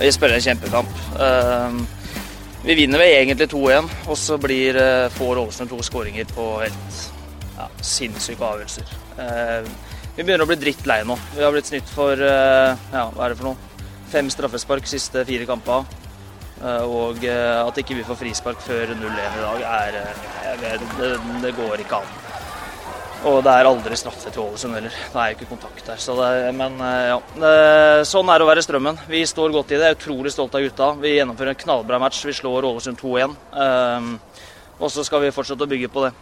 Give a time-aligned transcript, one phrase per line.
[0.00, 0.92] Vi spiller en kjempekamp.
[1.20, 1.86] Ehm,
[2.64, 7.10] vi vinner vel egentlig 2-1, og så blir, eh, får Ålesund to skåringer på helt
[7.58, 8.86] ja, sinnssyke avgjørelser.
[9.18, 9.68] Ehm,
[10.16, 11.18] vi begynner å bli drittlei nå.
[11.36, 13.56] Vi har blitt snytt for eh, ja, hva er det for noe?
[14.10, 15.84] fem straffespark siste fire kamper.
[16.64, 21.84] Eh, og at ikke vi får frispark før 0-1 i dag, er det, det går
[21.84, 22.29] ikke an.
[23.28, 24.94] Og det er aldri straffe til Ålesund heller.
[25.12, 25.98] Det er jo ikke kontakt der.
[26.00, 27.18] Så det, men ja,
[28.08, 29.02] sånn er det å være Strømmen.
[29.10, 29.90] Vi står godt i det.
[29.90, 30.88] Jeg er utrolig stolt av gutta.
[31.02, 32.22] Vi gjennomfører en knallbra match.
[32.24, 33.36] Vi slår Ålesund 2-1.
[33.52, 34.14] Um,
[34.80, 36.14] og så skal vi fortsette å bygge på det.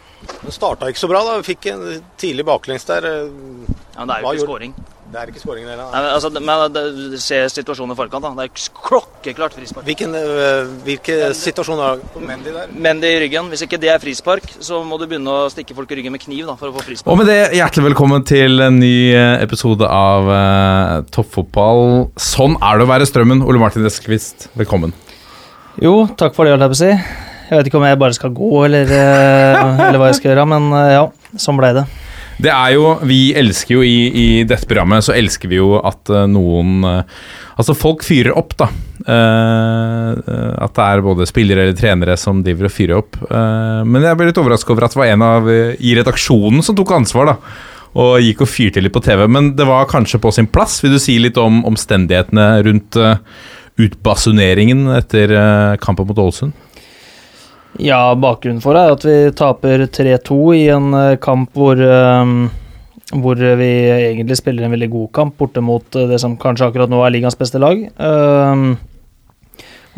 [0.42, 1.22] Det starta ikke så bra.
[1.22, 1.38] da.
[1.38, 1.84] Vi fikk en
[2.18, 3.06] tidlig baklengs der.
[3.06, 4.74] Ja, men det er jo Hva ikke skåring.
[5.08, 5.86] Det er ikke skåringen heller.
[5.88, 8.22] Nei, men, altså, men det- se situasjonen i forkant.
[8.22, 8.30] da.
[8.36, 9.84] Det er klokkeklart frispark.
[9.86, 12.66] Hvilken, øh, hvilke situasjoner på Mendy der?
[12.76, 13.48] Mendy i ryggen.
[13.48, 16.20] Hvis ikke det er frispark, så må du begynne å stikke folk i ryggen med
[16.20, 17.08] kniv da, for å få frispark.
[17.08, 22.10] Og med det, hjertelig velkommen til en ny eh, episode av uh, Toppfotball.
[22.16, 23.40] Sånn er det å være Strømmen.
[23.48, 24.92] Ole Martin Eskvist, velkommen.
[25.80, 26.92] Jo, takk for det, holdt jeg på å si.
[27.48, 30.68] Jeg vet ikke om jeg bare skal gå, eller, eller hva jeg skal gjøre, men
[30.92, 31.06] ja,
[31.40, 31.86] sånn blei det.
[32.38, 36.10] Det er jo, Vi elsker jo i, i dette programmet så elsker vi jo at
[36.12, 37.22] eh, noen eh,
[37.58, 38.68] Altså, folk fyrer opp, da.
[39.02, 43.18] Eh, at det er både spillere eller trenere som driver og fyrer opp.
[43.26, 46.78] Uh, men jeg ble litt overraska over at det var en av i redaksjonen som
[46.78, 47.56] tok ansvar, da.
[47.98, 49.24] Og gikk og fyrte litt på TV.
[49.26, 50.78] Men det var kanskje på sin plass.
[50.84, 53.18] Vil du si litt om omstendighetene rundt uh,
[53.82, 55.34] utbasuneringen etter
[55.82, 56.54] kampen mot Ålesund?
[57.76, 62.32] Ja, bakgrunnen for det er at vi taper 3-2 i en eh, kamp hvor, eh,
[63.12, 66.90] hvor vi egentlig spiller en veldig god kamp borte mot eh, det som kanskje akkurat
[66.90, 67.84] nå er ligaens beste lag.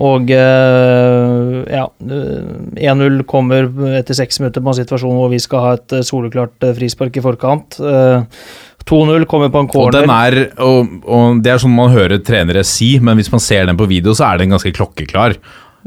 [0.01, 5.73] Og ja, eh, 1-0 kommer etter seks minutter på en situasjon hvor vi skal ha
[5.77, 7.77] et soleklart frispark i forkant.
[7.81, 8.45] Eh,
[8.89, 10.01] 2-0 kommer på en Og, corner.
[10.01, 13.69] den er, og, og Det er sånn man hører trenere si, men hvis man ser
[13.69, 15.37] den på video, så er den ganske klokkeklar.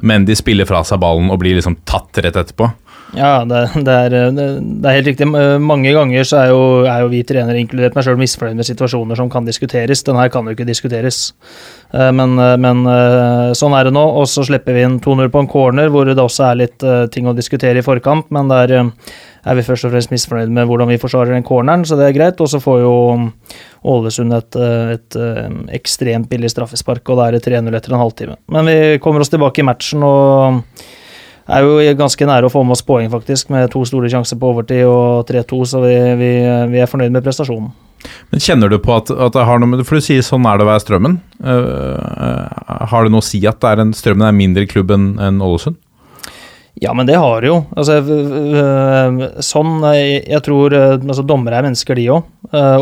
[0.02, 2.72] Men de spiller fra seg ballen og blir liksom tatt rett etterpå.
[3.14, 4.46] Ja, det, det, er, det,
[4.82, 5.28] det er helt riktig.
[5.38, 8.66] Eh, Mange ganger så er jo, er jo vi trenere, inkludert meg sjøl, misfornøyd med
[8.66, 10.02] situasjoner som kan diskuteres.
[10.08, 11.20] Den her kan jo ikke diskuteres.
[11.94, 14.06] Eh, Men, eh, men eh, sånn er det nå.
[14.18, 17.06] Og så slipper vi inn 2-0 på en corner, hvor det også er litt eh,
[17.14, 18.32] ting å diskutere i forkant.
[18.34, 18.90] Men det eh,
[19.44, 22.16] er vi først og fremst misfornøyd med hvordan vi forsvarer den corneren, så det er
[22.16, 22.42] greit.
[22.42, 22.96] Og så får jo
[23.94, 28.04] Ålesund et, et, et eh, ekstremt billig straffespark, og da er det 3-0 etter en
[28.04, 28.40] halvtime.
[28.56, 30.64] Men vi kommer oss tilbake i matchen og
[31.44, 34.54] er jo ganske nære å få med oss poeng, faktisk, med to store sjanser på
[34.54, 36.36] overtid og 3-2, så vi, vi,
[36.72, 37.74] vi er fornøyd med prestasjonen.
[38.32, 40.58] Men kjenner du på at, at det har noe med For du sier sånn er
[40.60, 41.14] det å være Strømmen.
[41.40, 41.54] Uh,
[41.96, 45.40] uh, har det noe å si at er en, Strømmen er mindre klubb enn enn
[45.44, 45.78] Ålesund?
[46.82, 47.60] Ja, men det har det jo.
[47.78, 48.00] Altså,
[49.46, 52.32] sånn eh, Jeg tror eh, altså, Dommere er mennesker, de òg.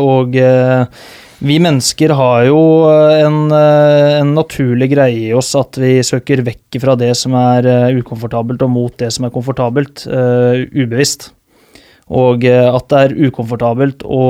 [0.00, 1.02] Og eh,
[1.42, 6.78] vi mennesker har jo en, eh, en naturlig greie i oss at vi søker vekk
[6.82, 11.32] fra det som er eh, ukomfortabelt, og mot det som er komfortabelt, eh, ubevisst.
[12.10, 14.22] Og eh, at det er ukomfortabelt å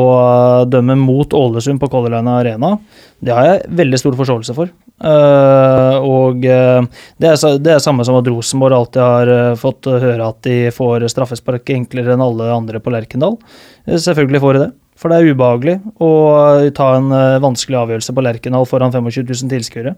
[0.68, 2.76] dømme mot Ålesund på Color Line Arena,
[3.22, 4.72] det har jeg veldig stor forståelse for.
[5.02, 6.84] Eh, og eh,
[7.18, 10.58] det er, det er samme som at Rosenborg alltid har eh, fått høre at de
[10.74, 13.38] får straffespark enklere enn alle andre på Lerkendal.
[13.86, 16.12] Eh, Selvfølgelig får de det, for det er ubehagelig å
[16.60, 19.96] eh, ta en eh, vanskelig avgjørelse på Lerkendal foran 25 000 tilskuere.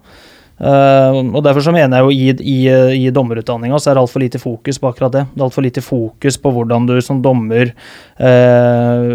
[0.54, 2.58] Eh, og Derfor så mener jeg jo i, i,
[3.06, 5.24] i dommerutdanninga så er det altfor lite fokus på akkurat det.
[5.32, 9.08] Det er altfor lite fokus på hvordan du som dommer eh,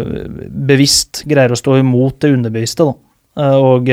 [0.70, 2.90] bevisst greier å stå imot det underbevisste.
[2.90, 2.94] Da.
[3.40, 3.90] Eh, og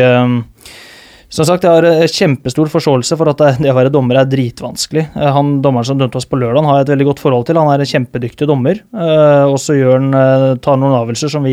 [1.27, 5.09] som sagt, jeg har kjempestor forståelse for at det, å være dommer er dritvanskelig.
[5.35, 7.59] Han Dommeren som dømte oss på lørdag, har jeg et veldig godt forhold til.
[7.59, 8.79] Han er en kjempedyktig dommer.
[8.95, 10.15] Og så gjør han,
[10.63, 11.49] tar noen avgjørelser som,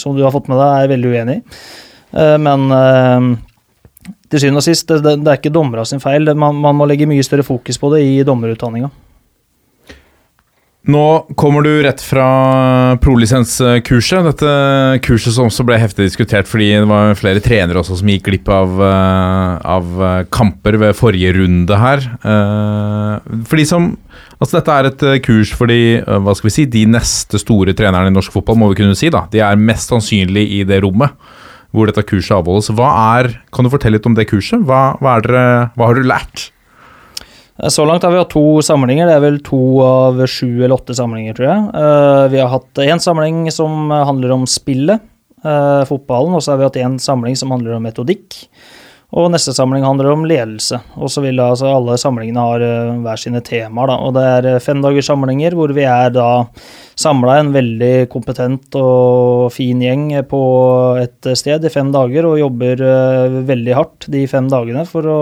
[0.00, 1.44] som du har fått med deg, er veldig uenig i.
[2.40, 2.64] Men
[4.30, 6.30] til syvende og sist, det, det, er ikke dommerne sin feil.
[6.38, 8.90] Man, man må legge mye større fokus på det i dommerutdanninga.
[10.90, 11.04] Nå
[11.36, 12.26] kommer du rett fra
[13.04, 14.24] prolisenskurset.
[14.24, 14.52] Dette
[15.04, 18.48] kurset som også ble heftig diskutert fordi det var flere trenere også som gikk glipp
[18.48, 22.06] av, eh, av eh, kamper ved forrige runde her.
[22.24, 23.92] Eh, For som
[24.40, 28.08] Altså Dette er et kurs for de, hva skal vi si, de neste store trenerne
[28.08, 29.10] i norsk fotball, må vi kunne si.
[29.12, 29.26] da.
[29.28, 31.12] De er mest sannsynlig i det rommet
[31.74, 32.70] hvor dette kurset avholdes.
[32.74, 32.88] Hva
[33.18, 34.64] er, Kan du fortelle litt om det kurset?
[34.66, 35.44] Hva, hva, er dere,
[35.76, 36.50] hva har du lært?
[37.60, 39.06] Eh, Så langt har vi hatt to samlinger.
[39.06, 41.62] Det er vel to av sju eller åtte samlinger, tror jeg.
[41.84, 45.00] Eh, Vi har hatt én samling som handler om spillet,
[45.44, 48.46] eh, fotballen, og så har vi hatt én samling som handler om metodikk.
[49.10, 50.78] Og neste samling handler om ledelse.
[50.94, 53.96] Og så vil altså alle samlingene ha eh, hver sine temaer, da.
[54.06, 56.28] Og det er fem dagers samlinger hvor vi er da
[57.00, 60.42] samla en veldig kompetent og fin gjeng på
[61.00, 65.20] et sted i fem dager og jobber eh, veldig hardt de fem dagene for å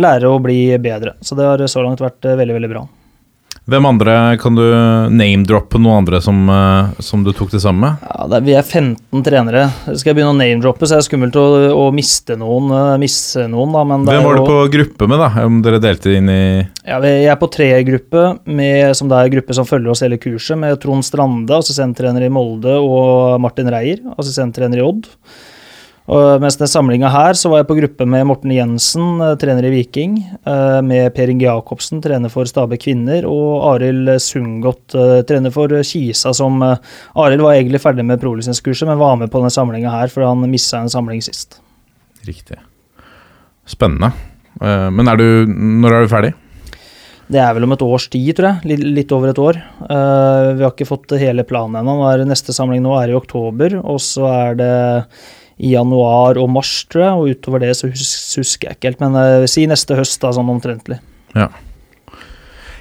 [0.00, 1.18] lære å bli bedre.
[1.20, 2.86] Så det har så langt vært eh, veldig, veldig bra.
[3.64, 4.62] Hvem andre kan du
[5.16, 8.02] name-droppe noen andre som, eh, som du tok det samme med?
[8.04, 9.62] Ja, er, Vi er 15 trenere.
[9.96, 12.68] Skal jeg begynne å name-droppe, så er det skummelt å, å miste noen.
[13.00, 15.46] Miste noen da, Hvem var du på gruppe med, da?
[15.48, 16.42] Om dere delte inn i
[16.84, 20.58] Ja, Jeg er på treergruppe, med- som det er gruppe som følger oss hele kurset,
[20.60, 25.08] med Trond Strande, assistenttrener i Molde, og Martin Reier, assistenttrener i Odd.
[26.04, 29.64] Og mens den samlinga her, så var jeg på gruppe med Morten Jensen, eh, trener
[29.64, 35.22] i Viking, eh, med Per Inge Jacobsen, trener for Stabæk kvinner, og Arild Sundgodt, eh,
[35.24, 39.54] trener for Kisa, som Arild var egentlig ferdig med prolisenskurset, men var med på denne
[39.54, 41.60] samlinga her, for han missa en samling sist.
[42.26, 42.58] Riktig.
[43.66, 44.12] Spennende.
[44.60, 46.34] Men er du, når er du ferdig?
[47.32, 48.78] Det er vel om et års tid, tror jeg.
[48.94, 49.54] Litt, over et år.
[49.88, 52.26] Vi har ikke fått hele planen ennå.
[52.28, 55.04] Neste samling nå er i oktober, og så er det
[55.58, 57.20] i januar og mars, tror jeg.
[57.20, 60.32] Og utover det så hus husker jeg ikke helt, men uh, si neste høst, da,
[60.34, 60.98] sånn omtrentlig.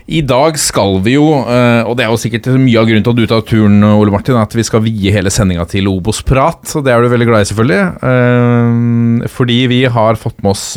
[0.03, 3.13] I dag skal vi jo, eh, og det er jo sikkert mye av grunnen til
[3.13, 6.83] at du tar turen, Ole Martin, at vi skal vie hele sendinga til Obos-prat, og
[6.83, 7.83] det er du veldig glad i, selvfølgelig.
[8.09, 10.73] Eh, Fordi vi har fått med oss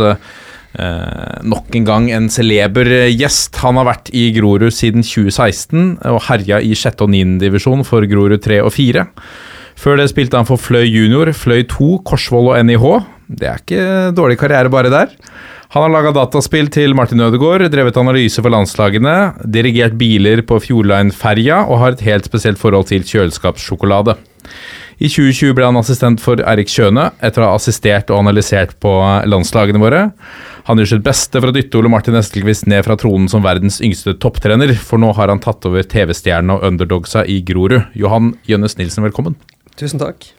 [0.76, 3.56] nok en gang en celeber gjest.
[3.62, 7.00] Han har vært i Grorud siden 2016 og herja i 6.
[7.00, 7.38] og 9.
[7.40, 9.06] divisjon for Grorud 3 og 4.
[9.76, 12.86] Før det spilte han for Fløy junior, Fløy 2, Korsvoll og NIH.
[13.26, 13.84] Det er ikke
[14.16, 15.12] dårlig karriere bare der.
[15.74, 19.16] Han har laga dataspill til Martin Ødegaard, drevet analyse for landslagene,
[19.50, 24.14] dirigert biler på Fjordline-ferja og har et helt spesielt forhold til kjøleskapssjokolade.
[24.96, 28.92] I 2020 ble han assistent for Erik Kjøne, etter å ha assistert og analysert på
[29.28, 30.06] landslagene våre.
[30.70, 33.82] Han gjør sitt beste for å dytte Ole Martin Estelquist ned fra tronen som verdens
[33.84, 37.90] yngste topptrener, for nå har han tatt over TV-stjernene og underdogsa i Grorud.
[37.98, 39.36] Johan Jønnes Nilsen, velkommen.
[39.76, 40.30] Tusen takk.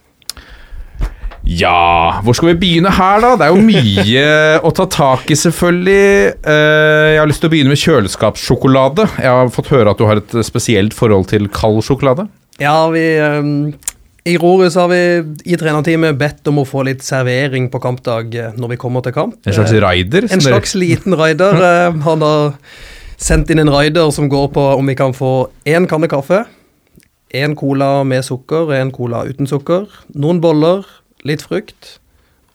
[1.48, 3.30] Ja, hvor skal vi begynne her, da?
[3.39, 4.24] Det er jo mye
[4.68, 6.34] å ta tak i, selvfølgelig.
[6.44, 9.06] Eh, Jeg har lyst til å begynne med kjøleskapssjokolade.
[9.24, 12.28] Jeg har fått høre at du har et spesielt forhold til kald sjokolade.
[12.60, 13.54] Ja, vi ehm,
[14.28, 15.00] I Rorus har vi
[15.48, 19.16] i trenerteamet bedt om å få litt servering på kampdag eh, når vi kommer til
[19.16, 19.39] kamp.
[19.48, 20.28] En slags Eh, raider?
[20.34, 21.62] En slags liten raider.
[22.04, 22.57] Han har
[23.18, 25.31] sendt inn en raider som går på om vi kan få
[25.66, 26.44] én kanne kaffe,
[27.35, 30.85] én cola med sukker, én cola uten sukker, noen boller,
[31.27, 31.97] litt frukt,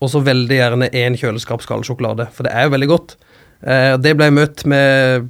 [0.03, 3.17] og så veldig gjerne én kjøleskapskald sjokolade, for det er jo veldig godt.
[3.63, 5.29] Eh, Det ble møtt med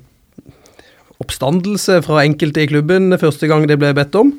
[1.22, 4.32] oppstandelse fra enkelte i klubben første gang det ble bedt om.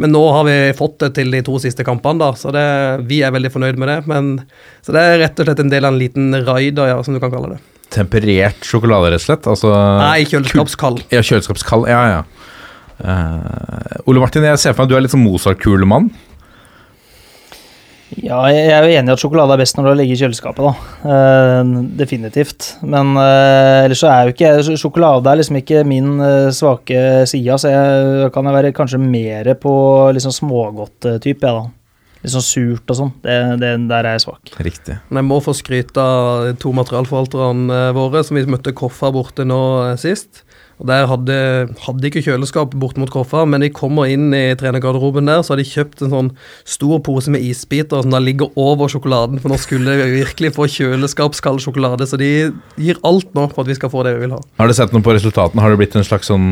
[0.00, 2.62] Men nå har vi fått det til de to siste kampene, da, så det,
[3.10, 3.98] vi er veldig fornøyd med det.
[4.08, 4.30] Men,
[4.80, 7.20] så det er rett og slett en del av en liten raider, ja, som du
[7.20, 7.58] kan kalle det.
[7.92, 9.48] Temperert sjokolade, rett og slett?
[9.50, 11.02] Altså, Nei, kjøleskapskald.
[11.12, 11.90] Ja, kjøleskapskald.
[11.90, 12.22] Ja, ja.
[13.00, 16.10] Eh, Ole Martin, jeg ser for meg at du er litt sånn Mozart-kulemann.
[18.18, 20.66] Ja, jeg er jo enig i at sjokolade er best når det ligget i kjøleskapet,
[20.66, 20.72] da.
[21.06, 22.72] Uh, definitivt.
[22.82, 26.16] Men uh, ellers så er jo ikke Sjokolade er liksom ikke min
[26.54, 29.74] svake side, så jeg kan jeg være kanskje mer på
[30.16, 31.68] liksom smågodt-type, jeg, da.
[32.20, 33.12] Litt sånn surt og sånn.
[33.22, 34.50] Det, det, der er jeg svak.
[34.60, 34.98] Riktig.
[35.08, 39.62] Men jeg må få skryte av to materialforvalterne våre, som vi møtte Koffa borte nå
[40.02, 40.42] sist.
[40.80, 41.36] Og Der hadde,
[41.84, 45.60] hadde ikke kjøleskap bort mot Koffa, men de kommer inn i trenergarderoben der, så har
[45.60, 46.30] de kjøpt en sånn
[46.64, 50.70] stor pose med isbiter som da ligger over sjokoladen, for nå skulle vi virkelig få
[50.72, 52.08] kjøleskapskald sjokolade.
[52.08, 52.30] Så de
[52.80, 54.40] gir alt nå for at vi skal få det vi vil ha.
[54.62, 55.60] Har du sett noe på resultatene?
[55.60, 56.46] Har det blitt en slags sånn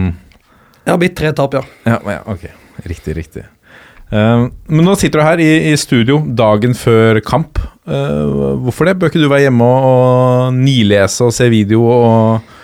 [0.85, 1.65] Jeg har blitt tre tap, ja.
[1.89, 2.45] Ja, ja ok.
[2.85, 3.49] Riktig, riktig.
[4.09, 7.61] Uh, men nå sitter du her i, i studio dagen før kamp.
[7.89, 8.97] Uh, hvorfor det?
[9.01, 12.55] Bør ikke du være hjemme og, og nilese og se video og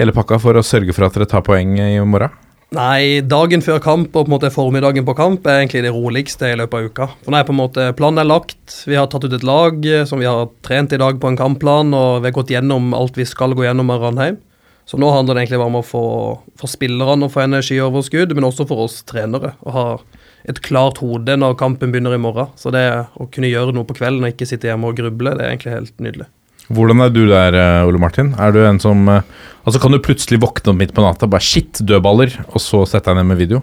[0.00, 2.32] hele pakka for å sørge for at dere tar poeng i morgen?
[2.70, 6.52] Nei, dagen før kamp og på en måte formiddagen på kamp er egentlig det roligste
[6.52, 7.08] i løpet av uka.
[7.24, 9.88] For nå er på en måte Planen er lagt, vi har tatt ut et lag
[10.06, 13.18] som vi har trent i dag på en kampplan, og vi har gått gjennom alt
[13.18, 14.38] vi skal gå gjennom av Ranheim.
[14.86, 16.04] Så nå handler det egentlig bare om å få,
[16.58, 19.52] for spillerne å få energioverskudd, men også for oss trenere.
[19.66, 19.84] Å ha
[20.50, 22.50] et klart hode når kampen begynner i morgen.
[22.58, 25.46] Så det å kunne gjøre noe på kvelden og ikke sitte hjemme og gruble, det
[25.46, 26.30] er egentlig helt nydelig.
[26.70, 28.34] Hvordan er du der, eh, Ole Martin?
[28.38, 29.26] Er du en som eh,
[29.66, 33.10] Altså Kan du plutselig våkne opp midt på natta, bare shit, dødballer, og så sette
[33.10, 33.60] deg ned med video?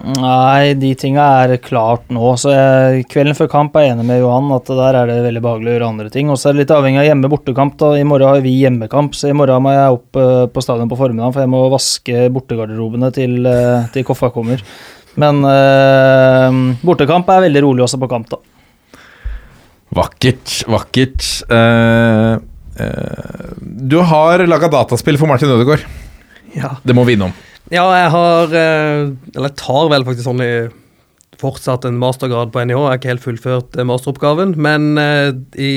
[0.00, 2.30] Nei, de tinga er klart nå.
[2.40, 5.42] Så jeg, kvelden før kamp er jeg enig med Johan at der er det veldig
[5.44, 6.30] behagelig å gjøre andre ting.
[6.32, 7.74] Og så er det litt avhengig av hjemme-bortekamp.
[7.82, 7.90] da.
[7.98, 11.00] I morgen har vi hjemmekamp, så i morgen må jeg opp uh, på stadion på
[11.02, 14.64] formiddagen, for jeg må vaske bortegarderobene til, uh, til Koffa kommer.
[15.20, 18.40] Men uh, bortekamp er veldig rolig også på kamp, da.
[20.00, 21.28] Vakkert, vakkert.
[21.50, 22.40] Uh,
[23.60, 25.86] du har laga dataspill for Martin Ødegaard.
[26.56, 26.76] Ja.
[26.82, 27.34] Det må vi innom.
[27.70, 30.52] Ja, jeg har eh, Eller jeg tar vel faktisk sånn i
[31.40, 32.76] fortsatt en mastergrad på NIH.
[32.76, 34.56] Jeg har ikke helt fullført eh, masteroppgaven.
[34.60, 35.74] Men eh, i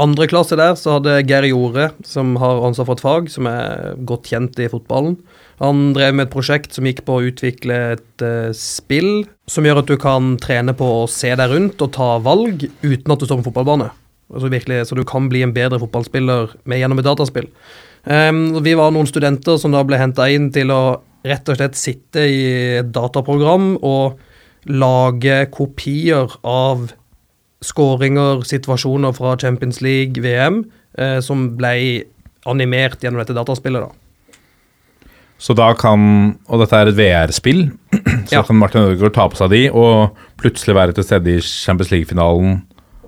[0.00, 3.98] andre klasse der så hadde Geir Jorde, som har ansvar for et fag, som er
[4.08, 5.18] godt kjent i fotballen.
[5.60, 9.80] Han drev med et prosjekt som gikk på å utvikle et uh, spill som gjør
[9.80, 13.24] at du kan trene på å se deg rundt og ta valg uten at du
[13.24, 13.88] står på fotballbane.
[14.34, 17.46] Altså virkelig, så du kan bli en bedre fotballspiller med gjennom et dataspill.
[18.06, 20.80] Um, vi var noen studenter som da ble henta inn til å
[21.26, 22.42] rett og slett sitte i
[22.80, 24.18] et dataprogram og
[24.66, 26.88] lage kopier av
[27.66, 30.64] skåringer, situasjoner fra Champions League, VM,
[30.98, 32.04] eh, som ble
[32.46, 33.82] animert gjennom dette dataspillet.
[33.82, 33.90] da.
[35.38, 37.70] Så da kan Og dette er et VR-spill,
[38.28, 38.42] så Ja.
[38.42, 42.62] kan Martin Ødegaard ta på seg de og plutselig være til stede i Champions League-finalen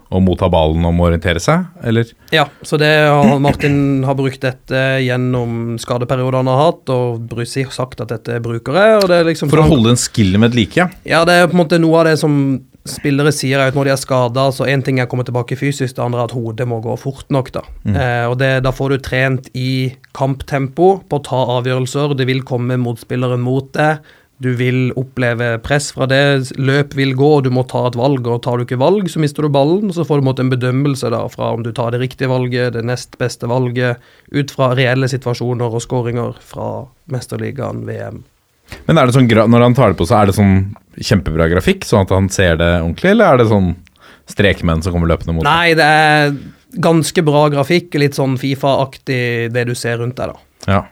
[0.08, 2.08] og motta ballen og må orientere seg, eller?
[2.32, 7.66] Ja, så det har Martin har brukt dette gjennom skadeperioder han har hatt, og Brussi
[7.66, 8.96] har sagt at dette bruker jeg.
[9.02, 10.88] og det er liksom For å holde den skillen ved like?
[11.08, 12.40] Ja, det er på en måte noe av det som
[12.88, 15.58] spillere sier er at når de er skada, så én ting er å komme tilbake
[15.60, 17.50] fysisk, det andre er at hodet må gå fort nok.
[17.54, 19.72] Da eh, og det, da får du trent i
[20.16, 22.16] kamptempo på å ta avgjørelser.
[22.18, 24.00] Det vil komme motspilleren mot deg.
[24.38, 26.52] Du vil oppleve press fra det.
[26.62, 28.26] Løp vil gå, du må ta et valg.
[28.30, 29.90] og Tar du ikke valg, så mister du ballen.
[29.94, 33.18] Så får du en bedømmelse da, fra om du tar det riktige valget, det nest
[33.18, 33.98] beste valget,
[34.30, 38.22] ut fra reelle situasjoner og skåringer fra Mesterligaen, VM.
[38.86, 40.54] Men er det sånn, når han tar det på seg, er det sånn
[40.98, 43.72] kjempebra grafikk, sånn at han ser det ordentlig, eller er det sånn
[44.28, 45.50] strekmenn som kommer løpende mot deg?
[45.50, 46.36] Nei, det er
[46.84, 50.46] ganske bra grafikk, litt sånn Fifa-aktig det du ser rundt deg, da.
[50.68, 50.82] Ja.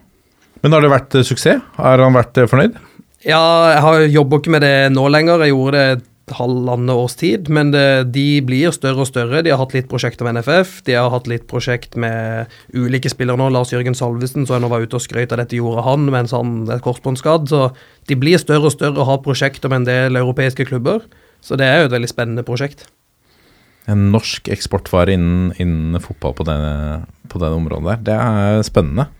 [0.64, 1.62] Men har det vært eh, suksess?
[1.76, 2.78] Har han vært eh, fornøyd?
[3.26, 3.42] Ja,
[3.72, 5.42] jeg har jobber ikke med det nå lenger.
[5.42, 9.42] Jeg gjorde det et halvannet års tid, men det, de blir større og større.
[9.42, 13.38] De har hatt litt prosjekter med NFF, de har hatt litt prosjekt med ulike spillere
[13.38, 13.48] nå.
[13.54, 16.34] Lars Jørgen Salvesen så jeg nå var ute og skrøt av dette gjorde han mens
[16.34, 17.50] han er korsbåndskadd.
[17.50, 17.62] Så
[18.10, 21.02] de blir større og større og har prosjekter med en del europeiske klubber.
[21.42, 22.86] Så det er jo et veldig spennende prosjekt.
[23.90, 26.58] En norsk eksportvare innen, innen fotball på det,
[27.30, 28.06] på det området der.
[28.06, 29.10] Det er spennende.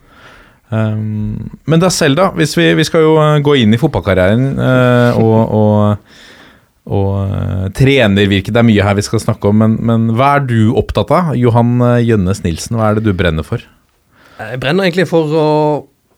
[0.69, 2.31] Um, men da selv, da.
[2.35, 6.17] Hvis vi, vi skal jo eh, gå inn i fotballkarrieren uh, og, og,
[6.97, 8.55] og eh, trenervirket.
[8.55, 11.35] Det er mye her vi skal snakke om, men, men hva er du opptatt av?
[11.39, 13.63] Johan Gjønnes Jønnes Nilsen, hva er det du brenner for?
[14.37, 15.51] Jeg brenner egentlig for å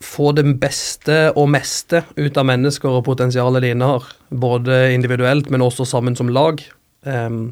[0.02, 4.06] få det beste og meste ut av mennesker og potensialet de innehar.
[4.30, 6.62] Både individuelt, men også sammen som lag.
[7.06, 7.48] Um,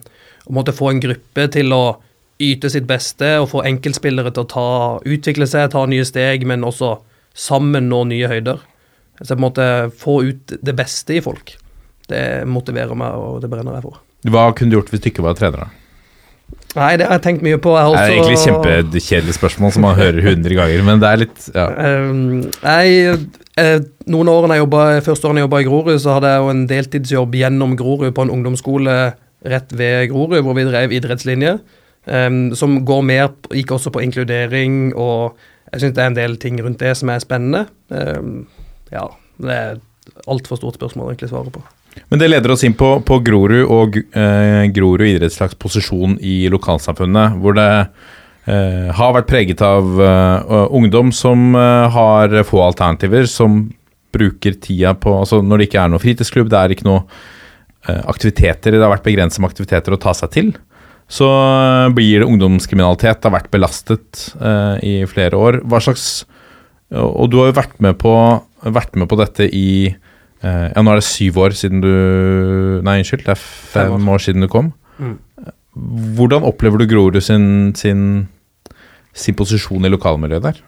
[0.46, 1.98] å måtte få en gruppe til å
[2.42, 4.68] yte sitt beste og få enkeltspillere til å ta,
[5.08, 6.98] utvikle seg, ta nye steg, men også
[7.36, 8.60] sammen nå nye høyder.
[9.22, 9.66] Så jeg måte
[9.96, 11.54] få ut det beste i folk.
[12.10, 14.02] Det motiverer meg, og det brenner jeg for.
[14.28, 15.66] Hva kunne du gjort hvis du ikke var trener?
[15.66, 15.82] da?
[16.76, 17.72] Nei, det har jeg tenkt mye på.
[17.72, 21.16] Har Det er også- egentlig kjempekjedelig spørsmål som man hører 100 ganger, men det er
[21.16, 21.68] litt ja.
[21.72, 26.40] Jeg, eh, noen årene jeg jobbet, Første årene jeg jobba i Grorud, så hadde jeg
[26.42, 29.14] jo en deltidsjobb gjennom Grorud på en ungdomsskole
[29.44, 31.60] rett ved Grorud, hvor vi drev idrettslinje.
[32.06, 35.36] Um, som går mer, gikk også på inkludering, og
[35.72, 37.64] jeg syns det er en del ting rundt det som er spennende.
[37.90, 38.44] Um,
[38.94, 39.08] ja,
[39.42, 39.80] det er
[40.30, 41.64] altfor stort spørsmål å egentlig svare på.
[42.12, 47.38] Men det leder oss inn på, på Grorud og eh, Grorud idrettslags posisjon i lokalsamfunnet,
[47.40, 53.64] hvor det eh, har vært preget av eh, ungdom som eh, har få alternativer, som
[54.16, 57.02] bruker tida på Altså når det ikke er noe fritidsklubb, det er ikke noe
[57.88, 60.52] eh, aktiviteter, det har vært begrenset med aktiviteter å ta seg til.
[61.08, 65.60] Så eh, blir det ungdomskriminalitet, det har vært belastet eh, i flere år.
[65.64, 66.24] Hva slags
[66.90, 68.12] Og du har jo vært med på,
[68.62, 69.94] vært med på dette i
[70.44, 71.88] Eh, ja, nå er det syv år siden du
[72.84, 74.22] Nei, unnskyld, det er fem, Fem år.
[74.22, 74.72] siden du kom.
[75.00, 75.16] Mm.
[76.16, 78.28] Hvordan opplever du Grorud sin, sin,
[79.16, 80.60] sin posisjon i lokalmiljøet der?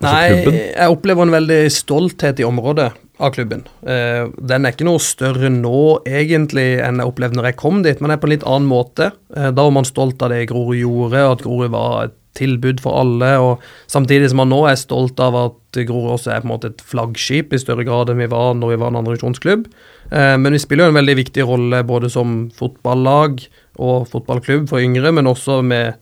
[0.00, 0.58] Altså Nei, klubben?
[0.60, 3.66] jeg opplever en veldig stolthet i området av klubben.
[3.84, 8.00] Eh, den er ikke noe større nå egentlig enn jeg opplevde når jeg kom dit,
[8.00, 9.10] men det er på en litt annen måte.
[9.36, 12.80] Eh, da var man stolt av det Grorud gjorde, og at Grorud var et tilbud
[12.82, 13.30] for alle.
[13.42, 16.72] og Samtidig som man nå er stolt av at Grorud også er på en måte
[16.72, 19.66] et flaggskip i større grad enn vi var når vi var en andredivisjonsklubb.
[20.10, 23.42] Eh, men vi spiller jo en veldig viktig rolle både som fotballag
[23.80, 25.98] og fotballklubb for yngre, men også med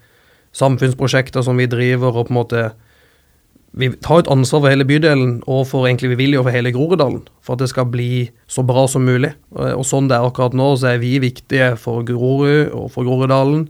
[0.56, 2.68] samfunnsprosjekter som vi driver, og på en måte
[3.78, 6.72] Vi tar et ansvar for hele bydelen, og for egentlig vi vil jo for hele
[6.74, 9.30] Groruddalen, for at det skal bli så bra som mulig.
[9.54, 13.06] Og, og sånn det er akkurat nå, så er vi viktige for Grorud og for
[13.06, 13.68] Groruddalen.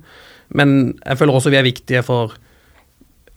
[0.57, 2.39] Men jeg føler også vi er viktige for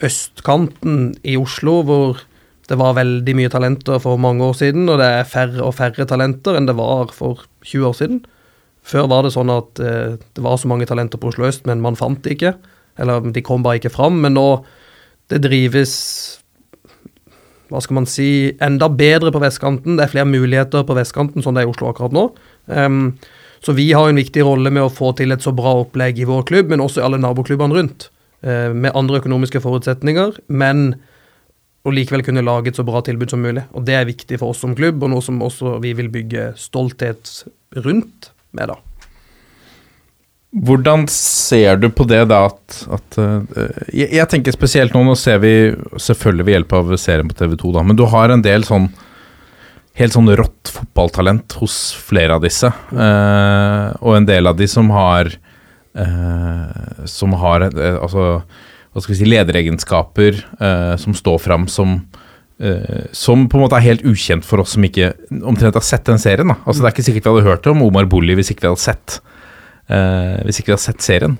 [0.01, 2.23] østkanten i Oslo, hvor
[2.71, 6.07] det var veldig mye talenter for mange år siden, og det er færre og færre
[6.07, 8.21] talenter enn det var for 20 år siden.
[8.81, 11.83] Før var det sånn at eh, det var så mange talenter på Oslo øst, men
[11.83, 12.55] man fant det ikke.
[13.01, 14.21] Eller de kom bare ikke fram.
[14.23, 14.63] Men nå
[15.31, 15.91] det drives
[17.71, 18.29] hva skal man si,
[18.63, 19.95] enda bedre på vestkanten.
[19.97, 22.25] Det er flere muligheter på vestkanten sånn det er i Oslo akkurat nå.
[22.67, 23.13] Um,
[23.63, 26.27] så vi har en viktig rolle med å få til et så bra opplegg i
[26.27, 28.09] vår klubb, men også i alle naboklubbene rundt.
[28.43, 30.91] Uh, med andre økonomiske forutsetninger, men
[31.81, 33.63] å likevel kunne lage et så bra tilbud som mulig.
[33.73, 36.51] Og det er viktig for oss som klubb, og noe som også vi vil bygge
[36.59, 37.39] stolthet
[37.79, 38.90] rundt med, da.
[40.51, 43.39] Hvordan ser du på det da at, at uh,
[43.87, 45.53] jeg, jeg, tenker spesielt nå, nå ser vi
[45.95, 48.89] selvfølgelig ved hjelp av serien på TV2, da, men du har en del sånn
[49.99, 52.67] helt sånn rått fotballtalent hos flere av disse.
[52.91, 58.27] Eh, og en del av de som har eh, Som har altså
[58.91, 60.39] hva skal vi si, lederegenskaper
[60.99, 62.01] som står fram som
[63.15, 65.13] som på en måte er helt ukjent for oss som ikke
[65.47, 66.51] omtrent har sett den serien.
[66.51, 66.59] Da.
[66.61, 68.83] Altså Det er ikke sikkert vi hadde hørt om Omar Bolli hvis ikke vi hadde
[68.83, 69.40] sett eh,
[69.91, 71.37] hvis ikke du har sett serien.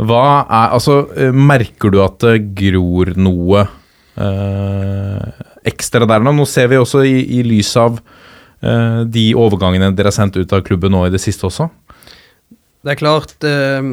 [0.00, 3.66] Hva er Altså, eh, merker du at det gror noe
[4.16, 6.32] eh, ekstra der nå?
[6.32, 10.56] Nå ser vi også i, i lys av eh, de overgangene dere har sendt ut
[10.56, 11.68] av klubben nå i det siste også.
[12.80, 13.92] Det er klart eh,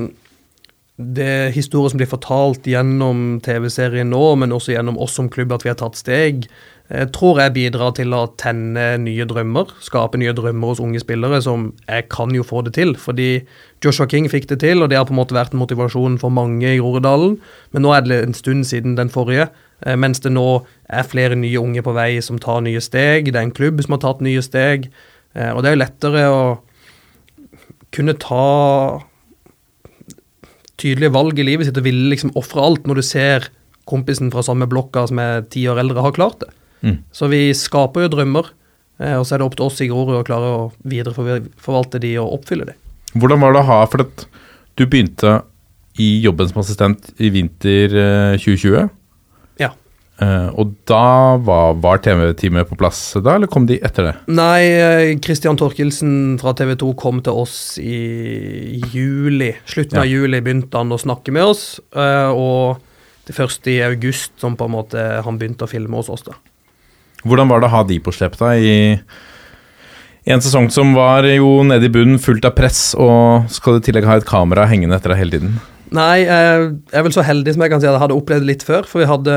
[0.98, 5.66] det historier som blir fortalt gjennom TV-serien nå, men også gjennom oss som klubb, at
[5.66, 6.48] vi har tatt steg,
[6.88, 11.74] tror jeg bidrar til å tenne nye drømmer, skape nye drømmer hos unge spillere som
[11.84, 12.94] jeg kan jo få det til.
[12.96, 13.42] Fordi
[13.84, 16.32] Joshua King fikk det til, og det har på en måte vært en motivasjon for
[16.32, 17.36] mange i Groruddalen.
[17.76, 19.50] Men nå er det en stund siden den forrige,
[19.84, 20.48] eh, mens det nå
[20.88, 23.34] er flere nye unge på vei som tar nye steg.
[23.34, 24.88] Det er en klubb som har tatt nye steg,
[25.36, 26.42] eh, og det er jo lettere å
[27.92, 29.04] kunne ta
[30.78, 33.50] tydelige valg i livet sitt og ville liksom ofre alt når du ser
[33.90, 36.52] kompisen fra samme blokka som er ti år eldre, har klart det.
[36.86, 37.02] Mm.
[37.12, 38.52] Så vi skaper jo drømmer,
[39.02, 42.18] eh, og så er det opp til oss i Grorud å klare å videreforvalte de
[42.22, 42.78] og oppfylle de.
[43.18, 44.04] Hvordan var det å ha For
[44.78, 45.40] du begynte
[45.98, 47.90] i jobben som assistent i vinter
[48.38, 48.76] 2020.
[48.78, 48.90] Eh,
[49.64, 49.72] ja.
[50.22, 54.14] Uh, og da var, var TV-teamet på plass da, eller kom de etter det?
[54.34, 59.52] Nei, Christian Torkelsen fra TV 2 kom til oss i juli.
[59.70, 60.06] Slutten ja.
[60.06, 61.64] av juli begynte han å snakke med oss,
[61.94, 62.82] og
[63.28, 66.26] det første i august som på en måte han begynte å filme hos oss.
[66.26, 66.38] da.
[67.26, 69.00] Hvordan var det å ha de på slep da, i
[70.28, 73.88] en sesong som var jo nede i bunnen, fullt av press, og skal du i
[73.88, 75.58] tillegg ha et kamera hengende etter deg hele tiden?
[75.96, 78.64] Nei, jeg er vel så heldig som jeg kan si at jeg hadde opplevd litt
[78.68, 78.84] før.
[78.90, 79.36] For vi hadde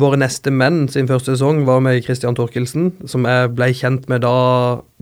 [0.00, 4.24] våre neste menn sin første sesong, var med Christian Torkelsen, som jeg ble kjent med
[4.24, 4.32] da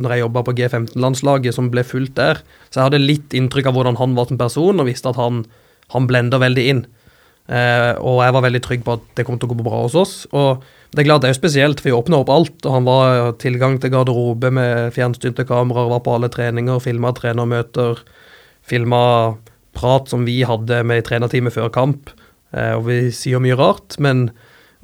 [0.02, 2.42] når jeg jobba på G15-landslaget, som ble fulgt der.
[2.66, 5.44] Så jeg hadde litt inntrykk av hvordan han var som person, og visste at han,
[5.94, 6.82] han blender veldig inn.
[7.46, 9.94] Eh, og jeg var veldig trygg på at det kom til å gå bra hos
[10.02, 10.16] oss.
[10.34, 12.58] Og det er klart det er jo spesielt, for vi åpna opp alt.
[12.64, 18.00] og Han var tilgang til garderobe med fjernstyrte kameraer, var på alle treninger, filma trenermøter,
[18.64, 19.02] filma
[19.76, 22.12] prat som vi hadde med i trenerteamet før kamp.
[22.56, 24.30] Eh, og vi sier mye rart, men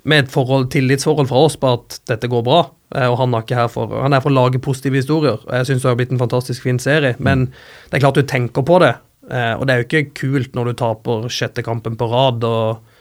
[0.05, 2.61] med et forhold, tillitsforhold fra oss på at dette går bra.
[2.95, 5.41] Eh, og han er ikke her for, han er for å lage positive historier.
[5.49, 7.49] Jeg syns det har blitt en fantastisk fin serie, men
[7.89, 8.95] det er klart du tenker på det.
[9.33, 12.93] Eh, og det er jo ikke kult når du taper sjette kampen på rad og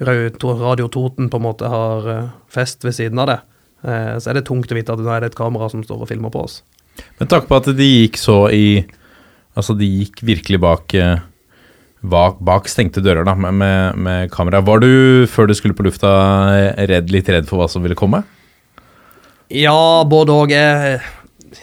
[0.00, 3.40] Radio Toten på en måte har eh, fest ved siden av det.
[3.84, 6.06] Eh, så er det tungt å vite at nå er det et kamera som står
[6.06, 6.60] og filmer på oss.
[7.20, 8.64] Men takk på at de gikk så i
[9.58, 10.92] Altså, de gikk virkelig bak
[12.06, 14.60] bak, bak stengte dører da, med, med, med, kamera.
[14.64, 14.92] Var du,
[15.28, 16.12] før du skulle på lufta,
[16.88, 18.22] redd, litt redd for hva som ville komme?
[19.50, 20.54] Ja, både òg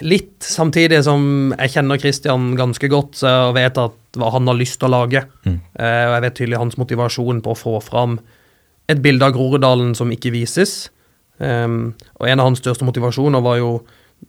[0.04, 4.80] litt, samtidig som jeg kjenner Christian ganske godt, og vet at hva han har lyst
[4.82, 5.23] til å lage.
[5.45, 5.60] Mm.
[5.78, 8.17] Uh, og jeg vet tydelig hans motivasjon på å få fram
[8.91, 10.89] et bilde av Groruddalen som ikke vises.
[11.38, 13.71] Um, og en av hans største motivasjoner var jo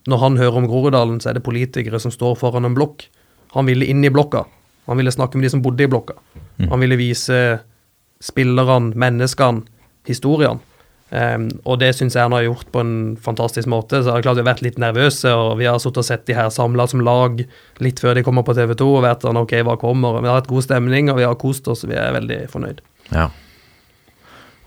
[0.08, 3.06] når han hører om Groruddalen, så er det politikere som står foran en blokk.
[3.56, 4.44] Han ville inn i blokka.
[4.88, 6.18] Han ville snakke med de som bodde i blokka.
[6.58, 6.68] Mm.
[6.72, 7.38] Han ville vise
[8.24, 9.64] spillerne, menneskene,
[10.08, 10.60] historiene.
[11.08, 12.92] Um, og det syns jeg han har gjort på en
[13.24, 14.02] fantastisk måte.
[14.04, 16.36] Så har klart Vi har vært litt nervøse, og vi har sittet og sett de
[16.36, 17.40] her samla som lag
[17.84, 20.20] litt før de kommer på TV 2 og vært sånn OK, hva kommer?
[20.20, 22.82] Vi har hatt god stemning, og vi har kost oss, vi er veldig fornøyd.
[23.14, 23.30] Ja.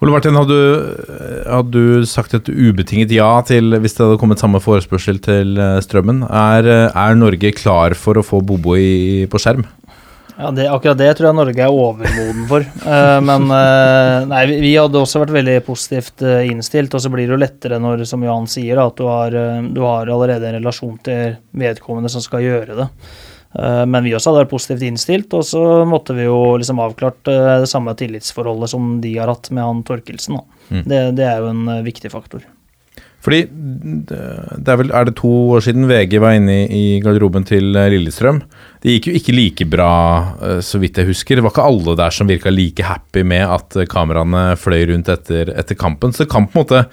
[0.02, 0.86] Ole Martin, hadde du,
[1.46, 5.78] hadde du sagt et ubetinget ja til hvis det hadde kommet samme forespørsel til eh,
[5.86, 6.24] Strømmen?
[6.26, 9.68] Er, er Norge klar for å få Bobo i, på skjerm?
[10.38, 12.66] Ja, det, Akkurat det tror jeg Norge er overmoden for.
[12.86, 16.94] Uh, men uh, nei, vi, vi hadde også vært veldig positivt uh, innstilt.
[16.96, 19.36] Og så blir det jo lettere når, som Johan sier, at du har,
[19.68, 22.88] du har allerede en relasjon til vedkommende som skal gjøre det.
[23.52, 27.68] Men vi også hadde vært positivt innstilt, og så måtte vi jo liksom avklart det
[27.68, 30.38] samme tillitsforholdet som de har hatt med han Torkelsen.
[30.70, 30.86] Mm.
[30.88, 32.46] Det, det er jo en viktig faktor.
[33.22, 33.42] Fordi
[34.10, 36.66] det er vel Er det to år siden VG var inne i,
[36.98, 38.42] i garderoben til eh, Lillestrøm?
[38.82, 39.94] Det gikk jo ikke like bra,
[40.42, 41.38] eh, så vidt jeg husker.
[41.38, 45.12] Det var ikke alle der som virka like happy med at eh, kameraene fløy rundt
[45.14, 46.14] etter, etter kampen.
[46.14, 46.86] Så det kan på en måte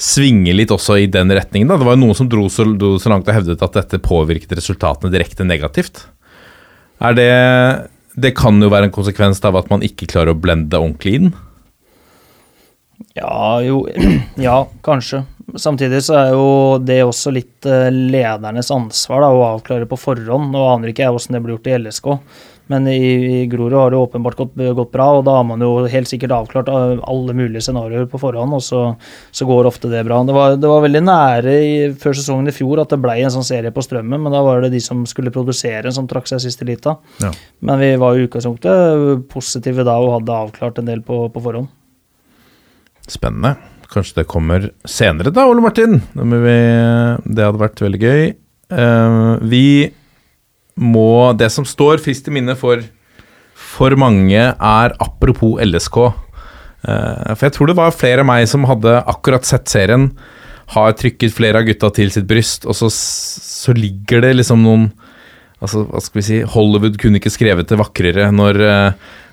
[0.00, 1.70] svinge litt også i den retningen.
[1.70, 1.78] Da.
[1.78, 4.54] Det var jo noen som dro så, dro så langt og hevdet at dette påvirket
[4.54, 6.06] resultatene direkte negativt.
[7.02, 7.32] Er det
[8.14, 11.32] Det kan jo være en konsekvens av at man ikke klarer å blende ordentlig inn.
[13.18, 13.88] Ja, jo
[14.46, 15.24] Ja, kanskje.
[15.52, 16.48] Samtidig så er jo
[16.80, 20.50] det også litt eh, ledernes ansvar da, å avklare på forhånd.
[20.54, 22.08] Nå aner ikke jeg hvordan det blir gjort i LSK,
[22.72, 25.10] men i, i Grorud har det åpenbart gått, gått bra.
[25.18, 28.64] Og da har man jo helt sikkert avklart eh, alle mulige scenarioer på forhånd, og
[28.64, 28.80] så,
[29.36, 30.22] så går ofte det bra.
[30.24, 33.36] Det var, det var veldig nære i, før sesongen i fjor at det ble en
[33.36, 36.40] sånn serie på Strømmen, men da var det de som skulle produsere, som trakk seg
[36.46, 36.96] siste lita.
[37.22, 37.34] Ja.
[37.68, 41.68] Men vi var i utgangspunktet positive da og hadde avklart en del på, på forhånd.
[43.04, 43.73] Spennende.
[43.94, 46.00] Kanskje det kommer senere da, Ole Martin.
[46.14, 46.56] Vi,
[47.30, 48.24] det hadde vært veldig gøy.
[48.74, 49.66] Eh, vi
[50.74, 52.82] må Det som står frist i minne for,
[53.54, 55.98] for mange, er apropos LSK.
[56.02, 60.10] Eh, for jeg tror det var flere av meg som hadde akkurat sett serien,
[60.74, 64.92] har trykket flere av gutta til sitt bryst, og så, så ligger det liksom noen
[65.64, 68.58] Altså, hva skal vi si Hollywood kunne ikke skrevet det vakrere når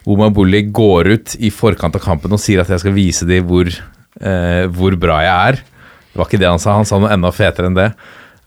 [0.08, 3.50] Omar Bulli går ut i forkant av kampen og sier at jeg skal vise dem
[3.50, 3.68] hvor,
[4.20, 5.62] eh, hvor bra jeg er.
[6.12, 7.92] Det var ikke det han sa, han sa noe enda fetere enn det.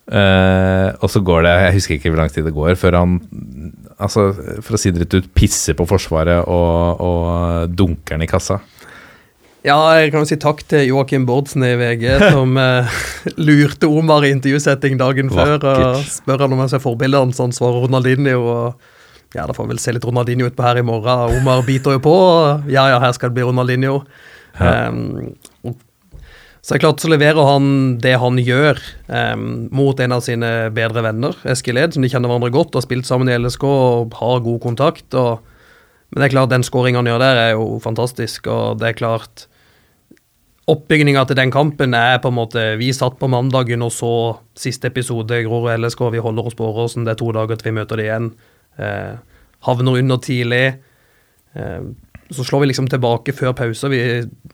[0.05, 3.16] Eh, og så går det, jeg husker ikke hvor lang tid det går, før han
[3.96, 4.29] altså,
[4.61, 8.61] for å si det rett ut, pisser på Forsvaret og, og dunker den i kassa.
[9.64, 12.98] Ja, jeg kan jo si takk til Joakim Bårdsen i VG, som eh,
[13.40, 15.57] lurte Omar i intervjusetting dagen før.
[15.57, 16.03] og.
[16.05, 18.42] Spør han om han ser forbildet hans, han svarer Ronaldinho.
[18.44, 18.92] og
[19.35, 21.40] ja, da får vi vel se litt Ronaldinho utpå her i morgen.
[21.40, 22.14] Omar biter jo på.
[22.68, 24.03] Ja, ja, her skal det bli Ronaldinho.
[24.60, 25.34] Um,
[25.66, 25.80] og
[26.64, 27.64] så er det klart så leverer han
[28.00, 28.78] det han gjør
[29.10, 32.80] um, mot en av sine bedre venner, Eskil Ed, som de kjenner hverandre godt og
[32.80, 35.08] har spilt sammen i LSK og har god kontakt.
[35.12, 35.42] og
[36.14, 38.46] men det er klart, den skåringen han gjør der, er jo fantastisk.
[38.46, 39.48] Og det er klart
[40.70, 44.12] Oppbygninga til den kampen er på en måte Vi satt på mandagen og så
[44.56, 46.06] siste episode Grorud LSK.
[46.14, 47.04] Vi holder oss på Åråsen.
[47.04, 48.30] Det er to dager til vi møter de igjen.
[48.78, 49.18] Uh,
[49.66, 50.64] havner under tidlig.
[51.54, 51.82] Eh,
[52.32, 53.88] så slår vi liksom tilbake før pause.
[53.92, 54.00] Vi,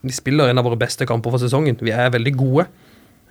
[0.03, 1.79] vi spiller en av våre beste kamper for sesongen.
[1.81, 2.67] Vi er veldig gode.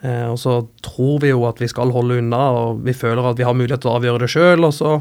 [0.01, 3.39] Eh, og så tror vi jo at vi skal holde unna, og vi føler at
[3.39, 4.63] vi har mulighet til å avgjøre det sjøl.
[4.67, 4.93] Og så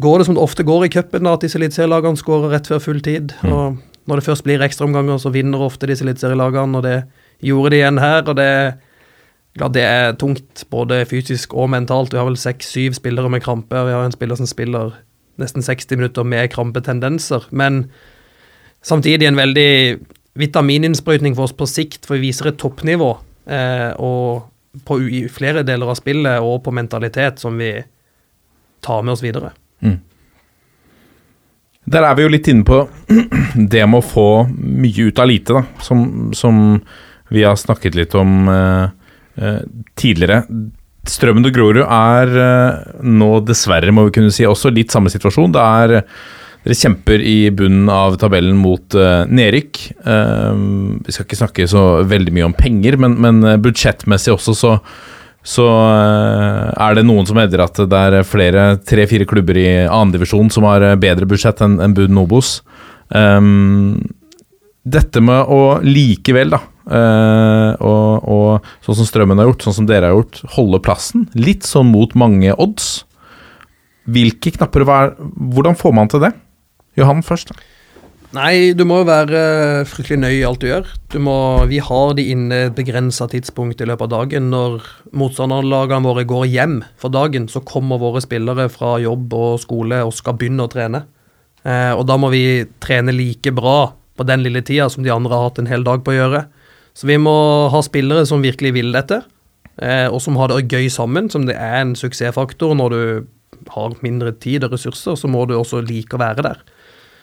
[0.00, 3.00] går det som det ofte går i cupen, at disse eliteserielagene skårer rett før full
[3.04, 3.34] tid.
[3.48, 6.96] Og når det først blir ekstraomganger, så vinner ofte disse eliteserielagene, og det
[7.44, 8.22] gjorde de igjen her.
[8.26, 8.52] og det
[9.58, 12.12] ja, det er tungt, både fysisk og mentalt.
[12.14, 13.74] Vi har vel seks-syv spillere med krampe.
[13.74, 14.94] Vi har en spiller som spiller
[15.42, 17.48] nesten 60 minutter med krampetendenser.
[17.50, 17.88] Men
[18.82, 19.70] samtidig en veldig
[20.40, 23.10] vitamininnsprøytning for oss på sikt, for vi viser et toppnivå.
[23.50, 27.72] Eh, og på i flere deler av spillet og på mentalitet som vi
[28.84, 29.50] tar med oss videre.
[31.90, 32.82] Der er vi jo litt inne på
[33.72, 35.64] det med å få mye ut av lite, da.
[35.82, 36.78] Som, som
[37.30, 38.84] vi har snakket litt om eh,
[39.40, 39.62] eh,
[39.98, 40.44] tidligere.
[41.10, 45.54] Strømmen og Grorud er eh, nå dessverre, må vi kunne si, også litt samme situasjon.
[45.56, 45.96] Det er
[46.64, 49.80] dere kjemper i bunnen av tabellen mot uh, nedrykk.
[50.04, 54.54] Uh, vi skal ikke snakke så veldig mye om penger, men, men eh, budsjettmessig også
[54.58, 54.74] så,
[55.40, 60.52] så uh, er det noen som hevder at det er flere, tre-fire klubber i annendivisjon
[60.52, 62.58] som har eh, bedre budsjett enn en Bud Nobos.
[63.08, 63.96] Um,
[64.84, 69.88] dette med å likevel, da, eh, og, og sånn som Strømmen har gjort, sånn som
[69.88, 73.02] dere har gjort, holde plassen, litt sånn mot mange odds.
[74.10, 76.32] Hvilke knapper er- Hvordan får man til det?
[77.00, 77.52] Johan først.
[77.52, 77.68] da.
[78.30, 79.38] Nei, du må jo være
[79.90, 80.90] fryktelig nøye i alt du gjør.
[81.10, 81.34] Du må,
[81.66, 84.52] vi har de inne et begrensa tidspunkt i løpet av dagen.
[84.52, 84.84] Når
[85.18, 90.14] motstanderlagene våre går hjem for dagen, så kommer våre spillere fra jobb og skole og
[90.14, 91.02] skal begynne å trene.
[91.66, 95.34] Eh, og da må vi trene like bra på den lille tida som de andre
[95.34, 96.46] har hatt en hel dag på å gjøre.
[96.94, 97.34] Så vi må
[97.74, 99.24] ha spillere som virkelig vil dette,
[99.82, 103.02] eh, og som har det gøy sammen, som det er en suksessfaktor når du
[103.74, 106.62] har mindre tid og ressurser, så må du også like å være der.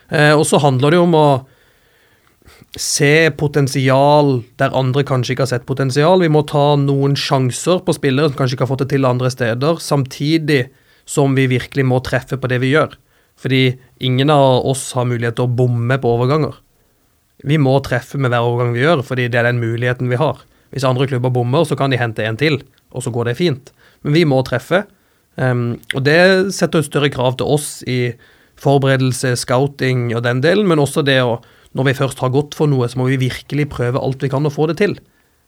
[0.10, 1.30] Eh, og så handler det jo om å
[2.78, 6.22] se potensial der andre kanskje ikke har sett potensial.
[6.22, 9.32] Vi må ta noen sjanser på spillere som kanskje ikke har fått det til andre
[9.34, 10.68] steder, samtidig
[11.08, 12.96] som vi virkelig må treffe på det vi gjør.
[13.38, 16.56] Fordi ingen av oss har mulighet til å bomme på overganger.
[17.46, 20.42] Vi må treffe med hver overgang vi gjør, fordi det er den muligheten vi har.
[20.74, 22.60] Hvis andre klubber bommer, så kan de hente en til,
[22.92, 23.70] og så går det fint.
[24.04, 24.84] Men vi må treffe.
[25.38, 26.18] Um, og det
[26.56, 28.16] setter et større krav til oss i
[28.62, 31.40] forberedelse, scouting og den delen, men også det å
[31.76, 34.46] Når vi først har gått for noe, så må vi virkelig prøve alt vi kan
[34.48, 34.96] å få det til.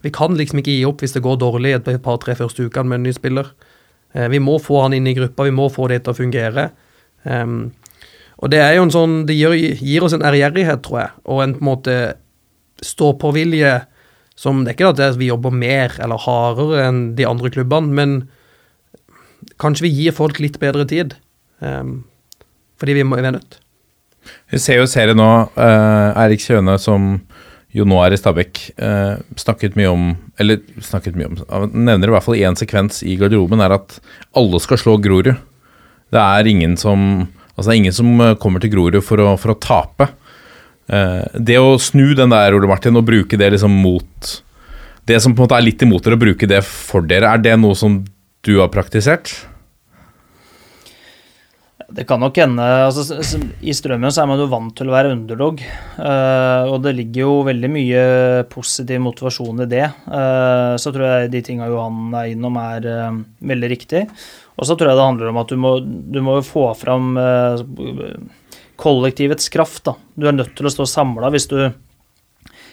[0.03, 2.99] Vi kan liksom ikke gi opp hvis det går dårlig et par-tre første ukene med
[2.99, 3.47] en ny spiller.
[4.13, 6.67] Uh, vi må få han inn i gruppa, vi må få det til å fungere.
[7.23, 7.71] Um,
[8.37, 11.41] og det er jo en sånn Det gir, gir oss en ærgjerrighet, tror jeg, og
[11.43, 11.95] en på en måte
[12.85, 13.73] stå-på-vilje
[14.39, 18.13] som Det er ikke at vi jobber mer eller hardere enn de andre klubbene, men
[19.59, 21.17] kanskje vi gir folk litt bedre tid.
[21.59, 22.05] Um,
[22.79, 23.59] fordi vi, må, vi er nødt.
[24.51, 25.29] Vi ser jo serien nå.
[25.57, 27.15] Uh, Eirik Kjøne, som
[27.75, 30.05] jo nå er i Stabæk, uh, snakket mye om
[30.41, 33.99] Eller snakket mye om Nevner i hvert fall én sekvens i garderoben, er at
[34.37, 35.35] alle skal slå Grorud.
[36.09, 37.27] Det er ingen som
[37.59, 40.05] Altså, det er ingen som eh, kommer til Grorud for å, for å tape.
[40.89, 44.29] Uh, det å snu den der, Ole Martin, og bruke det liksom mot
[45.05, 47.43] Det som på en måte er litt imot dere, å bruke det for dere, er
[47.43, 47.99] det noe som
[48.47, 49.33] du har praktisert?
[51.89, 53.17] Det kan nok hende altså,
[53.65, 55.63] I strømmen så er man jo vant til å være underdog.
[55.97, 58.03] Uh, og det ligger jo veldig mye
[58.51, 59.85] positiv motivasjon i det.
[60.05, 63.19] Uh, så tror jeg de tinga Johan er innom, er uh,
[63.53, 64.05] veldig riktig.
[64.59, 67.13] Og så tror jeg det handler om at du må, du få fram
[68.79, 69.85] kollektivets kraft.
[69.87, 69.95] Da.
[70.19, 71.61] Du er nødt til å stå samla hvis du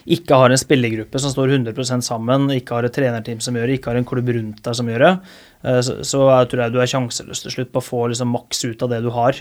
[0.06, 3.78] ikke har en spillergruppe som står 100% sammen, ikke har et trenerteam som gjør det,
[3.80, 5.12] ikke har en klubb rundt deg som gjør det,
[5.66, 8.30] eh, så, så jeg tror jeg du er sjanseløs til slutt på å få liksom
[8.36, 9.40] maks ut av det du har.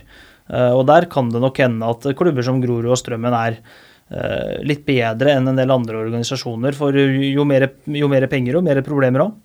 [0.49, 4.57] Eh, og der kan det nok hende at klubber som Grorud og Strømmen er eh,
[4.65, 8.81] litt bedre enn en del andre organisasjoner, for jo mer, jo mer penger og mer
[8.85, 9.39] problemer òg.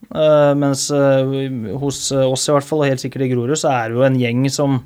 [0.61, 4.09] Mens hos oss i hvert fall, og helt sikkert i Grorud, så er det jo
[4.09, 4.81] en gjeng som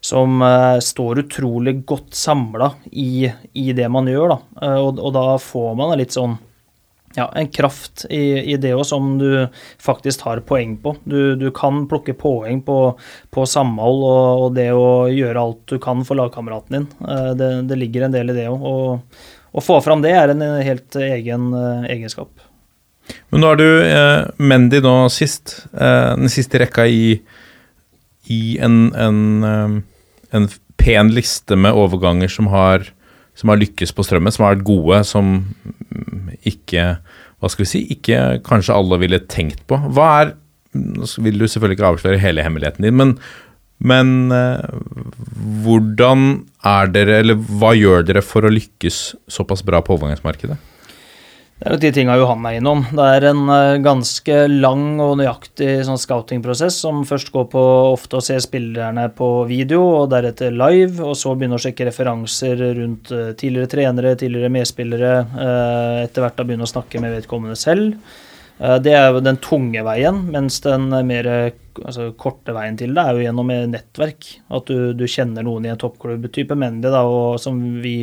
[0.00, 4.34] som uh, står utrolig godt samla i, i, det man gjør.
[4.34, 4.38] Da.
[4.62, 6.36] Uh, og, og, da får man litt sånn
[7.16, 9.46] ja, en kraft i, i det òg som du
[9.82, 10.96] faktisk har poeng på.
[11.08, 12.80] Du, du kan plukke poeng på,
[13.32, 16.90] på samhold og, og, det å gjøre alt du kan for lagkameraten din.
[17.00, 19.00] Uh, det, det, ligger en del i det òg.
[19.56, 21.48] Å få fram det er en helt egen
[21.88, 22.28] egenskap.
[23.30, 27.18] Men nå er du eh, Mendy nå sist, eh, den siste rekka i,
[28.32, 29.82] i en, en
[30.34, 30.48] en
[30.80, 32.88] pen liste med overganger som har,
[33.38, 35.38] som har lykkes på strømmen, som har vært gode, som
[36.46, 36.96] ikke
[37.36, 39.76] Hva skal vi si Ikke kanskje alle ville tenkt på.
[39.92, 40.30] Hva er
[40.76, 43.14] Nå vil du selvfølgelig ikke avsløre hele hemmeligheten din, men,
[43.80, 44.74] men eh,
[45.64, 46.26] hvordan
[46.68, 48.98] er dere, eller hva gjør dere for å lykkes
[49.32, 50.58] såpass bra på overgangsmarkedet?
[51.56, 52.82] Det er jo de tinga Johan er innom.
[52.92, 57.62] Det er en eh, ganske lang og nøyaktig sånn scoutingprosess som først går på
[57.94, 62.60] ofte å se spillerne på video, og deretter live, og så begynne å sjekke referanser
[62.76, 67.56] rundt eh, tidligere trenere, tidligere medspillere, eh, etter hvert da begynne å snakke med vedkommende
[67.56, 67.96] selv.
[68.56, 73.18] Det er jo den tunge veien, mens den mer altså, korte veien til det er
[73.18, 74.30] jo gjennom nettverk.
[74.56, 77.98] At du, du kjenner noen i en toppklubb, type Mendy, da, og som vi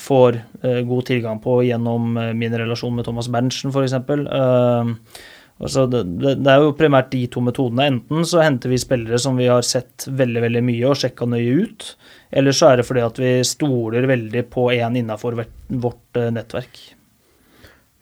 [0.00, 3.92] får eh, god tilgang på gjennom eh, min relasjon med Thomas Berntsen, f.eks.
[3.92, 5.20] Eh,
[5.60, 7.90] altså det, det, er jo primært de to metodene.
[7.92, 11.60] Enten så henter vi spillere som vi har sett veldig veldig mye og sjekka nøye
[11.64, 11.88] ut,
[12.32, 16.82] eller så er det fordi at vi stoler veldig på én innafor vårt eh, nettverk.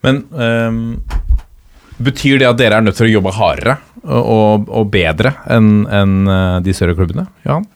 [0.02, 1.02] Men um,
[2.02, 6.16] betyr det at dere er nødt til å jobbe hardere og, og bedre enn en
[6.26, 7.28] eh, de større klubbene?
[7.46, 7.68] Johan?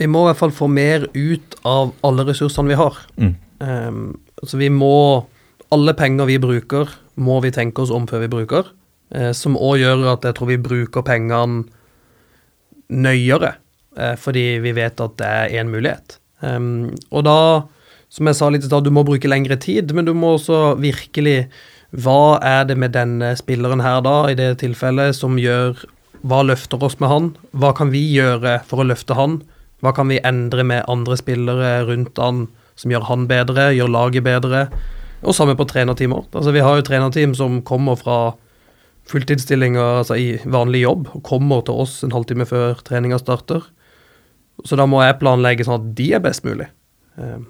[0.00, 2.98] Vi må i hvert fall få mer ut av alle ressursene vi har.
[3.20, 3.34] Mm.
[3.62, 4.04] Um,
[4.42, 5.26] så vi må
[5.72, 8.66] Alle penger vi bruker, må vi tenke oss om før vi bruker.
[9.08, 11.62] Uh, som òg gjør at jeg tror vi bruker pengene
[12.92, 13.54] nøyere,
[13.96, 16.18] uh, fordi vi vet at det er én mulighet.
[16.44, 17.38] Um, og da
[18.12, 20.74] som jeg sa litt i stad, du må bruke lengre tid, men du må også
[20.80, 21.46] virkelig
[21.92, 25.80] Hva er det med denne spilleren her, da, i det tilfellet, som gjør
[26.20, 27.32] Hva løfter oss med han?
[27.56, 29.40] Hva kan vi gjøre for å løfte han?
[29.82, 32.46] Hva kan vi endre med andre spillere rundt han
[32.78, 34.66] som gjør han bedre, gjør laget bedre?
[35.22, 36.30] Og samme på trenerteamet.
[36.34, 38.34] Altså, vi har jo trenerteam som kommer fra
[39.10, 43.64] fulltidsstillinger altså i vanlig jobb, og kommer til oss en halvtime før treninga starter.
[44.66, 46.68] Så da må jeg planlegge sånn at de er best mulig.
[47.18, 47.48] Um,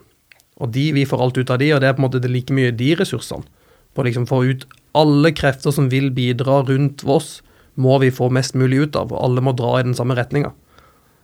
[0.62, 2.54] og de, vi får alt ut av de, og det er på en måte like
[2.56, 3.44] mye de ressursene.
[3.92, 4.64] På å liksom få ut
[4.96, 7.40] alle krefter som vil bidra rundt oss,
[7.74, 9.12] må vi få mest mulig ut av.
[9.12, 10.52] Og alle må dra i den samme retninga.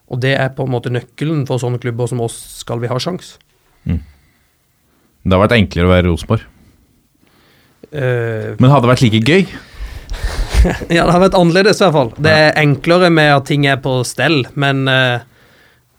[0.09, 2.97] Og det er på en måte nøkkelen for sånne klubber som oss, skal vi ha
[3.03, 3.35] sjans.
[3.85, 3.99] Mm.
[5.25, 6.47] Det har vært enklere å være Rosenborg.
[7.89, 9.45] Uh, Men hadde det vært like gøy?
[10.97, 12.11] ja, det har vært annerledes i hvert fall.
[12.21, 15.21] Det er enklere med at ting er på stell, men uh,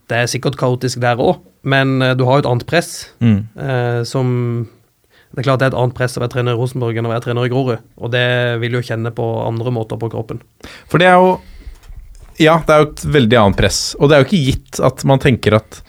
[0.09, 2.91] Det er sikkert kaotisk der òg, men uh, du har jo et annet press
[3.21, 3.45] Mm.
[4.05, 4.27] som
[5.29, 7.11] Det er klart det er et annet press å være trener i Rosenborg enn å
[7.11, 10.41] være trener i Grorud, og det vil jo kjenne på andre måter på kroppen.
[10.89, 11.35] For det er jo
[12.39, 13.79] Ja, det er jo et veldig annet press.
[13.99, 15.81] Og det er jo ikke gitt at man tenker at,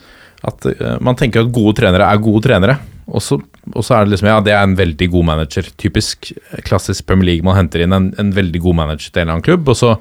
[0.47, 2.77] at eh, Man tenker at gode trenere er gode trenere.
[3.11, 5.71] Og så, er det liksom Ja, det er en veldig god manager.
[5.79, 7.47] Typisk eh, klassisk Premier League.
[7.47, 9.97] Man henter inn en, en veldig god manager til en eller annen klubb, og så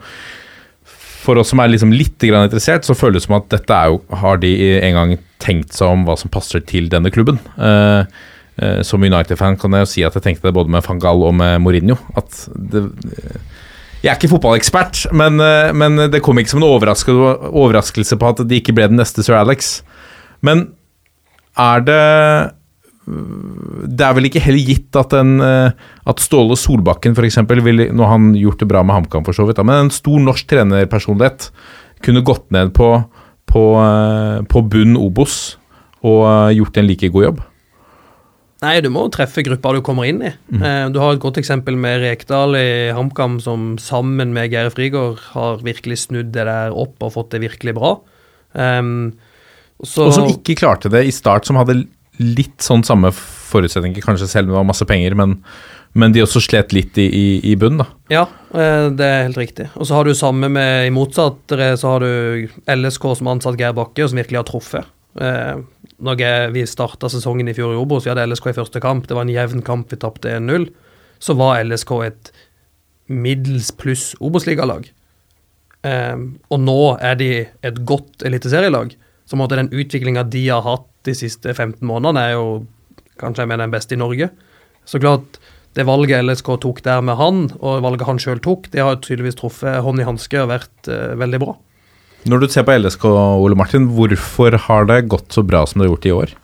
[1.20, 3.98] for oss som er liksom litt interessert, så føles det som at dette er jo
[4.22, 5.10] Har de en gang
[5.42, 7.36] tenkt seg om hva som passer til denne klubben?
[7.60, 8.08] Uh,
[8.56, 11.26] uh, som United-fan kan jeg jo si at jeg tenkte det både med van Gaal
[11.28, 11.98] og med Mourinho.
[12.16, 12.86] At det
[14.00, 18.40] jeg er ikke fotballekspert, men, eh, men det kom ikke som en overraskelse, på at
[18.48, 19.82] de ikke ble den neste Sir Alex.
[20.40, 20.70] Men
[21.58, 22.54] er det
[23.10, 25.72] Det er vel ikke heller gitt at, en, eh,
[26.06, 27.40] at Ståle Solbakken f.eks.
[27.64, 30.20] ville Nå har han gjort det bra med HamKam, for så vidt, men en stor
[30.20, 31.50] norsk trenerpersonlighet
[32.04, 33.02] kunne gått ned på,
[33.50, 35.56] på, eh, på bunn Obos
[36.06, 37.40] og gjort en like god jobb.
[38.60, 40.30] Nei, du må treffe gruppa du kommer inn i.
[40.52, 40.92] Mm.
[40.92, 45.62] Du har et godt eksempel med Rekdal i HamKam, som sammen med Geir Frigård har
[45.64, 47.94] virkelig snudd det der opp og fått det virkelig bra.
[48.52, 49.14] Um,
[49.80, 51.78] så, Og som ikke klarte det i start, som hadde
[52.20, 55.38] litt sånn samme forutsetninger, kanskje selv om det var masse penger, men,
[55.96, 57.88] men de også slet litt i, i, i bunn, da.
[58.12, 59.70] Ja, eh, det er helt riktig.
[59.72, 63.72] Og så har du samme med i motsatt så har du LSK som ansatt Geir
[63.78, 64.96] Bakke, og som virkelig har truffet.
[66.00, 69.16] Når vi starta sesongen i fjor i Obos, vi hadde LSK i første kamp, det
[69.16, 70.70] var en jevn kamp, vi tapte 1-0,
[71.20, 72.30] så var LSK et
[73.10, 74.88] middels pluss Obos-ligalag.
[75.80, 77.30] Um, og nå er de
[77.64, 78.92] et godt eliteserielag.
[79.28, 82.46] Så måtte den utviklinga de har hatt de siste 15 månedene, er jo
[83.20, 84.30] kanskje jeg mener den beste i Norge.
[84.88, 85.38] Så klart,
[85.76, 89.38] det valget LSK tok der med han, og valget han sjøl tok, det har tydeligvis
[89.38, 91.56] truffet hånd i hanske og vært uh, veldig bra.
[92.28, 93.04] Når du ser på LSK,
[93.40, 96.38] Ole Martin, hvorfor har det gått så bra som det har gjort i år?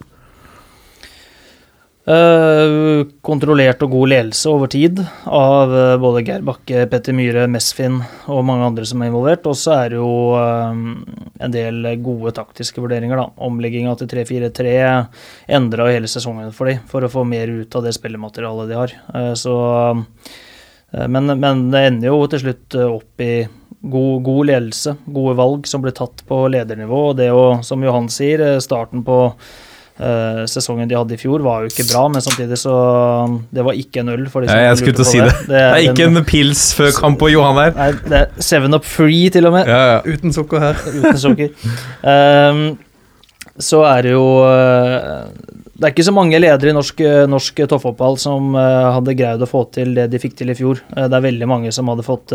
[2.07, 7.97] Uh, kontrollert og god ledelse over tid av uh, både Geir Bakke, Petter Myhre, Mesfin
[8.31, 9.49] og mange andre som er involvert.
[9.51, 13.19] Og så er det jo uh, en del gode taktiske vurderinger.
[13.19, 13.27] da.
[13.49, 14.77] Omlegginga til 3-4-3
[15.59, 18.95] endra hele sesongen for dem, for å få mer ut av det spillematerialet de har.
[19.35, 19.57] Så,
[21.11, 23.33] men, men det ender jo til slutt opp i
[23.92, 27.11] god, god ledelse, gode valg som ble tatt på ledernivå.
[27.12, 31.44] Og det å, som Johan sier, eh, starten på uh, sesongen de hadde i fjor
[31.44, 32.75] var jo ikke bra, men samtidig så
[33.55, 34.27] Det var ikke en øl.
[34.33, 35.37] For de som Ja, jeg skulle til å si det.
[35.49, 37.77] Det er den- ikke en pils før kamp på Johan her.
[37.77, 39.66] Nei, det er Seven Up Free, til og med.
[39.66, 40.01] Ja, ja.
[40.05, 40.75] Uten sukker her.
[40.75, 41.51] Uten sukker.
[42.03, 42.79] um,
[43.59, 45.29] så er det jo eh,
[45.77, 49.49] Det er ikke så mange ledere i norsk, norsk toppfotball som eh, hadde greid å
[49.51, 50.81] få til det de fikk til i fjor.
[50.97, 52.33] Eh, det er veldig mange som hadde fått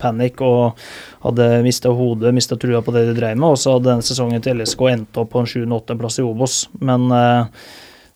[0.00, 0.80] panikk og
[1.26, 3.52] hadde mista hodet, mista trua på det de drev med.
[3.52, 6.62] Og så hadde denne sesongen til LSK endt opp på en 7.-8.-plass i Obos.
[6.80, 7.66] Men eh,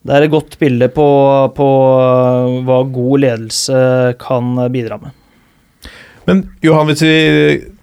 [0.04, 1.08] det er et godt bilde på,
[1.56, 1.68] på
[2.04, 3.76] eh, hva god ledelse
[4.20, 5.20] kan bidra med.
[6.24, 7.18] Men Johan, hvis vi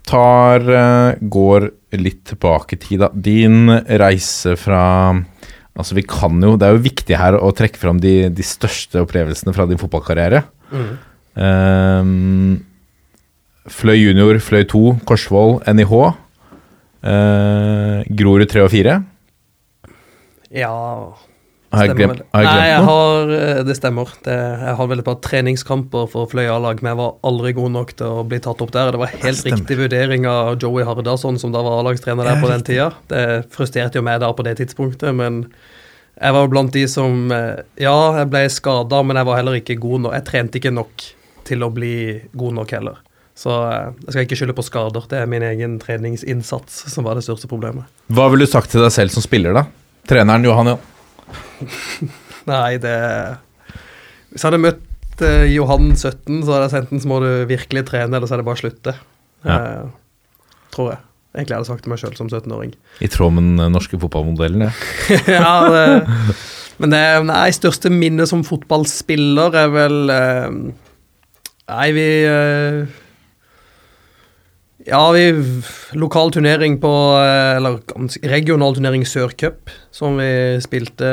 [0.07, 1.69] tar eh, går
[2.01, 3.11] litt tilbake i tid, da.
[3.13, 3.69] Din
[4.01, 4.83] reise fra
[5.81, 9.01] Altså, vi kan jo Det er jo viktig her å trekke fram de, de største
[9.01, 10.43] opplevelsene fra din fotballkarriere.
[11.41, 12.59] Ehm,
[13.71, 15.95] fløy junior, fløy 2, Korsvoll, NIH.
[17.01, 18.99] Uh, Grorud 3 og 4.
[20.53, 20.71] Ja
[21.71, 24.09] Har jeg stemmer glemt, har jeg Nei, jeg har, eh, det stemmer.
[24.25, 27.71] Det, jeg hadde vel et par treningskamper for Fløy A-lag, men jeg var aldri god
[27.77, 28.91] nok til å bli tatt opp der.
[28.91, 32.65] Det var helt riktig vurdering av Joey Hardarson, som da var A-lagstrener der på den
[32.67, 32.89] tida.
[33.11, 33.23] Det
[33.55, 35.45] frustrerte jo meg da på det tidspunktet, men
[36.21, 39.79] jeg var blant de som eh, Ja, jeg ble skada, men jeg var heller ikke
[39.79, 40.17] god nok.
[40.19, 41.07] Jeg trente ikke nok
[41.47, 41.95] til å bli
[42.37, 42.99] god nok heller.
[43.37, 45.07] Så eh, jeg skal ikke skylde på skader.
[45.09, 47.87] Det er min egen treningsinnsats som var det største problemet.
[48.11, 49.65] Hva ville du sagt til deg selv som spiller, da?
[50.09, 50.79] Treneren Johan, ja.
[52.51, 52.95] Nei, det
[54.31, 57.29] Hvis jeg hadde møtt eh, Johan 17, så hadde jeg sendt den, så må du
[57.49, 58.95] virkelig trene, eller så er det bare å slutte.
[59.47, 59.57] Ja.
[59.57, 60.29] Eh,
[60.75, 61.01] tror jeg.
[61.31, 62.73] Egentlig hadde jeg sagt til meg sjøl som 17-åring.
[62.99, 64.71] I tråd med den norske fotballmodellen, ja.
[65.37, 66.35] ja, det,
[66.81, 70.49] men det nei, største minnet som fotballspiller er vel eh,
[71.71, 72.81] Nei, vi eh,
[74.87, 75.25] Ja, vi
[75.93, 77.79] Lokal turnering på eh, Eller
[78.29, 80.31] regional turnering Sørcup, som vi
[80.63, 81.11] spilte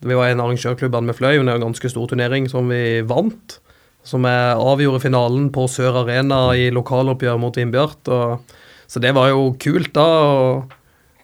[0.00, 3.00] Vi var en arrangørklubb med Fløy, men det er en ganske stor turnering som vi
[3.06, 3.58] vant.
[4.06, 8.06] Som avgjorde finalen på Sør Arena i lokaloppgjør mot Vindbjart.
[8.12, 10.04] Og, så det var jo kult, da.
[10.06, 10.76] Og,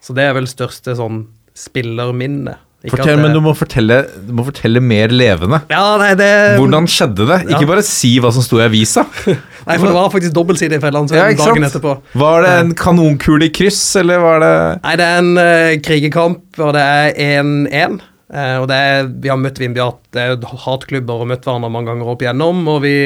[0.03, 1.21] så det er vel største sånn
[1.55, 2.57] spillerminne.
[2.91, 5.61] Fortell, men du må fortelle, du må fortelle mer levende.
[5.71, 6.27] Ja, nei, det
[6.59, 7.37] Hvordan skjedde det?
[7.47, 7.69] Ikke Ja.
[7.69, 9.05] bare si hva som sto i avisa.
[9.67, 11.93] Nei, for det var faktisk dobbeltside i Fjellandsvennen Ja, dagen etterpå.
[12.19, 16.41] Var det en kanonkule i kryss, eller var det Nei, det er en uh, krigerkamp,
[16.59, 18.01] og det er 1-1.
[18.33, 21.71] Uh, og det er, vi har møtt Vindbjart, det er jo hatklubber og møtt hverandre
[21.71, 22.65] mange ganger opp igjennom.
[22.73, 22.97] Og vi,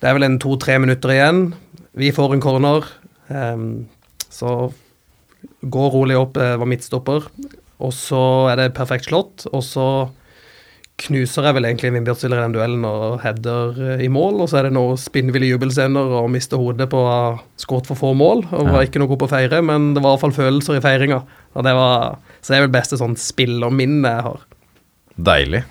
[0.00, 1.42] det er vel en to-tre minutter igjen.
[1.92, 2.88] Vi får en corner.
[3.28, 3.68] Um,
[4.32, 4.72] så
[5.60, 7.28] gå rolig opp, det var midtstopper.
[7.82, 8.22] Og så
[8.52, 9.88] er det perfekt slått, og så
[11.02, 14.44] knuser jeg vel egentlig min Stiller i den duellen og header eh, i mål.
[14.44, 17.00] Og så er det noen spinnville jubelscener og miste hodet på
[17.60, 18.44] skåret for få mål.
[18.54, 20.78] Og var ikke noe god på å feire, men det var i hvert fall følelser
[20.78, 21.22] i feiringa.
[21.54, 24.46] Og det var, så det er vel beste sånn spillerminne jeg har.
[25.30, 25.64] Deilig.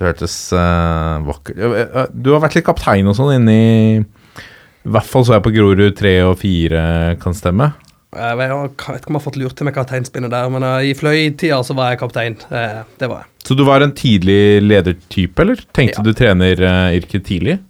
[0.00, 3.56] Det hørtes uh, vakkert eh, Du har vært litt kaptein og sånn inni
[4.00, 6.84] I hvert fall så jeg på Grorud 3 og 4
[7.20, 7.68] kan stemme.
[8.10, 10.94] Jeg vet, ikke om jeg har fått lurt til meg kapteinspinnet der, men eh, i
[10.98, 12.34] fløytida så var jeg kaptein.
[12.50, 13.28] Eh, det var jeg.
[13.46, 15.62] Så du var en tidlig ledertype, eller?
[15.76, 16.06] Tenkte Ja.
[16.08, 17.60] du treneryrket tidlig?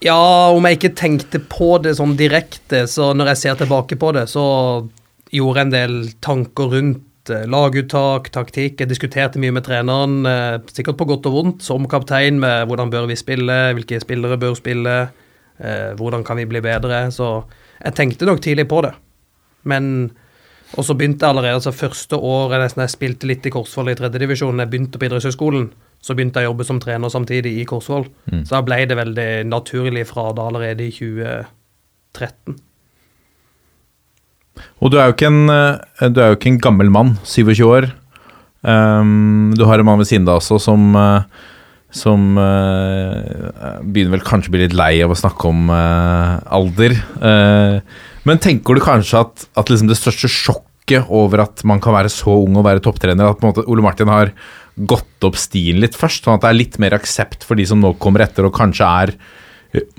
[0.00, 0.16] Ja,
[0.56, 4.24] om jeg ikke tenkte på det sånn direkte, så når jeg ser tilbake på det,
[4.32, 4.88] så
[5.30, 8.80] gjorde jeg en del tanker rundt eh, laguttak, taktikk.
[8.80, 12.88] Jeg diskuterte mye med treneren, eh, sikkert på godt og vondt, som kaptein, med hvordan
[12.90, 14.96] bør vi spille, hvilke spillere bør spille,
[15.60, 17.04] eh, hvordan kan vi bli bedre.
[17.12, 17.44] Så
[17.84, 18.94] jeg tenkte nok tidlig på det.
[19.68, 20.10] Men
[20.78, 23.94] Og så begynte jeg allerede, altså første året nesten jeg spilte litt i Korsvoll i
[23.98, 25.64] tredjedivisjon, jeg begynte på idrettshøyskolen,
[25.98, 28.06] så begynte jeg å jobbe som trener samtidig i Korsvoll.
[28.46, 32.54] Så da ble det veldig naturlig fra da allerede i 2013.
[34.80, 37.90] Og du er jo ikke en, eh, du jo ikke en gammel mann, 27 år.
[38.62, 41.22] Um, du har en mann ved siden av deg også som, eh,
[41.96, 46.92] som uh, begynner vel kanskje å bli litt lei av å snakke om uh, alder.
[47.30, 47.80] Eh,
[48.28, 52.10] men tenker du kanskje at, at liksom det største sjokket over at man kan være
[52.12, 54.34] så ung og være topptrener, at på en måte Ole Martin har
[54.76, 57.80] gått opp stien litt først, sånn at det er litt mer aksept for de som
[57.80, 59.14] nå kommer etter og kanskje er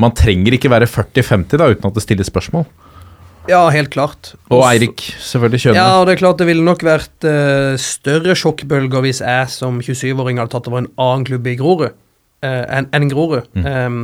[0.01, 2.65] Man trenger ikke være 40-50 da uten at det stilles spørsmål.
[3.47, 4.33] Ja, helt klart.
[4.51, 5.79] Og Eirik, selvfølgelig kjønner.
[5.79, 9.79] Ja, og det er klart det ville nok vært uh, større sjokkbølger hvis jeg som
[9.79, 13.47] 27-åring hadde tatt over en annen klubb i Grorud uh, enn en Grorud.
[13.55, 14.03] Um,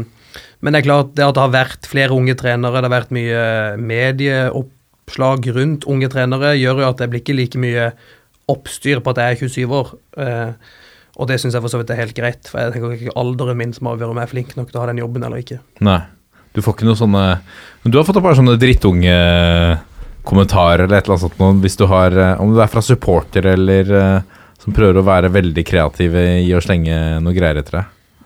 [0.62, 3.12] men det er klart det at det har vært flere unge trenere, det har vært
[3.14, 3.42] mye
[3.78, 7.92] medieoppslag rundt unge trenere, gjør jo at det blir ikke like mye
[8.50, 9.88] oppstyr på at jeg er 27 år.
[10.24, 10.52] Eh,
[11.18, 13.60] og det syns jeg for så vidt er helt greit, for jeg tenker ikke alderen
[13.60, 15.60] min som avgjør om jeg er flink nok til å ha den jobben eller ikke.
[15.86, 16.02] Nei.
[16.56, 17.24] Du får ikke noe sånne
[17.84, 21.86] Men du har fått et par sånne drittunge-kommentarer eller et eller annet sånt hvis du
[21.92, 24.22] har eh, Om det er fra supportere eller eh,
[24.58, 27.86] som prøver å være veldig kreative i å slenge noe greier etter deg.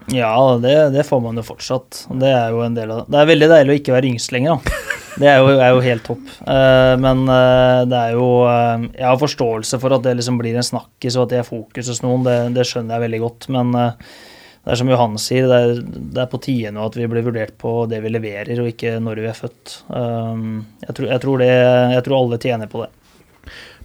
[0.10, 2.06] Ja, det, det får man jo fortsatt.
[2.10, 3.14] Det er jo en del av det.
[3.14, 4.98] Det er veldig deilig å ikke være yngst lenger, da.
[5.22, 6.28] Det er jo, er jo helt topp.
[6.48, 10.56] Uh, men uh, det er jo uh, Jeg har forståelse for at det liksom blir
[10.56, 12.24] en snakkis, og at det er fokus hos noen.
[12.28, 13.50] Det, det skjønner jeg veldig godt.
[13.54, 17.10] Men det er som Johan sier, det er, det er på tide nå at vi
[17.12, 19.76] blir vurdert på det vi leverer, og ikke når vi er født.
[19.90, 22.92] Jeg, tror, jeg, tror jeg tror alle tjener på det.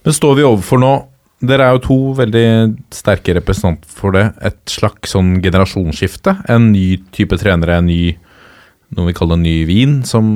[0.04, 0.94] Men står vi overfor nå
[1.44, 2.46] Dere er jo to veldig
[2.94, 4.30] sterke representanter for det.
[4.46, 6.38] Et slags sånn generasjonsskifte.
[6.52, 8.16] En ny type trenere, en ny
[8.96, 10.28] noe vi kaller ny vin, som,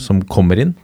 [0.00, 0.76] som kommer inn.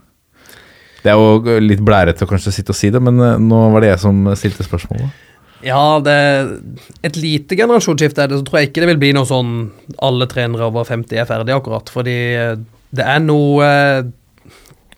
[1.05, 3.85] Det er jo litt blærete å kanskje sitte og si det, men eh, nå var
[3.85, 5.21] det jeg som stilte spørsmålet.
[5.65, 6.17] Ja, det
[7.07, 9.53] et lite generasjonsskifte er det, så tror jeg ikke det vil bli noe sånn
[10.05, 12.57] alle trenere over 50 er ferdige akkurat, fordi eh,
[12.95, 14.03] det er noe eh,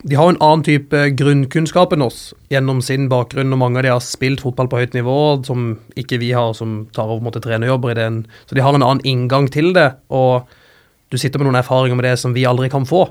[0.04, 3.92] De har en annen type grunnkunnskap enn oss gjennom sin bakgrunn, og mange av de
[3.94, 5.16] har spilt fotball på høyt nivå,
[5.46, 8.20] som ikke vi har, som tar over måte trenerjobber i den.
[8.46, 10.46] Så de har en annen inngang til det, og
[11.10, 13.06] du sitter med noen erfaringer med det som vi aldri kan få,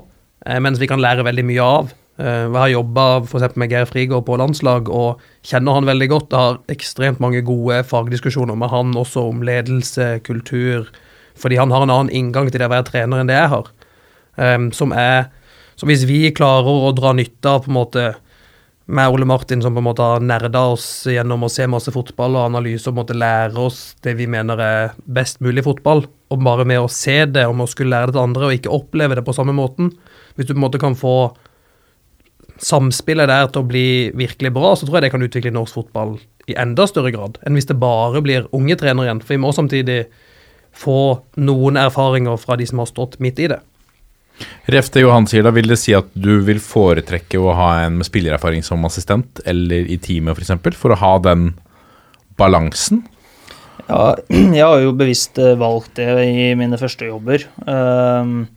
[0.46, 1.92] eh, mens vi kan lære veldig mye av.
[2.18, 6.30] Eh, Jeg har jobba med Geir Frigård på landslag og kjenner han veldig godt.
[6.30, 10.86] Jeg har ekstremt mange gode fagdiskusjoner med han også om ledelse, kultur,
[11.36, 13.66] fordi han har en annen inngang til det å være trener enn det jeg har.
[14.38, 15.30] Um, som er
[15.76, 18.06] Så hvis vi klarer å dra nytte av på en måte
[18.86, 22.36] med Ole Martin, som på en måte har nerda oss gjennom å se masse fotball
[22.38, 26.64] og analyse og måte lære oss det vi mener er best mulig fotball, og bare
[26.68, 29.18] med å se det og med å skulle lære det til andre og ikke oppleve
[29.18, 29.92] det på samme måten
[30.34, 31.34] Hvis du på en måte kan få
[32.62, 36.16] samspillet der til å bli virkelig bra, så tror jeg det kan utvikle norsk fotball
[36.46, 39.22] i enda større grad enn hvis det bare blir unge trenere igjen.
[39.22, 40.04] For vi må samtidig
[40.76, 40.98] få
[41.40, 43.60] noen erfaringer fra de som har stått midt i det.
[44.72, 48.00] Ref det Johan sier, da vil det si at du vil foretrekke å ha en
[48.00, 51.52] med spillererfaring som assistent, eller i teamet f.eks., for, for å ha den
[52.40, 53.04] balansen?
[53.86, 54.16] Ja,
[54.58, 57.46] jeg har jo bevisst eh, valgt det i mine første jobber.
[57.64, 58.48] Um,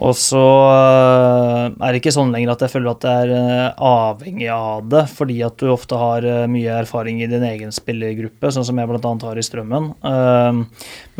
[0.00, 3.82] Og så eh, er det ikke sånn lenger at jeg føler at jeg er eh,
[3.84, 8.52] avhengig av det, fordi at du ofte har eh, mye erfaring i din egen spillergruppe,
[8.54, 9.12] sånn som jeg bl.a.
[9.26, 9.90] har i Strømmen.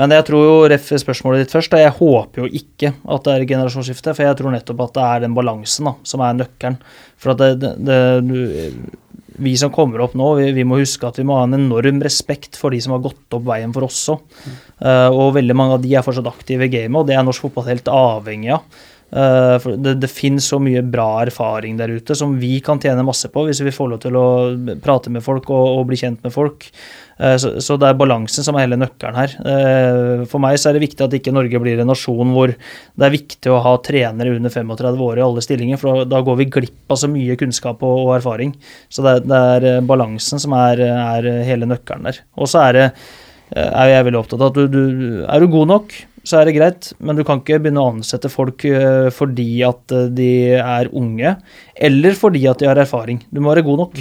[0.01, 3.47] Men jeg tror jo, ref spørsmålet ditt først, jeg håper jo ikke at det er
[3.53, 6.81] generasjonsskifte, for jeg tror nettopp at det er den balansen da, som er nøkkelen.
[7.21, 8.97] For at det, det, det du,
[9.39, 12.03] vi som kommer opp nå, vi, vi, må huske at vi må ha en enorm
[12.05, 14.23] respekt for de som har gått opp veien for oss òg.
[14.81, 17.47] Uh, og veldig mange av de er fortsatt aktive i gamet, og det er norsk
[17.47, 18.81] fotball helt avhengig av.
[19.11, 23.03] Uh, for det, det finnes så mye bra erfaring der ute som vi kan tjene
[23.03, 24.27] masse på hvis vi får lov til å
[24.85, 26.69] prate med folk og, og bli kjent med folk.
[27.21, 29.37] Uh, så, så, det er balansen som er hele nøkkelen her.
[29.45, 33.07] Uh, for meg så er det viktig at ikke Norge blir en nasjon hvor det
[33.07, 36.51] er viktig å ha trenere under 35 år i alle stillinger, for da, går vi
[36.59, 38.55] glipp av så mye kunnskap og, og erfaring.
[38.89, 42.23] Så det, det er balansen som er, er hele nøkkelen der.
[42.41, 42.87] Og så er det
[43.51, 45.95] er jeg veldig opptatt av at du, du, er du god nok,
[46.27, 49.95] så er det greit, men du kan ikke begynne å ansette folk eh, fordi at
[49.97, 51.33] eh, de er unge,
[51.89, 53.23] eller fordi at de har erfaring.
[53.33, 53.97] Du må være god nok.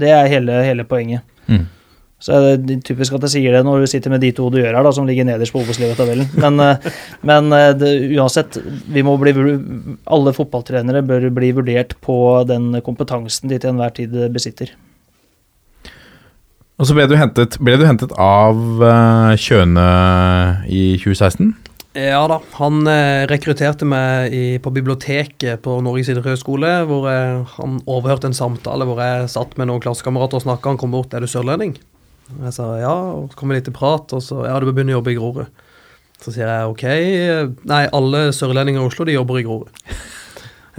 [0.00, 1.26] Det er hele, hele poenget.
[1.50, 1.66] Mm.
[2.20, 4.58] Så er det typisk at jeg sier det når du sitter med de to du
[4.60, 6.28] gjør her, da, som ligger nederst på Obos-ligatabellen.
[6.42, 6.90] Men, eh,
[7.24, 7.48] men
[7.80, 8.58] det, uansett,
[8.92, 9.32] vi må bli,
[10.04, 12.18] alle fotballtrenere bør bli vurdert på
[12.48, 14.74] den kompetansen de til enhver tid besitter.
[16.80, 18.56] Og så ble du hentet, ble du hentet av
[19.40, 19.88] Kjøne
[20.68, 21.52] i 2016?
[21.98, 22.86] Ja da, han
[23.28, 29.00] rekrutterte meg i, på biblioteket på Norges idrettshøgskole, hvor jeg, han overhørte en samtale hvor
[29.02, 30.72] jeg satt med noen klassekamerater og snakka.
[30.72, 31.76] Han kom bort 'Er du sørlending?'
[32.30, 34.78] Jeg sa ja, og så kom vi litt til prat, og så ja, du bør
[34.78, 35.66] begynne å jobbe i Grorud.
[36.20, 36.84] Så sier jeg ok,
[37.70, 39.84] nei, alle sørlendinger i Oslo de jobber i Grorud.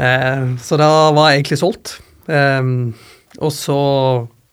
[0.02, 1.91] Eh, så da var jeg egentlig solgt.
[2.32, 2.62] Eh,
[3.43, 3.82] og så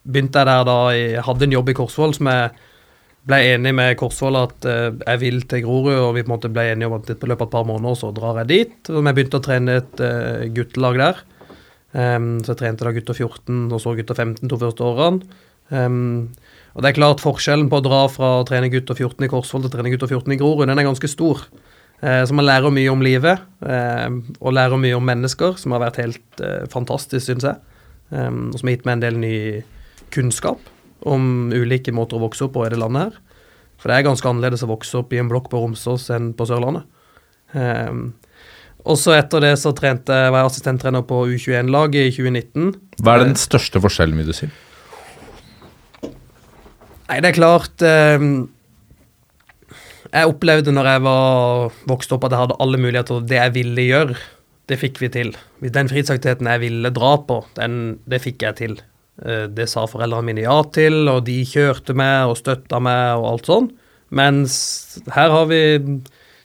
[0.03, 2.51] begynte jeg der da Jeg hadde en jobb i Korsvoll som jeg
[3.29, 6.51] ble enig med Korsvoll at eh, jeg vil til Grorud, og vi på en måte
[6.53, 8.77] ble enige om at i løpet av et par måneder så drar jeg dit.
[8.91, 11.23] Og jeg begynte å trene et uh, guttelag der.
[11.89, 15.37] Um, så jeg trente da gutter 14 og så gutter 15 to første årene.
[16.75, 19.63] Og det er klart forskjellen på å dra fra å trene gutter 14 i Korsvoll
[19.63, 21.41] til å trene gutter 14 i Grorud, den er ganske stor.
[21.99, 23.41] Uh, så man lærer mye om livet,
[24.39, 27.57] og lærer mye om mennesker, som har vært helt fantastisk, syns jeg.
[28.09, 29.33] Og som har gitt meg en del ny
[30.13, 30.61] kunnskap
[31.05, 33.19] om ulike måter å vokse opp på i det landet her.
[33.79, 36.47] For det er ganske annerledes å vokse opp i en blokk på Romsås enn på
[36.49, 36.87] Sørlandet.
[38.87, 42.73] Og så etter det så trente, var jeg assistenttrener på U21-laget i 2019.
[43.03, 44.49] Hva er den største forskjellen, vil du si?
[47.09, 48.25] Nei, det er klart eh,
[50.13, 53.23] Jeg opplevde når jeg var vokst opp at jeg hadde alle muligheter.
[53.25, 54.19] Det jeg ville gjøre,
[54.69, 55.33] det fikk vi til.
[55.65, 58.77] Den fritidsaktiviteten jeg ville dra på, den, det fikk jeg til.
[59.25, 63.29] Eh, det sa foreldrene mine ja til, og de kjørte meg og støtta meg og
[63.33, 63.71] alt sånn.
[64.15, 64.53] Mens
[65.13, 65.61] her har vi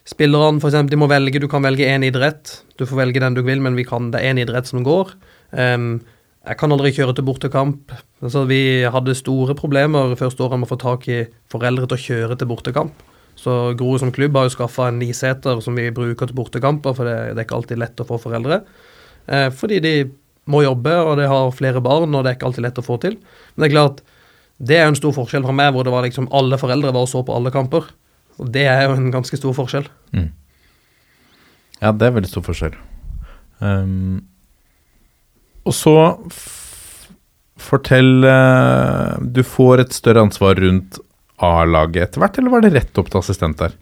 [0.05, 0.81] spillerne, f.eks.
[0.89, 1.41] De må velge.
[1.41, 2.59] Du kan velge én idrett.
[2.77, 5.13] Du får velge den du vil, men kan, det er én idrett som går.
[5.55, 5.95] Um,
[6.45, 7.93] jeg kan aldri kjøre til bortekamp.
[8.21, 12.03] Altså, vi hadde store problemer første året med å få tak i foreldre til å
[12.05, 13.05] kjøre til bortekamp.
[13.35, 17.09] Så Grorud som klubb har jo skaffa en niseter som vi bruker til bortekamper, for
[17.09, 18.61] det, det, er ikke alltid lett å få foreldre.
[19.25, 19.95] Eh, fordi de
[20.51, 22.99] må jobbe, og de har flere barn, og det er ikke alltid lett å få
[23.01, 23.17] til.
[23.55, 24.01] Men det er klart,
[24.57, 27.07] det er jo en stor forskjell fra meg, hvor det var liksom alle foreldre var
[27.07, 27.89] og så på alle kamper.
[28.39, 29.89] Og det er jo en ganske stor forskjell.
[30.15, 30.29] Mm.
[31.81, 32.77] Ja, det er veldig stor forskjell.
[33.59, 34.21] Um,
[35.65, 35.95] og så
[37.65, 40.99] fortell uh, Du får et større ansvar rundt
[41.43, 43.73] A-laget etter hvert, eller var det rett opp til assistent der?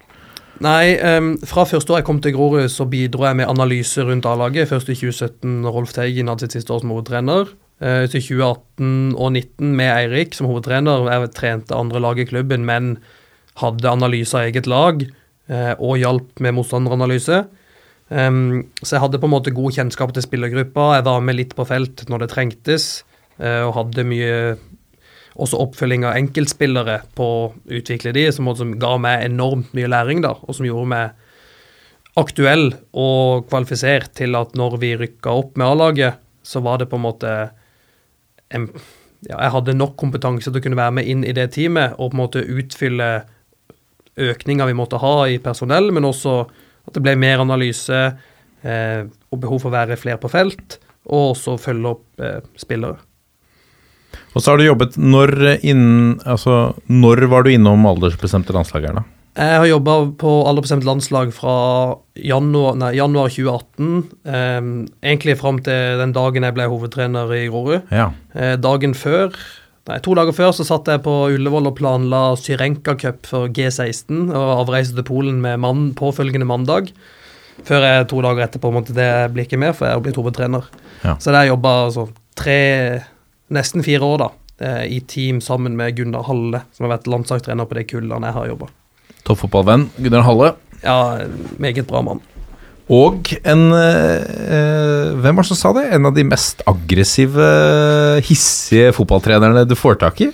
[0.63, 4.25] Nei, um, fra første år jeg kom til Grorud, så bidro jeg med analyse rundt
[4.29, 4.69] A-laget.
[4.69, 7.51] Først i 2017, Rolf Teigen hadde sitt siste år som hovedtrener.
[7.83, 11.09] Uh, til 2018 og 2019 med Eirik som hovedtrener.
[11.09, 12.95] Jeg trente andre lag i klubben, men
[13.61, 17.43] hadde analyse av eget lag uh, og hjalp med motstanderanalyse.
[18.13, 20.91] Um, så jeg hadde på en måte god kjennskap til spillergruppa.
[20.99, 22.87] Jeg var med litt på felt når det trengtes,
[23.41, 24.35] uh, og hadde mye
[25.33, 30.21] også oppfølging av enkeltspillere på å utvikle de, som, som ga meg enormt mye læring,
[30.21, 35.71] da, og som gjorde meg aktuell og kvalifisert til at når vi rykka opp med
[35.71, 37.31] A-laget, så var det på en måte
[38.53, 38.67] en,
[39.25, 42.11] ja, Jeg hadde nok kompetanse til å kunne være med inn i det teamet og
[42.11, 43.09] på en måte utfylle
[44.21, 46.43] økninga vi måtte ha i personell, men også
[46.87, 50.79] at det ble mer analyse eh, og behov for å være flere på felt,
[51.09, 52.99] og også følge opp eh, spillere.
[54.33, 55.31] Og så har du jobbet Når
[55.65, 59.03] innen Altså, når var du innom aldersbestemte landslag her, da?
[59.33, 61.53] Jeg har jobba på aldersbestemt landslag fra
[62.21, 64.03] januar, nei, januar 2018.
[64.29, 64.59] Eh,
[65.01, 67.89] egentlig fram til den dagen jeg ble hovedtrener i Grorud.
[67.89, 68.11] Ja.
[68.37, 69.33] Eh, dagen før
[69.89, 74.29] Nei, To dager før så satt jeg på Ullevål og planla Syrenka Cup for G16
[74.31, 76.93] og avreise til Polen med mann, påfølgende mandag.
[77.67, 80.69] Før jeg to dager etterpå måtte det blir ikke mer, for jeg har blitt hovedtrener.
[81.03, 81.17] Ja.
[81.19, 82.07] Så der jobba altså
[82.39, 82.57] tre,
[83.53, 84.29] nesten fire år, da,
[84.63, 88.39] eh, i team sammen med Gunnar Halle, som har vært landslagstrener på de kullene jeg
[88.39, 88.71] har jobba.
[89.27, 90.53] Toppfotballvenn Gunnar Halle.
[90.83, 91.27] Ja,
[91.59, 92.23] meget bra mann.
[92.91, 95.85] Og en eh, Hvem var det som sa det?
[95.95, 97.45] En av de mest aggressive,
[98.27, 100.31] hissige fotballtrenerne du får tak i?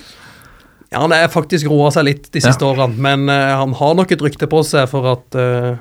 [0.90, 4.10] Ja, han er faktisk roa seg litt de siste årene, men eh, han har nok
[4.16, 5.76] et rykte på seg for at eh,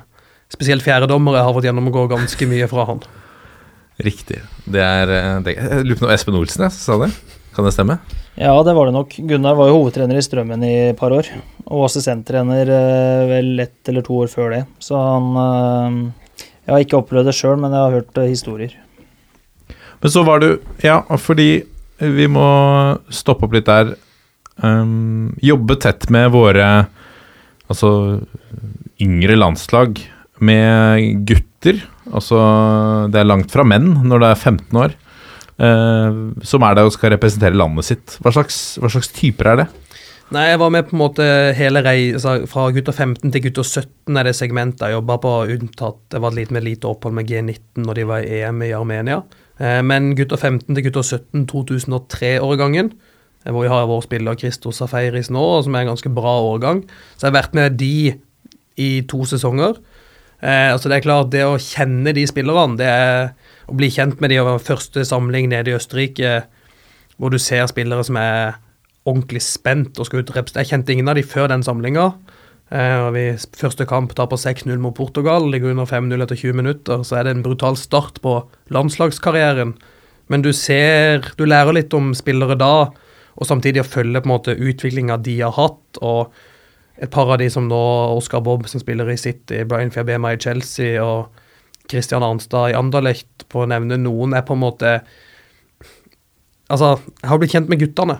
[0.53, 3.01] spesielt fjerdedommere har fått gjennomgå ganske mye fra han.
[4.05, 4.43] Riktig.
[4.69, 7.09] Det er eh, det, Jeg lurer på om Espen Olsen jeg, sa det.
[7.55, 7.97] Kan det stemme?
[8.39, 9.17] Ja, det var det nok.
[9.27, 11.27] Gunnar var jo hovedtrener i Strømmen i et par år.
[11.65, 14.61] Og assistenttrener eh, vel ett eller to år før det.
[14.83, 15.97] Så han eh,
[16.69, 18.73] Jeg har ikke opplevd det sjøl, men jeg har hørt eh, historier.
[19.99, 20.51] Men så var du
[20.83, 21.63] Ja, fordi
[21.97, 22.45] vi må
[23.09, 23.95] stoppe opp litt der.
[24.61, 26.67] Um, jobbe tett med våre
[27.71, 27.89] altså
[29.01, 29.97] yngre landslag
[30.45, 31.81] med gutter.
[32.05, 32.37] Altså
[33.09, 34.95] det er langt fra menn når det er 15 år.
[35.57, 38.19] Uh, som er der og skal representere landet sitt.
[38.21, 39.67] Hva slags, hva slags typer er det?
[40.29, 41.25] Nei, jeg var med på en måte
[41.57, 46.03] hele reisa fra gutter 15 til gutter 17 er det segmentet jeg jobba på, unntatt
[46.13, 49.23] det var litt med lite opphold med G19 når de var i EM i Armenia.
[49.57, 52.91] Eh, Men gutter 15 til gutter 17 2003-årgangen,
[53.41, 56.83] eh, hvor vi har vår spiller Christos Safaris nå, som er en ganske bra årgang,
[57.17, 58.13] så jeg har vært med de
[58.77, 59.81] i to sesonger.
[60.45, 63.33] Eh, altså det er klart, det å kjenne de spillerne, det er
[63.65, 66.43] å bli kjent med de over første samling nede i Østerrike,
[67.17, 68.59] hvor du ser spillere som er
[69.07, 70.65] ordentlig spent og skal ut representere.
[70.65, 72.11] Jeg kjente ingen av de før den samlinga.
[72.71, 77.03] Eh, Første kamp taper 6-0 mot Portugal, ligger under 5-0 etter 20 minutter.
[77.03, 79.73] Så er det en brutal start på landslagskarrieren.
[80.29, 82.91] Men du ser Du lærer litt om spillere da,
[83.39, 86.01] og samtidig å følge på en måte utviklinga de har hatt.
[86.01, 86.33] og
[87.01, 87.79] et par av de som nå
[88.17, 91.29] Oscar Bob, som spiller i City, Brian Fiabema i Chelsea og
[91.89, 94.99] Christian Arnstad i Anderlecht, på å nevne noen, er på en måte
[96.69, 98.19] Altså, jeg har blitt kjent med guttene.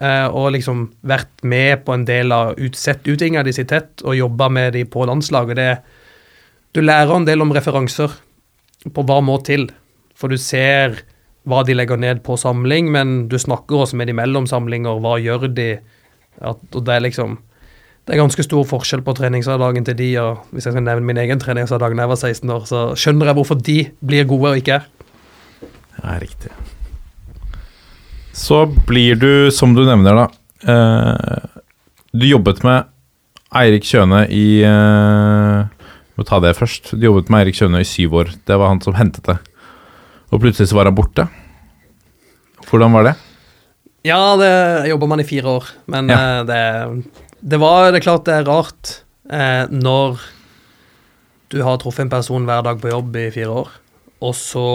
[0.00, 4.04] Eh, og liksom vært med på en del av utsett, sett utviklinga de sitt tett,
[4.04, 5.56] og jobba med de på landslaget.
[5.56, 5.70] Det,
[6.76, 8.14] du lærer en del om referanser
[8.92, 9.68] på hva må til.
[10.16, 11.02] For du ser
[11.46, 14.98] hva de legger ned på samling, men du snakker også med de mellom samlinger.
[15.02, 15.76] Hva gjør de?
[16.42, 17.38] At, og det er liksom
[18.06, 21.18] det er ganske stor forskjell på treningshverdagen til de, og hvis jeg skal nevne min
[21.18, 24.62] egen treningshverdag da jeg var 16 år, så skjønner jeg hvorfor de blir gode og
[24.62, 24.86] ikke er.
[25.98, 26.54] Ja, riktig.
[28.36, 30.26] Så blir du, som du nevner, da
[30.68, 31.46] eh,
[32.12, 32.84] Du jobbet med
[33.56, 36.92] Eirik Kjøne i eh, Må ta det først.
[36.98, 38.34] Du jobbet med Eirik Kjøne i syv år.
[38.48, 39.38] Det var han som hentet det.
[40.32, 41.26] Og plutselig så var han borte.
[42.68, 43.14] Hvordan var det?
[44.06, 44.52] Ja, det
[44.90, 46.16] jobba man i fire år, men Ja.
[46.40, 46.60] eh, det,
[47.42, 48.92] det var det er klart det er rart
[49.30, 50.20] eh, når
[51.50, 53.68] du har truffet en person hver dag på jobb i fire år,
[54.22, 54.66] og så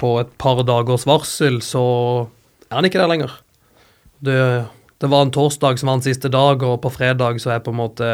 [0.00, 1.84] på et par dagers varsel så
[2.70, 3.36] er han ikke der lenger.
[4.24, 4.38] Det,
[5.02, 7.74] det var en torsdag som var hans siste dag, og på fredag så er på
[7.74, 8.10] en måte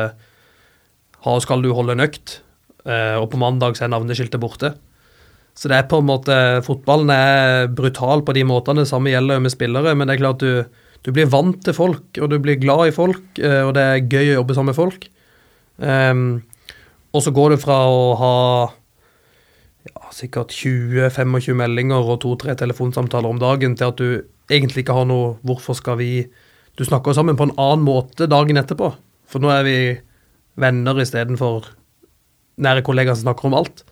[1.20, 2.40] ha, Skal du holde en økt?
[2.88, 4.74] Eh, og på mandag så er navneskiltet borte.
[5.54, 8.84] Så det er på en måte Fotballen er brutal på de måtene.
[8.84, 10.64] Det samme gjelder med spillere, men det er klart du,
[11.04, 14.06] du blir vant til folk, og du blir glad i folk, eh, og det er
[14.06, 15.08] gøy å jobbe sammen med folk.
[15.80, 16.42] Um,
[17.16, 18.34] og så går du fra å ha
[19.88, 25.08] ja, sikkert 20-25 meldinger og to-tre telefonsamtaler om dagen til at du egentlig ikke har
[25.08, 26.28] noe 'hvorfor skal vi'
[26.78, 28.94] Du snakker sammen på en annen måte dagen etterpå.
[29.26, 30.00] For nå er vi
[30.56, 31.66] venner istedenfor
[32.60, 33.84] nære kollegaer som snakker om alt.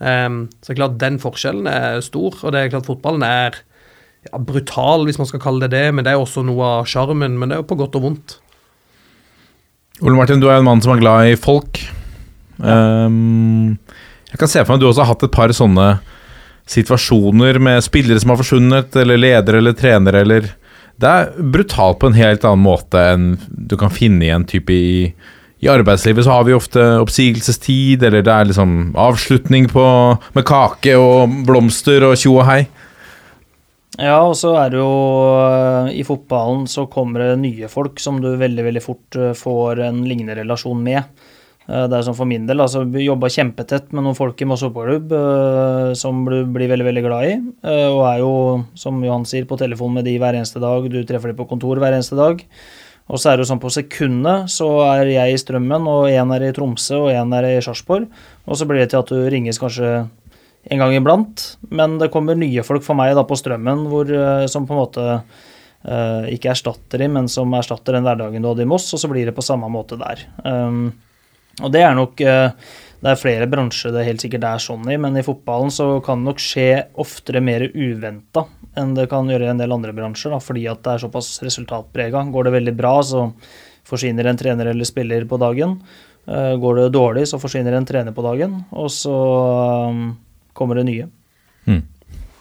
[0.00, 3.58] Ehm, så det er klart den forskjellen er stor, og det er klart fotballen er
[4.28, 7.38] ja, brutal, hvis man skal kalle det det, men det er også noe av sjarmen,
[7.38, 8.36] men det er jo på godt og vondt.
[10.00, 11.80] Ole Martin, du er en mann som er glad i folk.
[12.60, 13.78] Ehm,
[14.30, 15.88] jeg kan se for meg at du også har hatt et par sånne
[16.70, 20.50] situasjoner med spillere som har forsvunnet, eller ledere eller trenere, eller
[21.00, 24.74] Det er brutalt på en helt annen måte enn du kan finne i en type
[24.74, 25.14] i
[25.60, 29.82] i arbeidslivet så har vi ofte oppsigelsestid, eller det er liksom avslutning på,
[30.32, 32.62] med kake og blomster og tjo og hei.
[34.00, 34.92] Ja, og så er det jo
[35.36, 39.82] eh, I fotballen så kommer det nye folk som du veldig, veldig fort eh, får
[39.90, 41.04] en lignende relasjon med.
[41.70, 44.48] Eh, Det er sånn for min del, altså vi jobba kjempetett med noen folk i
[44.48, 47.34] Moss fotballklubb eh, som du blir veldig, veldig glad i.
[47.62, 48.34] eh, Og er jo,
[48.74, 50.88] som Johan sier, på telefon med de hver eneste dag.
[50.90, 52.42] Du treffer de på kontor hver eneste dag.
[53.10, 56.30] Og så er det jo sånn på sekundet så er jeg i Strømmen, og én
[56.34, 58.06] er i Tromsø, og én er i Sarpsborg.
[58.46, 60.08] Og så blir det til at du ringes kanskje
[60.70, 61.56] en gang iblant.
[61.70, 64.10] Men det kommer nye folk for meg da på Strømmen hvor,
[64.46, 65.06] som på en måte
[65.84, 69.10] eh, ikke erstatter de, men som erstatter den hverdagen du hadde i Moss, og så
[69.10, 70.22] blir det på samme måte der.
[70.44, 70.92] Um,
[71.60, 72.52] Og det er nok eh,
[73.00, 76.20] Det er flere bransjer det helt sikkert er sånn i, men i fotballen så kan
[76.20, 76.68] det nok skje
[77.00, 78.44] oftere mer uventa
[78.78, 81.30] enn det kan gjøre i en del andre bransjer, da, fordi at det er såpass
[81.42, 82.22] resultatprega.
[82.30, 83.24] Går det veldig bra, så
[83.88, 85.78] forsvinner en trener eller spiller på dagen.
[86.26, 89.16] Eh, Går det dårlig, så forsvinner en trener på dagen, og så
[89.90, 90.04] um,
[90.52, 91.08] kommer det nye.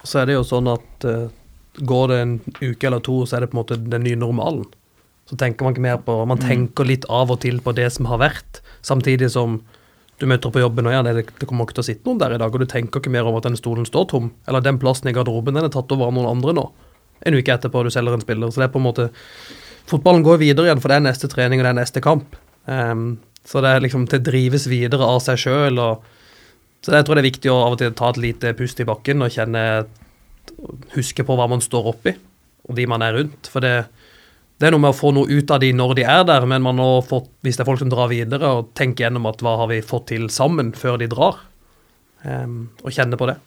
[0.04, 1.28] Så er det jo sånn at eh,
[1.80, 4.68] går det en uke eller to, så er det på en måte den nye normalen.
[5.30, 8.10] Så tenker man ikke mer på Man tenker litt av og til på det som
[8.10, 9.60] har vært, samtidig som
[10.20, 12.34] du møter på jobben og ja, det, det kommer ikke til å sitte noen der
[12.36, 14.80] i dag, og du tenker ikke mer over at den stolen står tom, eller den
[14.82, 16.66] plassen i garderoben den er tatt over av noen andre nå.
[17.28, 18.52] En uke etterpå du selger en spiller.
[18.52, 19.10] Så det er på en måte
[19.90, 22.36] Fotballen går videre igjen, for det er neste trening og det er neste kamp.
[22.70, 23.18] Um,
[23.48, 25.80] så det er liksom Det drives videre av seg sjøl.
[26.86, 28.88] Så jeg tror det er viktig å av og til ta et lite pust i
[28.88, 29.64] bakken og kjenne
[30.94, 32.12] Huske på hva man står oppi,
[32.68, 33.48] og de man er rundt.
[33.54, 33.86] For det,
[34.60, 36.64] det er noe med å få noe ut av de når de er der, men
[36.66, 39.56] man har fått, hvis det er folk som drar videre, og tenke gjennom at hva
[39.62, 41.46] har vi fått til sammen før de drar.
[42.28, 43.38] um, og kjenne på det.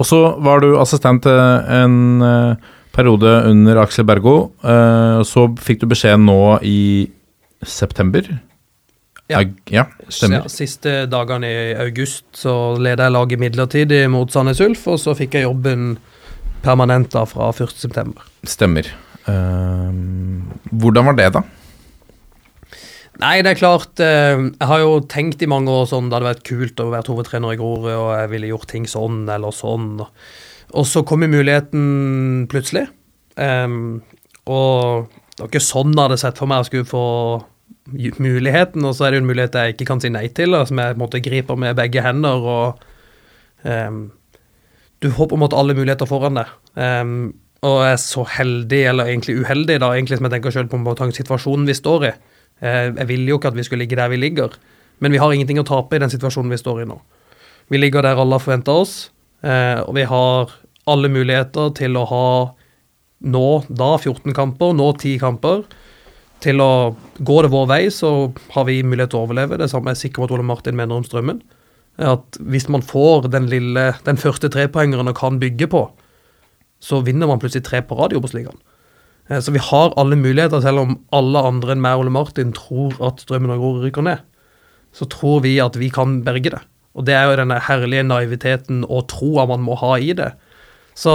[0.00, 4.52] Og så var du assistent en eh, periode under Aksel Bergo.
[4.64, 7.10] eh, så fikk du beskjed nå i
[7.60, 8.24] september?
[9.28, 9.42] Ja.
[9.68, 10.48] Ja stemmer.
[10.48, 15.36] Siste dagene i august så leda jeg laget midlertidig mot Sandnes Ulf, og så fikk
[15.36, 15.96] jeg jobben
[16.64, 18.16] permanent da fra 1.9.
[18.48, 18.88] Stemmer.
[19.30, 19.90] Eh,
[20.72, 21.42] hvordan var det, da?
[23.22, 26.30] Nei, det er klart eh, Jeg har jo tenkt i mange år sånn det hadde
[26.30, 30.00] vært kult å være hovedtrener i Grorud, og jeg ville gjort ting sånn eller sånn.
[30.72, 32.86] Og så kom muligheten plutselig.
[33.36, 34.00] Um,
[34.48, 37.06] og det var ikke sånn jeg hadde sett for meg jeg skulle få
[38.22, 40.80] muligheten, og så er det jo en mulighet jeg ikke kan si nei til, som
[40.80, 42.48] jeg på en måte griper med begge hender.
[42.56, 42.82] og
[43.66, 44.02] um,
[45.02, 46.52] Du får på en måte alle muligheter foran deg.
[46.80, 47.32] Em,
[47.62, 50.78] og jeg er så heldig, eller egentlig uheldig, da, egentlig som jeg tenker selv på
[50.80, 52.12] en måte situasjonen vi står i.
[52.62, 54.56] Eh, Jeg ville jo ikke at vi skulle ligge der vi ligger,
[54.98, 56.98] men vi har ingenting å tape i den situasjonen vi står i nå.
[57.70, 59.10] Vi ligger der alle har forventa oss,
[59.44, 60.50] eh, og vi har
[60.86, 62.26] alle muligheter til å ha
[63.22, 65.62] nå da 14 kamper, nå 10 kamper.
[66.42, 69.60] Til å gå det vår vei, så har vi mulighet til å overleve.
[69.60, 71.38] Det samme er sikker på at Ole Martin mener om Strømmen.
[72.02, 75.84] At hvis man får den lille, den første trepoengeren og kan bygge på,
[76.82, 78.58] så vinner man plutselig tre på rad i Obos-ligaen.
[79.30, 82.52] Eh, Så vi har alle muligheter, selv om alle andre enn meg og Ole Martin
[82.56, 84.24] tror at Strømmen og Grorud rykker ned.
[84.92, 86.60] Så tror vi at vi kan berge det.
[86.94, 90.32] Og det er jo denne herlige naiviteten og troa man må ha i det.
[90.98, 91.14] Så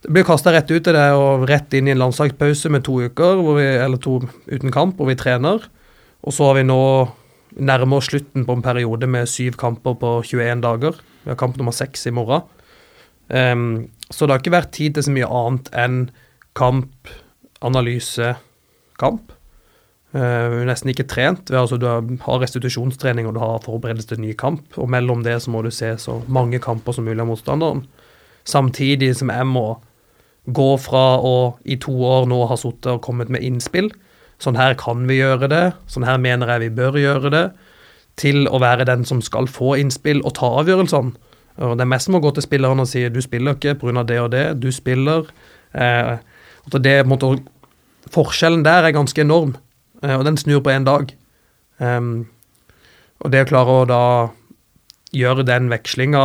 [0.00, 3.02] det blir kasta rett ut i det og rett inn i en landslagspause med to
[3.04, 5.66] uker, vi, eller to uten kamp, hvor vi trener.
[6.24, 6.80] Og så har vi nå
[7.60, 10.96] nærmer oss slutten på en periode med syv kamper på 21 dager.
[11.24, 12.46] Vi har kamp nummer seks i morgen.
[13.28, 15.98] Ehm, så det har ikke vært tid til så mye annet enn
[16.58, 17.10] kamp,
[17.64, 18.34] analyse,
[19.00, 19.32] kamp.
[20.10, 21.52] Uh, nesten ikke trent.
[21.54, 24.66] Altså, du har restitusjonstrening og du har forberedelse til ny kamp.
[24.74, 27.84] Og mellom det så må du se så mange kamper som mulig av motstanderen.
[28.48, 29.68] Samtidig som jeg må
[30.50, 33.92] gå fra å i to år nå ha sittet og kommet med innspill.
[34.40, 37.46] Sånn her kan vi gjøre det, sånn her mener jeg vi bør gjøre det.
[38.18, 41.14] Til å være den som skal få innspill og ta avgjørelsene.
[41.60, 44.04] Og det er mest som å gå til spilleren og si du spiller ikke pga.
[44.08, 45.28] det og det, du spiller.
[45.72, 46.16] Eh,
[46.64, 47.34] og det, måte,
[48.12, 49.56] forskjellen der er ganske enorm,
[50.02, 51.12] eh, og den snur på én dag.
[51.80, 52.28] Um,
[53.20, 54.04] og det å klare å da
[55.16, 56.24] gjøre den vekslinga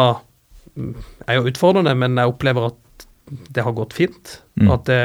[1.27, 3.07] er jo utfordrende, men jeg opplever at
[3.55, 4.39] det har gått fint.
[4.59, 4.69] Mm.
[4.75, 5.01] At det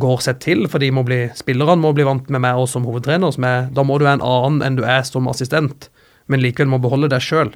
[0.00, 3.32] går seg til, for må bli, spillerne må bli vant med meg også som hovedtrener.
[3.32, 5.88] Som er, da må du være en annen enn du er som assistent,
[6.26, 7.54] men likevel må beholde deg sjøl.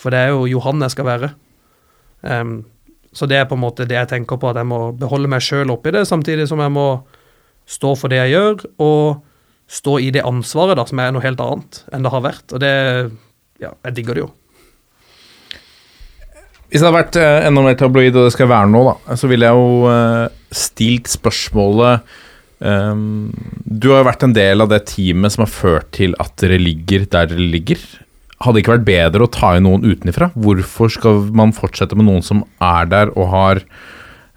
[0.00, 1.32] For det er jo Johan jeg skal være.
[2.24, 2.62] Um,
[3.14, 5.44] så det er på en måte det jeg tenker på, at jeg må beholde meg
[5.44, 6.88] sjøl oppi det, samtidig som jeg må
[7.70, 9.22] stå for det jeg gjør, og
[9.70, 12.48] stå i det ansvaret, da, som er noe helt annet enn det har vært.
[12.52, 12.74] Og det
[13.62, 14.32] Ja, jeg digger det jo.
[16.68, 19.28] Hvis det hadde vært eh, enda mer tabloid, og det skal være nå, da, så
[19.30, 20.24] ville jeg jo eh,
[20.58, 22.16] stilt spørsmålet
[22.58, 23.30] um,
[23.62, 26.58] Du har jo vært en del av det teamet som har ført til at dere
[26.58, 27.86] ligger der dere ligger.
[28.42, 30.32] Hadde ikke vært bedre å ta inn noen utenfra?
[30.34, 33.62] Hvorfor skal man fortsette med noen som er der og har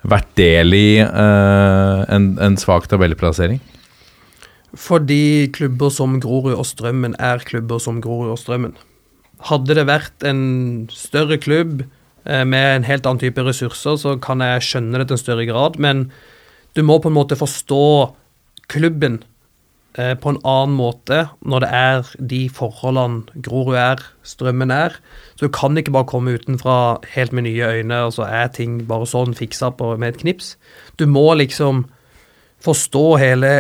[0.08, 3.60] vært del i eh, en, en svak tabellplassering?
[4.78, 8.76] Fordi klubber som Grorud og Strømmen er klubber som Grorud og Strømmen.
[9.50, 10.42] Hadde det vært en
[10.94, 15.18] større klubb eh, med en helt annen type ressurser, så kan jeg skjønne det til
[15.18, 16.08] en større grad, men
[16.78, 17.84] du må på en måte forstå
[18.70, 19.24] klubben
[19.98, 24.98] på en annen måte når det er de forholdene Grorud er, Strømmen er.
[25.36, 28.84] Så du kan ikke bare komme utenfra helt med nye øyne, og så er ting
[28.90, 30.56] bare sånn fiksa på med et knips.
[31.00, 31.86] Du må liksom
[32.64, 33.52] forstå hele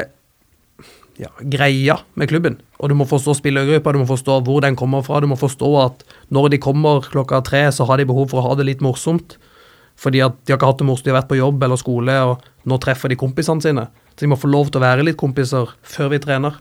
[1.18, 2.60] ja, greia med klubben.
[2.78, 5.22] Og du må forstå spillergruppa, du må forstå hvor den kommer fra.
[5.22, 8.50] Du må forstå at når de kommer klokka tre, så har de behov for å
[8.50, 9.38] ha det litt morsomt.
[9.98, 12.18] Fordi at de har ikke hatt det morsomt, de har vært på jobb eller skole,
[12.30, 13.88] og nå treffer de kompisene sine.
[14.14, 16.60] Så de må få lov til å være litt kompiser før vi trener.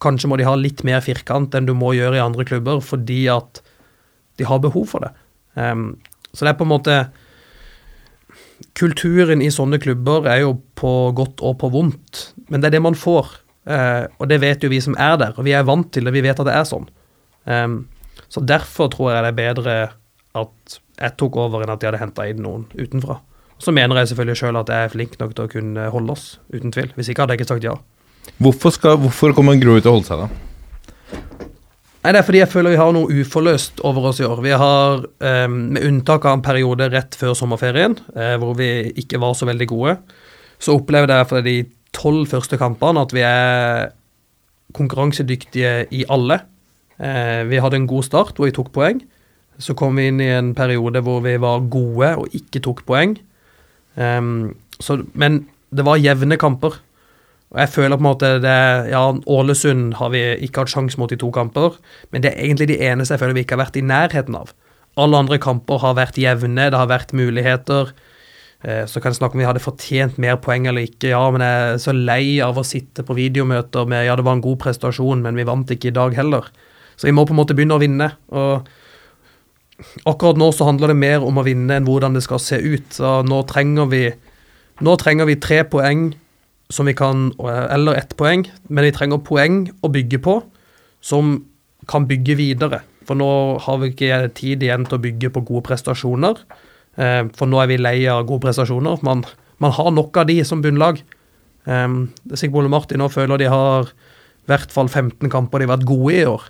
[0.00, 3.24] Kanskje må de ha litt mer firkant enn du må gjøre i andre klubber, fordi
[3.32, 3.60] at
[4.38, 5.10] de har behov for det.
[5.58, 5.98] Um,
[6.32, 7.02] så det er på en måte
[8.76, 12.20] Kulturen i sånne klubber er jo på godt og på vondt,
[12.52, 13.32] men det er det man får.
[13.68, 16.12] Uh, og det vet jo vi som er der, og vi er vant til det,
[16.14, 16.86] vi vet at det er sånn.
[17.48, 17.80] Um,
[18.30, 19.76] så derfor tror jeg det er bedre
[20.38, 23.20] at jeg tok over enn at de hadde henta inn noen utenfra.
[23.60, 26.28] Så mener jeg selvfølgelig sjøl at jeg er flink nok til å kunne holde oss,
[26.52, 26.92] uten tvil.
[26.96, 27.74] Hvis ikke hadde jeg ikke sagt ja.
[28.40, 30.46] Hvorfor, skal, hvorfor kommer Grorud til å holde seg, da?
[32.00, 34.40] Nei, Det er fordi jeg føler vi har noe uforløst over oss i år.
[34.40, 39.20] Vi har, eh, med unntak av en periode rett før sommerferien, eh, hvor vi ikke
[39.20, 39.98] var så veldig gode,
[40.58, 41.56] så opplevde jeg for de
[41.92, 43.92] tolv første kampene at vi er
[44.72, 46.40] konkurransedyktige i alle.
[46.98, 49.02] Eh, vi hadde en god start hvor vi tok poeng.
[49.58, 53.16] Så kom vi inn i en periode hvor vi var gode og ikke tok poeng.
[53.96, 56.78] Um, så, men det var jevne kamper.
[57.50, 58.58] Og jeg føler på en måte det
[58.92, 61.74] Ja, Ålesund har vi ikke hatt sjanse mot i to kamper,
[62.12, 64.52] men det er egentlig de eneste jeg føler vi ikke har vært i nærheten av.
[65.00, 67.90] Alle andre kamper har vært jevne, det har vært muligheter.
[68.62, 71.10] Eh, Så kan jeg snakke om vi hadde fortjent mer poeng eller ikke.
[71.10, 74.38] Ja, men jeg er så lei av å sitte på videomøter med ja, det var
[74.38, 76.46] en god prestasjon, men vi vant ikke i dag heller.
[76.96, 78.12] Så vi må på en måte begynne å vinne.
[78.30, 78.68] og
[80.08, 82.88] Akkurat nå så handler det mer om å vinne enn hvordan det skal se ut.
[82.96, 84.02] Så nå trenger vi,
[84.84, 86.10] nå trenger vi tre poeng
[86.70, 90.36] som vi kan, eller ett poeng, men vi trenger poeng å bygge på
[91.02, 91.40] som
[91.90, 92.82] kan bygge videre.
[93.08, 93.30] For nå
[93.64, 96.38] har vi ikke tid igjen til å bygge på gode prestasjoner.
[97.00, 99.00] Eh, For nå er vi lei av gode prestasjoner.
[99.06, 99.24] Man,
[99.58, 101.00] man har nok av de som bunnlag.
[101.66, 101.88] Eh,
[102.36, 105.88] Sigmund og Martin nå føler de har i hvert fall 15 kamper de har vært
[105.88, 106.46] gode i år.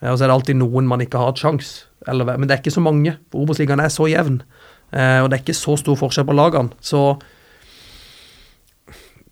[0.00, 1.72] Ja, og så er det alltid noen man ikke har hatt sjans.
[2.08, 3.18] Eller, men det er ikke så mange.
[3.30, 4.40] for Obos-ligaen er så jevn.
[4.92, 6.72] Eh, og det er ikke så stor forskjell på lagene.
[6.80, 7.18] Så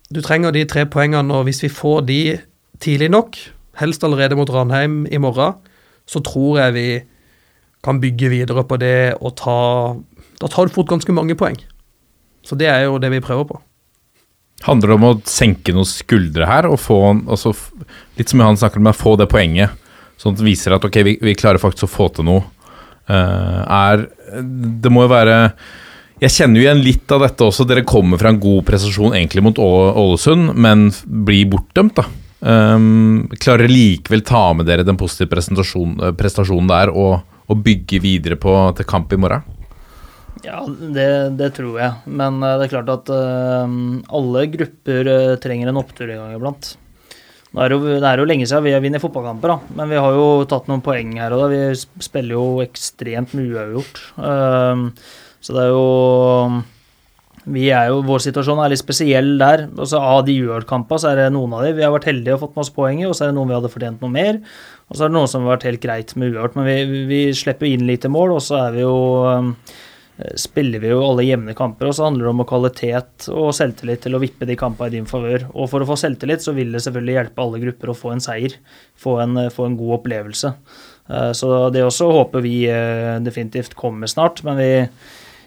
[0.09, 2.21] du trenger de tre poengene, og hvis vi får de
[2.81, 3.37] tidlig nok,
[3.81, 5.57] helst allerede mot Ranheim i morgen,
[6.09, 6.87] så tror jeg vi
[7.85, 9.59] kan bygge videre på det og ta
[10.39, 11.57] Da tar du fort ganske mange poeng.
[12.47, 13.57] Så det er jo det vi prøver på.
[14.63, 17.51] Handler det om å senke noen skuldre her, og få altså,
[18.15, 19.75] litt som han snakker om, å få det poenget,
[20.19, 22.45] sånn at det viser at ok, vi, vi klarer faktisk å få til noe.
[23.09, 24.03] Uh, er
[24.45, 25.35] Det må jo være
[26.21, 27.65] Jeg kjenner jo igjen litt av dette også.
[27.65, 32.05] Dere kommer fra en god prestasjon egentlig mot Ålesund, men blir bortdømt, da.
[32.39, 37.99] Um, klarer likevel ta med dere den positive presentasjon, eh, prestasjonen der og, og bygge
[37.99, 39.43] videre på til kamp i morgen?
[40.45, 41.09] Ja, det,
[41.39, 41.97] det tror jeg.
[42.07, 43.65] Men det er klart at uh,
[44.19, 45.11] alle grupper
[45.43, 46.75] trenger en opptur en gang iblant.
[47.49, 49.75] Nå er det, jo, det er jo lenge siden vi har vunnet fotballkamper, da.
[49.79, 51.47] men vi har jo tatt noen poeng her og da.
[51.49, 54.03] Vi spiller jo ekstremt mye uavgjort.
[54.21, 54.83] Um,
[55.41, 56.59] så det er jo
[57.49, 59.65] vi er jo, Vår situasjon er litt spesiell der.
[59.79, 62.43] Også Av de UL-kampene så er det noen av de vi har vært heldige og
[62.43, 64.41] fått masse poeng og så er det noen vi hadde fortjent noe mer.
[64.89, 67.21] Og så er det noen som har vært helt greit med uavgjort, men vi, vi
[67.37, 68.95] slipper inn lite mål, og så er vi jo
[69.25, 69.53] um,
[70.35, 74.17] spiller vi jo alle jevne kamper, og så handler det om kvalitet og selvtillit til
[74.17, 75.45] å vippe de kampene i din favør.
[75.53, 78.23] Og for å få selvtillit så vil det selvfølgelig hjelpe alle grupper å få en
[78.23, 78.57] seier,
[78.99, 80.51] få en, få en god opplevelse.
[81.07, 84.69] Eh, Så det også håper vi eh, definitivt kommer snart, men vi,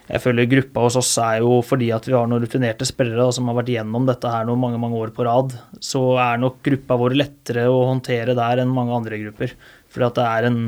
[0.09, 3.51] jeg føler gruppa hos oss er jo fordi at vi har noen rutinerte spillere som
[3.51, 5.53] har vært gjennom dette her noen mange mange år på rad,
[5.85, 9.53] så er nok gruppa vår lettere å håndtere der enn mange andre grupper.
[9.93, 10.63] Fordi at det er en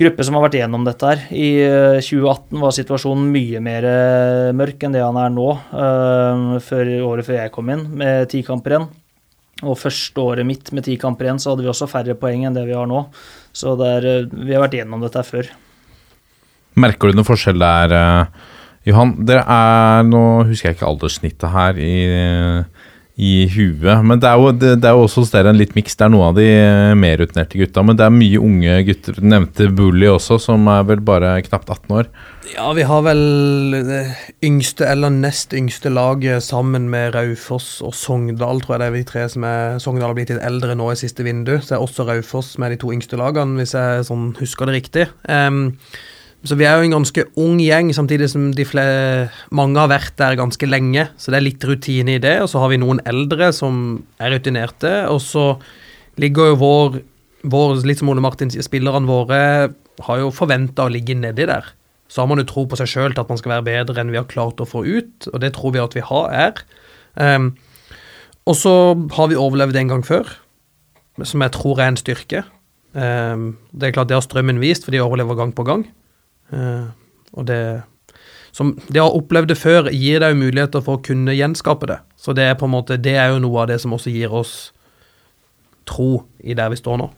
[0.00, 1.26] gruppe som har vært gjennom dette her.
[1.36, 6.48] I eh, 2018 var situasjonen mye mer eh, mørk enn det han er nå, eh,
[6.64, 8.88] før, året før jeg kom inn, med ti kamper igjen.
[9.62, 12.56] Og første året mitt med ti kamper igjen, så hadde vi også færre poeng enn
[12.56, 13.04] det vi har nå.
[13.54, 15.52] Så er, eh, vi har vært gjennom dette her før.
[16.82, 18.26] Merker du noen forskjell der, eh,
[18.88, 19.14] Johan?
[19.24, 22.64] Dere er Nå husker jeg ikke alderssnittet her i,
[23.20, 25.74] i huet, men det er, jo, det, det er jo også hos dere en litt
[25.76, 25.98] miks.
[25.98, 29.18] Det er noen av de eh, mer rutinerte gutta, men det er mye unge gutter.
[29.20, 32.08] Nevnte Bully også, som er vel bare knapt 18 år.
[32.54, 33.20] Ja, vi har vel
[33.86, 34.00] det
[34.44, 39.04] yngste eller nest yngste laget sammen med Raufoss og Sogndal, tror jeg det er vi
[39.08, 42.08] tre som er Sogndal har blitt litt eldre nå i siste vindu, så er også
[42.08, 45.06] Raufoss med de to yngste lagene, hvis jeg sånn husker det riktig.
[45.28, 45.68] Em,
[46.42, 48.48] så vi er jo en ganske ung gjeng, samtidig som
[49.54, 51.06] mange har vært der ganske lenge.
[51.14, 52.40] Så det er litt rutine i det.
[52.42, 54.90] Og så har vi noen eldre som er rutinerte.
[55.12, 55.44] Og så
[56.18, 56.98] ligger jo vår,
[57.46, 59.38] vår litt som Ole Martin sier, spillerne våre
[60.02, 61.70] har jo forventa å ligge nedi der.
[62.10, 64.10] Så har man jo tro på seg sjøl til at man skal være bedre enn
[64.12, 66.64] vi har klart å få ut, og det tror vi at vi har er.
[67.14, 67.52] Um,
[68.50, 68.74] og så
[69.16, 70.28] har vi overlevd en gang før,
[71.22, 72.44] som jeg tror er en styrke.
[72.92, 75.86] Um, det er klart det har strømmen vist, for de overlever gang på gang.
[76.52, 76.84] Eh,
[77.32, 77.62] og det
[78.52, 81.88] som Det å ha opplevd det før gir deg jo muligheter for å kunne gjenskape
[81.88, 81.98] det.
[82.20, 84.32] Så det er på en måte, det er jo noe av det som også gir
[84.32, 84.72] oss
[85.88, 87.08] tro i der vi står nå.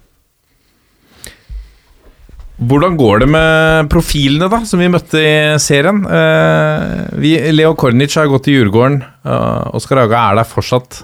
[2.55, 6.05] Hvordan går det med profilene da, som vi møtte i serien?
[6.07, 9.01] Eh, vi, Leo Kornic har gått til Djurgården.
[9.27, 11.03] Uh, Oskar Haga er der fortsatt,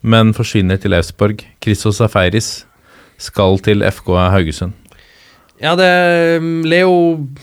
[0.00, 1.44] men forsvinner til Elfsborg.
[1.60, 2.62] Christos Safaris
[3.20, 4.79] skal til FK Haugesund.
[5.60, 5.90] Ja, det,
[6.64, 6.94] Leo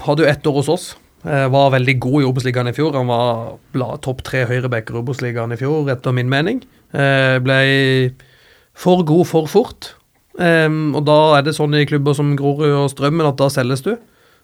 [0.01, 0.86] hadde jo ett år hos oss.
[1.22, 2.95] Eh, var veldig god i Obos-ligaen i fjor.
[2.97, 6.63] Han var topp tre høyrebacker i Obos-ligaen i fjor, etter min mening.
[6.97, 7.59] Eh, ble
[8.78, 9.93] for god for fort.
[10.38, 13.95] Og da er det sånn i klubber som Grorud og Strømmen at da selges du.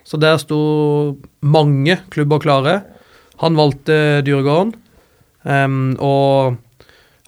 [0.01, 0.57] Så der sto
[1.45, 2.79] mange klubber klare.
[3.43, 4.73] Han valgte Dyregården.
[6.01, 6.57] Og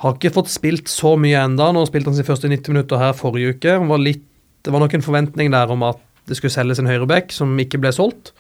[0.02, 1.70] har ikke fått spilt så mye enda.
[1.74, 3.78] Nå spilte han sine første 90 minutter her forrige uke.
[3.78, 4.26] Han var litt,
[4.66, 7.80] det var nok en forventning der om at det skulle selges en høyreback som ikke
[7.82, 8.34] ble solgt.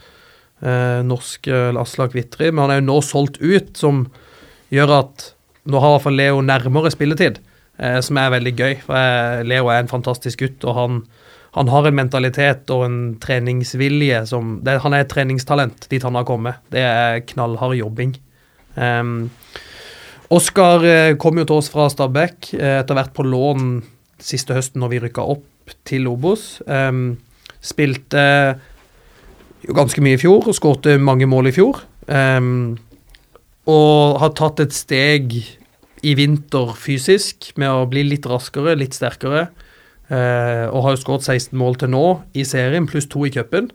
[0.64, 2.52] Eh, norsk eh, Aslak Vitri.
[2.52, 4.06] Men han er jo nå solgt ut, som
[4.74, 5.30] gjør at
[5.66, 7.40] nå har i hvert fall Leo nærmere spilletid,
[7.82, 8.74] eh, som er veldig gøy.
[8.86, 11.00] For jeg, Leo er en fantastisk gutt, og han,
[11.58, 16.18] han har en mentalitet og en treningsvilje som det, Han er et treningstalent dit han
[16.18, 16.62] har kommet.
[16.74, 18.18] Det er knallhard jobbing.
[18.76, 19.32] Um,
[20.34, 23.78] Oskar eh, kom jo til oss fra Stabæk eh, etter hvert på lån
[24.22, 26.64] siste høsten når vi rykka opp til Obos.
[26.66, 27.18] Um,
[27.66, 28.24] spilte
[29.66, 31.82] jo ganske mye i fjor og skårte mange mål i fjor.
[32.06, 32.78] Um,
[33.66, 35.34] og har tatt et steg
[36.06, 39.48] i vinter fysisk med å bli litt raskere, litt sterkere.
[40.06, 42.06] Uh, og har jo skåret 16 mål til nå
[42.38, 43.72] i serien, pluss to i cupen.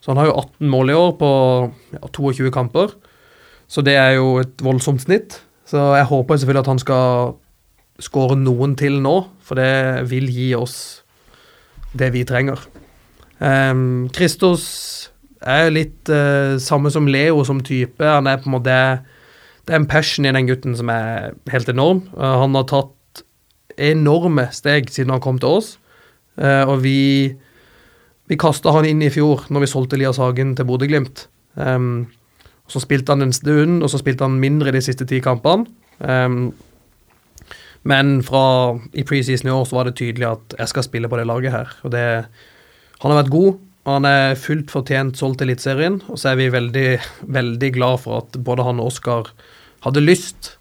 [0.00, 1.30] Så han har jo 18 mål i år på
[1.96, 2.94] ja, 22 kamper.
[3.68, 5.40] Så det er jo et voldsomt snitt.
[5.66, 7.34] Så jeg håper selvfølgelig at han skal
[8.00, 10.76] skåre noen til nå, for det vil gi oss
[11.96, 12.60] det vi trenger.
[13.38, 14.66] Um, Christos
[15.44, 18.02] er litt uh, samme som Leo som type.
[18.04, 18.76] Han er på en måte
[19.66, 22.04] Det er en passion i den gutten som er helt enorm.
[22.16, 23.24] Uh, han har tatt
[23.76, 25.74] enorme steg siden han kom til oss,
[26.40, 27.34] uh, og vi
[28.26, 31.28] vi kasta han inn i fjor når vi solgte Elias Hagen til Bodø-Glimt.
[31.54, 32.08] Um,
[32.66, 35.68] så spilte han en stund, og så spilte han mindre de siste ti kampene.
[36.02, 36.50] Um,
[37.86, 41.20] men fra i preseason i år så var det tydelig at jeg skal spille på
[41.20, 41.70] det laget her.
[41.86, 42.06] Og det,
[43.02, 43.58] han har vært god.
[43.86, 46.00] og Han er fullt fortjent solgt til Eliteserien.
[46.08, 46.86] Og så er vi veldig,
[47.28, 49.28] veldig glad for at både han og Oskar
[49.84, 50.54] hadde lyst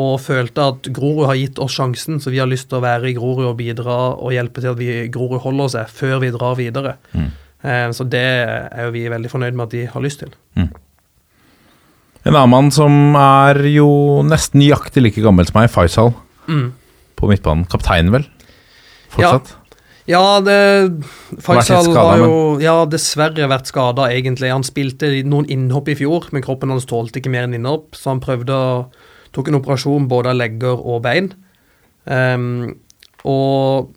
[0.00, 3.10] og følte at Grorud har gitt oss sjansen, så vi har lyst til å være
[3.10, 6.56] i Grorud og bidra og hjelpe til at vi, Grorud holder seg før vi drar
[6.56, 6.94] videre.
[7.12, 10.32] Eh, så det er jo vi veldig fornøyd med at de har lyst til.
[10.56, 13.86] En annen mann som er jo
[14.24, 16.14] nesten nøyaktig like gammel som meg, Faisal,
[16.48, 16.72] Mm.
[17.16, 17.68] på midtbanen.
[17.68, 18.24] Kaptein, vel?
[19.12, 19.52] Fortsatt?
[19.52, 19.59] Ja,
[20.42, 20.58] det
[21.44, 24.50] Faisal skadet, har jo ja, dessverre vært skada, egentlig.
[24.50, 28.14] Han spilte noen innhopp i fjor, men kroppen hans tålte ikke mer enn innhopp, så
[28.14, 28.58] han prøvde
[29.30, 31.28] Tok en operasjon både av legger og bein.
[32.02, 32.72] Um,
[33.28, 33.92] og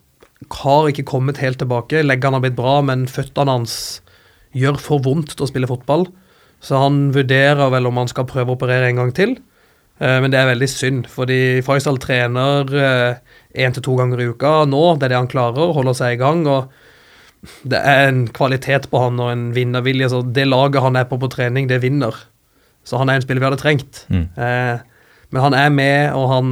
[0.61, 2.03] har ikke kommet helt tilbake.
[2.05, 3.77] Leggene har blitt bra, men føttene hans
[4.53, 6.05] gjør for vondt til å spille fotball.
[6.63, 9.35] Så han vurderer vel om han skal prøve å operere en gang til.
[9.97, 12.69] Uh, men det er veldig synd, fordi Faisal trener
[13.53, 14.83] én til to ganger i uka nå.
[14.97, 16.45] Det er det han klarer, holder seg i gang.
[16.47, 16.71] og
[17.63, 20.09] Det er en kvalitet på han og en vinnervilje.
[20.09, 22.15] så Det laget han er på på trening, det vinner.
[22.83, 24.05] Så han er en spiller vi hadde trengt.
[24.09, 24.27] Mm.
[24.37, 24.79] Eh,
[25.31, 26.49] men han er med, og han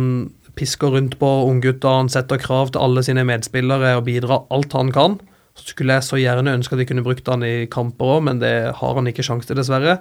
[0.56, 1.98] pisker rundt på unggutta.
[1.98, 5.20] Han setter krav til alle sine medspillere og bidrar alt han kan.
[5.58, 8.40] Så skulle jeg så gjerne ønske at vi kunne brukt han i kamper òg, men
[8.40, 10.00] det har han ikke sjanse til, dessverre.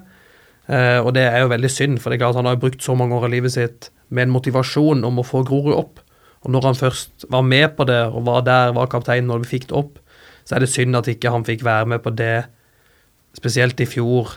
[0.71, 2.95] Eh, og det er jo veldig synd, for det er klart han har brukt så
[2.99, 6.03] mange år av livet sitt med en motivasjon om å få Grorud opp.
[6.41, 9.55] Og når han først var med på det, og var der, var kaptein når vi
[9.57, 9.99] fikk det opp,
[10.49, 12.47] så er det synd at ikke han fikk være med på det,
[13.37, 14.33] spesielt i fjor.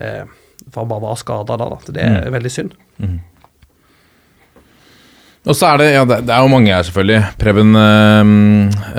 [0.00, 0.22] Eh,
[0.70, 1.92] for han bare var skada da, da.
[1.92, 2.76] Det er veldig synd.
[5.46, 7.20] Og så er det, ja, det, det er jo mange her, selvfølgelig.
[7.38, 8.30] Preben eh,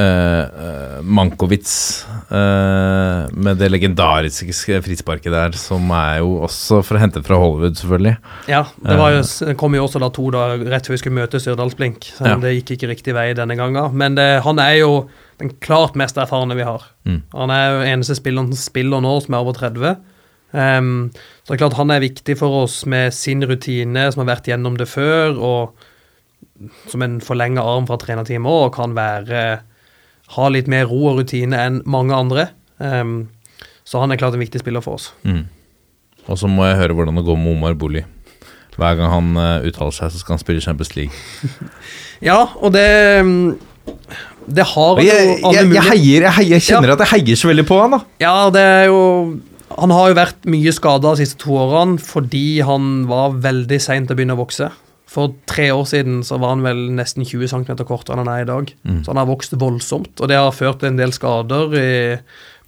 [0.04, 1.72] eh, Mankovic
[2.32, 7.78] eh, med det legendariske frisparket der, som er jo også for å hente fra Hollywood,
[7.80, 8.16] selvfølgelig.
[8.52, 11.20] Ja, det, var jo, det kom jo også da to dager rett før vi skulle
[11.22, 12.10] møte Sørdalsblink.
[12.18, 12.36] Så Ja.
[12.44, 13.96] det gikk ikke riktig vei denne gangen.
[13.98, 14.92] Men det, han er jo
[15.40, 16.84] den klart mest erfarne vi har.
[17.06, 17.22] Mm.
[17.34, 19.98] Han er jo eneste spilleren som spiller nå, som er over 30.
[20.56, 21.12] Um,
[21.44, 24.48] så det er klart han er viktig for oss med sin rutine, som har vært
[24.48, 25.76] gjennom det før, og
[26.90, 29.42] som en forlenga arm fra trenerteamet òg, kan være
[30.36, 32.50] ha litt mer ro og rutine enn mange andre.
[32.78, 33.30] Um,
[33.88, 35.12] så han er klart en viktig spiller for oss.
[35.24, 35.46] Mm.
[36.28, 38.04] Og så må jeg høre hvordan det går med Omar Boli.
[38.78, 41.14] Hver gang han uh, uttaler seg, så skal han spille Champions League.
[42.18, 42.88] Ja, og det
[43.22, 43.60] um,
[44.50, 47.52] Det har jo alle jeg, jeg, heier, jeg, heier, jeg kjenner at jeg heier så
[47.52, 48.00] veldig på han, da.
[48.24, 49.02] Ja, det er jo
[49.78, 54.08] Han har jo vært mye skada de siste to årene fordi han var veldig sein
[54.08, 54.72] til å begynne å vokse.
[55.08, 58.44] For tre år siden så var han vel nesten 20 cm kortere enn han er
[58.44, 58.74] i dag.
[59.06, 61.72] Så han har vokst voldsomt, og det har ført til en del skader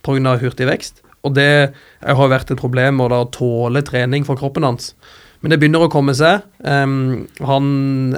[0.06, 0.38] pga.
[0.40, 1.04] hurtig vekst.
[1.28, 4.94] Og det har vært et problem å tåle trening for kroppen hans.
[5.42, 6.44] Men det begynner å komme seg.
[6.64, 7.70] Um, han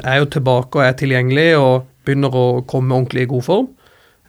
[0.01, 3.69] er jo tilbake og er tilgjengelig og begynner å komme ordentlig i god form.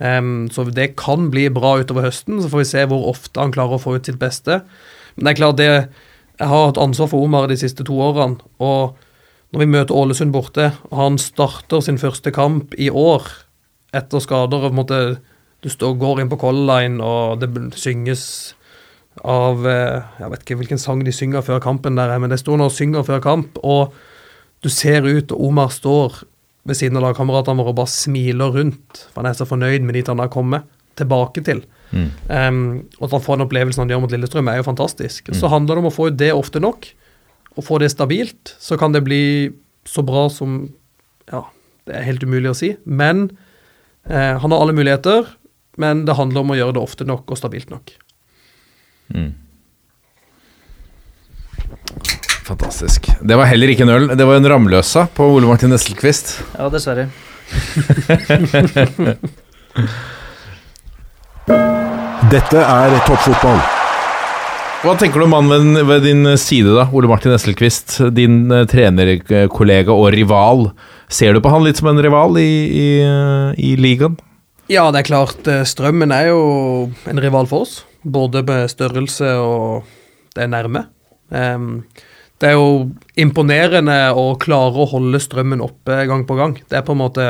[0.02, 3.54] Um, så det kan bli bra utover høsten, så får vi se hvor ofte han
[3.54, 4.60] klarer å få ut sitt beste.
[5.14, 5.70] Men det er klart det
[6.40, 8.96] Jeg har hatt ansvar for Omar de siste to årene, og
[9.52, 13.26] når vi møter Ålesund borte, og han starter sin første kamp i år
[13.92, 15.02] etter skader og på en måte
[15.62, 18.56] Du står, går inn på Color Line, og det synges
[19.22, 22.58] av eh, Jeg vet ikke hvilken sang de synger før kampen, der, men det står
[22.58, 23.92] nå og synger før kamp, og
[24.62, 26.24] du ser ut, og Omar står
[26.64, 29.98] ved siden av lagkameratene våre og bare smiler rundt, for han er så fornøyd med
[29.98, 30.66] dit han har kommet
[30.98, 31.64] tilbake til.
[31.92, 35.32] Um, og at han får den opplevelsen han gjør mot Lillestrøm, er jo fantastisk.
[35.36, 36.86] Så handler det om å få ut det ofte nok,
[37.56, 38.54] og få det stabilt.
[38.62, 39.52] Så kan det bli
[39.88, 40.70] så bra som
[41.30, 41.44] Ja,
[41.86, 42.76] det er helt umulig å si.
[42.84, 43.30] Men
[44.04, 45.26] eh, han har alle muligheter,
[45.80, 47.94] men det handler om å gjøre det ofte nok og stabilt nok.
[52.44, 53.08] Fantastisk.
[53.22, 56.26] Det var heller ikke en øl, det var en Ramløsa på Ole Martin Nesselquist.
[56.58, 57.08] Ja, dessverre.
[62.32, 63.81] Dette er toppfotball.
[64.82, 68.00] Hva tenker du om mannen ved, ved din side, da, Ole Martin Esselquist?
[68.16, 70.64] Din uh, trenerkollega og rival.
[71.06, 74.16] Ser du på han litt som en rival i, i, uh, i ligaen?
[74.66, 75.46] Ja, det er klart.
[75.46, 76.42] eh, Strømmen er jo
[77.06, 77.76] en rival for oss.
[78.02, 79.86] Både med størrelse og
[80.34, 80.88] det er nærme.
[81.30, 81.84] Um,
[82.42, 82.90] det er jo
[83.22, 86.58] imponerende å klare å holde strømmen oppe gang på gang.
[86.58, 87.26] Det er på en måte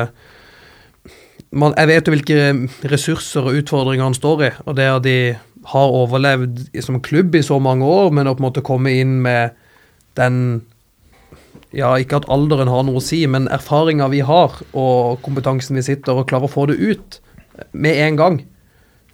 [1.53, 2.45] man, Jeg vet jo hvilke
[2.89, 5.17] ressurser og utfordringer han står i, og det at de
[5.71, 9.21] har overlevd som klubb i så mange år, men å på en måte komme inn
[9.25, 9.55] med
[10.19, 10.39] den
[11.73, 15.85] ja, ikke at alderen har noe å si, men erfaringa vi har, og kompetansen vi
[15.87, 17.21] sitter, og klarer å få det ut
[17.73, 18.41] med en gang.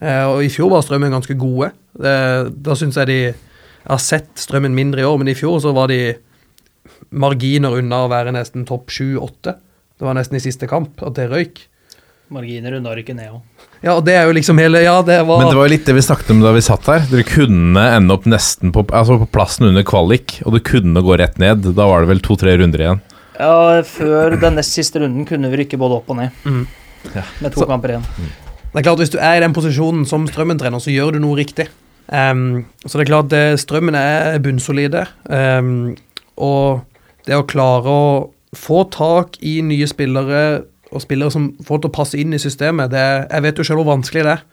[0.03, 1.71] Eh, og I fjor var Strømmen ganske gode.
[1.99, 3.21] Eh, da syns jeg de
[3.89, 6.19] Jeg har sett Strømmen mindre i år, men i fjor så var de
[7.09, 9.55] marginer unna å være nesten topp sju-åtte.
[9.97, 11.63] Det var nesten i siste kamp at det røyk.
[12.35, 13.67] Marginer unna rykke ned òg.
[13.83, 15.87] Ja, og det er jo liksom hele Ja, det var, Men det var jo litt
[15.87, 17.05] det vi snakket om da vi satt her.
[17.11, 21.17] Dere kunne ende opp nesten på, altså på plassen under kvalik, og det kunne gå
[21.21, 21.63] rett ned.
[21.79, 23.01] Da var det vel to-tre runder igjen.
[23.39, 26.31] Ja, før den nest siste runden kunne vi rykke både opp og ned.
[26.45, 26.67] Mhm.
[27.41, 28.07] Med to Så- kamper igjen.
[28.73, 31.37] Det er klart Hvis du er i den posisjonen som Strømmen-trener, så gjør du noe
[31.39, 31.69] riktig.
[32.11, 35.07] Um, så det er klart det, Strømmen er bunnsolide.
[35.29, 35.97] Um,
[36.37, 36.83] og
[37.27, 41.97] det å klare å få tak i nye spillere, og spillere som får til å
[41.99, 44.47] passe inn i systemet, det, jeg vet jo selv hvor vanskelig det er.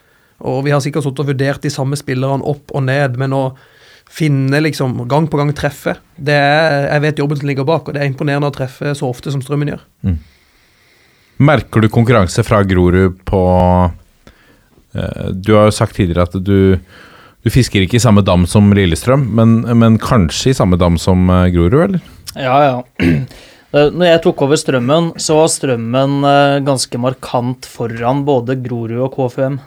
[0.46, 3.44] Og vi har sikkert sittet og vurdert de samme spillerne opp og ned, men å
[4.12, 7.96] finne liksom gang på gang treffe det er, Jeg vet jobben som ligger bak, og
[7.96, 9.86] det er imponerende å treffe så ofte som Strømmen gjør.
[11.42, 13.42] Merker du konkurranse fra Grorud på
[14.96, 18.70] eh, Du har jo sagt tidligere at du, du fisker ikke i samme dam som
[18.76, 22.14] Lillestrøm, men, men kanskje i samme dam som eh, Grorud, eller?
[22.36, 22.78] Ja, ja.
[23.76, 29.02] Eh, Når jeg tok over Strømmen, så var Strømmen eh, ganske markant foran både Grorud
[29.04, 29.58] og KFUM.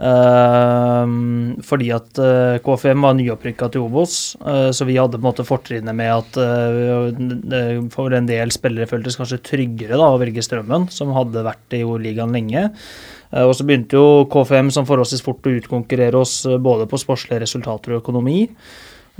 [0.00, 2.16] Ehm, fordi at
[2.64, 6.38] KFM var nyopprykka til Obos, eh, så vi hadde på en måte fortrinnet med at
[6.40, 11.76] eh, for en del spillere føltes kanskje tryggere da, å velge Strømmen, som hadde vært
[11.76, 12.70] i ligaen lenge.
[12.70, 16.98] Eh, og så begynte jo KFUM som forholdsvis fort å utkonkurrere oss eh, både på
[17.04, 18.46] sportslige resultater og økonomi.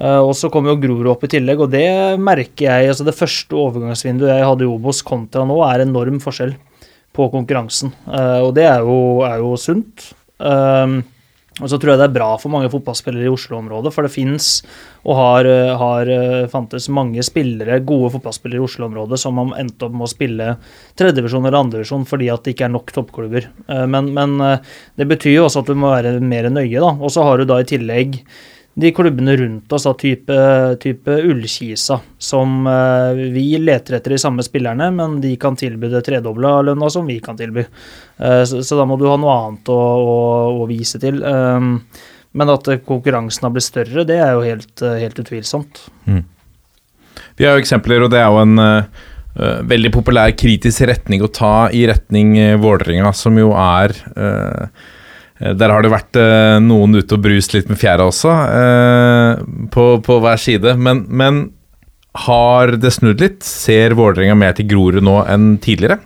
[0.01, 2.91] Eh, og så kom jo Grorud opp i tillegg, og det merker jeg.
[2.93, 6.57] altså Det første overgangsvinduet jeg hadde i Obos kontra nå, er enorm forskjell
[7.17, 7.93] på konkurransen.
[8.09, 8.99] Eh, og det er jo,
[9.29, 10.13] er jo sunt.
[10.41, 11.03] Um,
[11.61, 14.63] og så tror jeg det er bra for mange fotballspillere i Oslo-området, for det fins
[15.05, 19.93] og har, har eh, fantes mange spillere, gode fotballspillere i Oslo-området som har endt opp
[19.93, 20.47] med å spille
[20.97, 23.51] tredjevisjon eller andredivisjon fordi at det ikke er nok toppklubber.
[23.93, 24.39] Men, men
[24.97, 26.95] det betyr jo også at du må være mer nøye, da.
[26.97, 28.23] Og så har du da i tillegg
[28.81, 30.37] de klubbene rundt oss, da, type,
[30.81, 36.03] type Ullkisa, som eh, vi leter etter de samme spillerne, men de kan tilby det
[36.07, 37.67] tredobla av lønna som vi kan tilby.
[38.19, 40.17] Eh, så, så da må du ha noe annet å, å,
[40.63, 41.21] å vise til.
[41.25, 41.77] Um,
[42.37, 44.75] men at eh, konkurransen har blitt større, det er jo helt,
[45.05, 45.85] helt utvilsomt.
[47.41, 51.31] Vi har jo eksempler, og det er jo en uh, veldig populær kritisk retning å
[51.33, 54.89] ta i retning uh, Vålerenga, som jo er eh,
[55.41, 59.39] Der har det vært eh, noen ute og brust litt med fjæra også, eh,
[59.73, 60.75] på, på hver side.
[60.77, 61.47] Men, men
[62.27, 63.41] Har det snudd litt?
[63.47, 66.01] Ser Vålerenga mer til Grorud nå enn tidligere?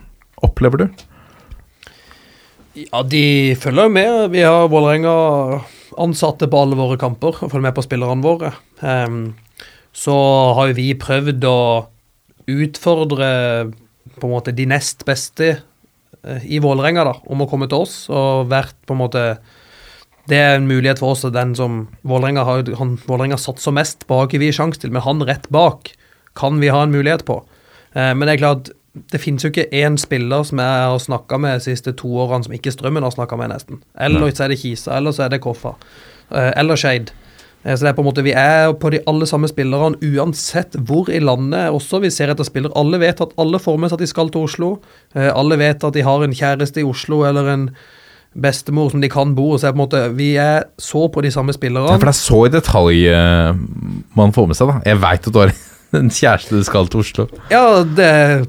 [0.44, 1.04] Opplever du?
[2.74, 4.30] Ja, de følger jo med.
[4.34, 5.14] Vi har Vålerenga
[5.98, 8.52] ansatte på alle våre kamper og følger med på spillerne våre.
[8.82, 9.34] Ehm,
[9.94, 10.14] så
[10.58, 11.58] har jo vi prøvd å
[12.50, 13.28] utfordre
[14.18, 15.62] på en måte de nest beste eh,
[16.44, 19.24] i Vålerenga da, om å komme til oss, og vært på en måte
[20.26, 24.16] Det er en mulighet for oss, den som Vålerenga har han- Vålerenga satser mest på,
[24.16, 25.92] har ikke vi sjanse til, men han rett bak
[26.34, 27.42] kan vi ha en mulighet på.
[27.94, 28.70] Eh, men det er klart,
[29.10, 32.42] det finnes jo ikke én spiller som jeg har snakka med de siste to årene
[32.44, 33.82] som ikke Strømmen har snakka med, nesten.
[33.98, 35.74] Eller så er det Kisa, eller så er det Koffa.
[36.32, 37.10] eh, Eller Skeid.
[37.64, 40.76] Eh, Så det er på en måte, Vi er på de alle samme spillerne uansett
[40.84, 42.72] hvor i landet også vi ser etter spillere.
[42.76, 44.78] Alle vet at alle får med seg at de skal til Oslo.
[45.14, 47.70] Eh, Alle vet at de har en kjæreste i Oslo eller en
[48.34, 49.62] bestemor som de kan bo hos.
[50.16, 51.98] Vi er så på de samme Ja, spillerne.
[51.98, 53.54] for det er så i detalj eh,
[54.16, 54.80] man får med seg, da.
[54.84, 55.52] Jeg veit at du har
[55.94, 57.28] en kjæreste du skal til Oslo.
[57.52, 58.44] Ja, det er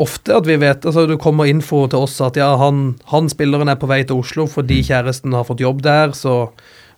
[0.00, 3.68] ofte at vi vet altså Du kommer info til oss at ja, han, han spilleren
[3.68, 6.14] er på vei til Oslo fordi kjæresten har fått jobb der.
[6.16, 6.48] Så,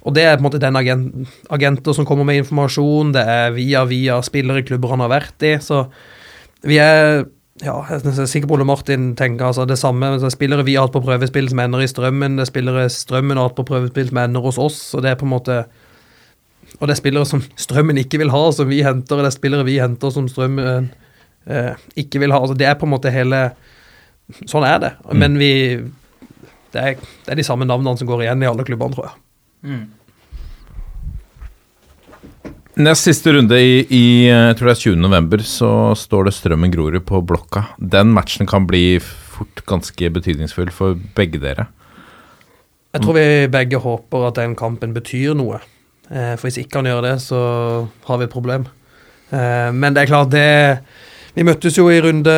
[0.00, 3.12] og det er på en måte den agent, agenter som kommer med informasjon.
[3.12, 5.58] Det er via via spillerklubber han har vært i.
[5.60, 5.84] Så
[6.64, 7.26] vi er
[7.60, 10.14] ja, jeg er sikker på Ole Martin tenker altså det samme.
[10.16, 12.38] Det er spillere vi har hatt på prøvespill som ender i Strømmen.
[12.38, 14.80] Det er spillere Strømmen har hatt på prøvespill som ender hos oss.
[14.96, 15.60] Og det er på en måte
[16.78, 19.18] og det er spillere som Strømmen ikke vil ha, som vi henter.
[19.18, 20.88] Og det er spillere vi henter som Strømmen
[21.44, 22.40] eh, ikke vil ha.
[22.40, 23.50] Altså, det er på en måte hele
[24.46, 24.90] Sånn er det.
[25.18, 25.50] Men vi
[26.70, 29.16] det er, det er de samme navnene som går igjen i alle klubbene, tror jeg.
[32.80, 35.00] Nest siste runde i, i jeg tror det er 20.
[35.02, 37.66] november, så står det Strømmen Grorud på blokka.
[37.76, 41.66] Den matchen kan bli fort ganske betydningsfull for begge dere.
[42.90, 45.60] Jeg tror vi begge håper at den kampen betyr noe.
[46.10, 47.40] Eh, for hvis ikke han gjør det, så
[48.08, 48.66] har vi et problem.
[49.30, 50.80] Eh, men det er klart, det
[51.30, 52.32] Vi møttes jo i runde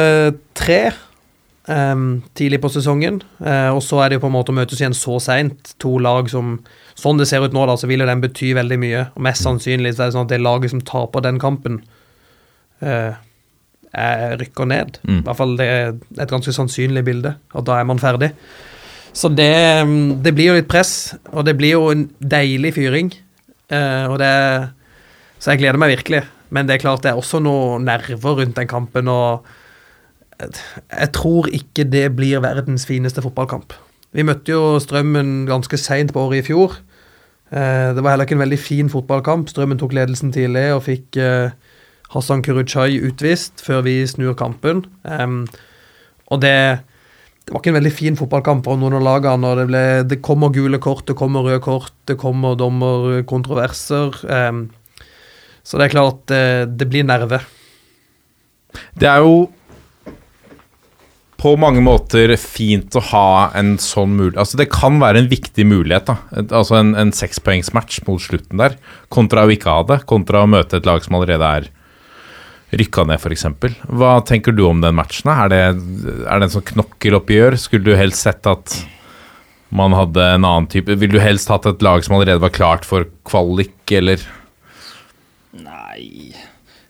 [0.52, 2.02] tre eh,
[2.36, 3.22] tidlig på sesongen.
[3.40, 5.72] Og så er det jo på en måte å møtes igjen så seint.
[5.80, 6.58] To lag som
[7.02, 9.04] Sånn det ser ut nå, da, så vil jo den bety veldig mye.
[9.16, 11.80] Og mest sannsynlig så er det sånn at det laget som taper den kampen,
[12.84, 13.16] eh,
[13.92, 15.00] er, rykker ned.
[15.02, 15.22] Mm.
[15.22, 15.88] I hvert fall det er
[16.22, 17.34] et ganske sannsynlig bilde.
[17.58, 18.30] Og da er man ferdig.
[19.12, 19.50] Så det,
[19.84, 23.10] mm, det blir jo litt press, og det blir jo en deilig fyring.
[23.72, 24.32] Eh, og det
[25.42, 26.22] Så jeg gleder meg virkelig.
[26.54, 29.42] Men det er klart det er også noe nerver rundt den kampen, og
[30.38, 33.74] jeg tror ikke det blir verdens fineste fotballkamp.
[34.12, 36.76] Vi møtte jo Strømmen ganske seint på året i fjor.
[37.52, 39.50] Eh, det var heller ikke en veldig fin fotballkamp.
[39.52, 41.52] Strømmen tok ledelsen tidlig og fikk eh,
[42.14, 44.86] Hassan Kurucay utvist før vi snur kampen.
[46.32, 46.56] Og det
[47.42, 49.48] det var ikke en veldig fin fotballkamp for noen av lagene.
[49.48, 54.20] og Det, ble, det kommer gule kort, det kommer røde kort, det kommer dommerkontroverser.
[55.66, 56.44] Så det er klart det,
[56.78, 57.40] det blir nerve.
[58.94, 59.48] Det er jo
[61.42, 63.28] på mange måter fint å ha
[63.58, 66.06] en sånn mulighet Altså Det kan være en viktig mulighet.
[66.06, 68.76] da Altså En, en sekspoengsmatch mot slutten der,
[69.12, 70.02] kontra å ikke ha det.
[70.10, 71.70] Kontra å møte et lag som allerede er
[72.72, 73.44] rykka ned, f.eks.
[73.90, 75.28] Hva tenker du om den matchen?
[75.34, 75.60] Er det,
[76.24, 77.58] er det en sånn knokkeloppgjør?
[77.60, 78.78] Skulle du helst sett at
[79.72, 82.86] man hadde en annen type Ville du helst hatt et lag som allerede var klart
[82.88, 84.22] for kvalik, eller
[85.52, 86.32] Nei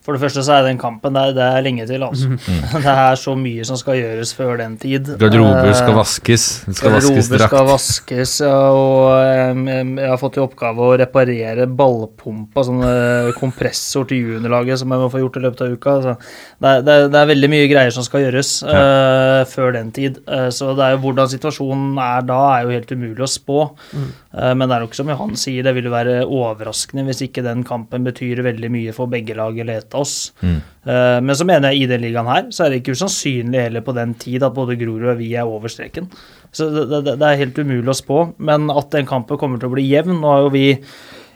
[0.02, 2.32] For det første så er den kampen der, det er lenge til, altså.
[2.82, 5.12] Det er så mye som skal gjøres før den tid.
[5.20, 6.46] Garderober skal Eh, vaskes?
[6.66, 7.52] Det skal vaskes drakt?
[7.52, 14.24] skal vaskes, og jeg har fått i oppgave å reparere ballpumpa, sånn eh, kompressor til
[14.32, 15.94] juniorlaget som jeg må få gjort i løpet av uka.
[16.02, 19.76] Så det, er, det, er, det er veldig mye greier som skal gjøres eh, før
[19.78, 20.18] den tid.
[20.26, 23.60] Eh, så det er jo hvordan situasjonen er da, er jo helt umulig å spå.
[23.94, 27.24] Eh, men det er jo ikke som Johan sier, det vil jo være overraskende hvis
[27.28, 30.32] ikke den kampen betyr veldig mye for begge lag eller ett av oss.
[30.43, 33.85] Eh, Men så mener jeg i den ligaen her, så er det ikke usannsynlig heller
[33.86, 36.10] på den tid at både Grorud og vi er over streken.
[36.52, 38.20] Så det, det, det er helt umulig å spå.
[38.39, 40.66] Men at den kampen kommer til å bli jevn Nå har jo vi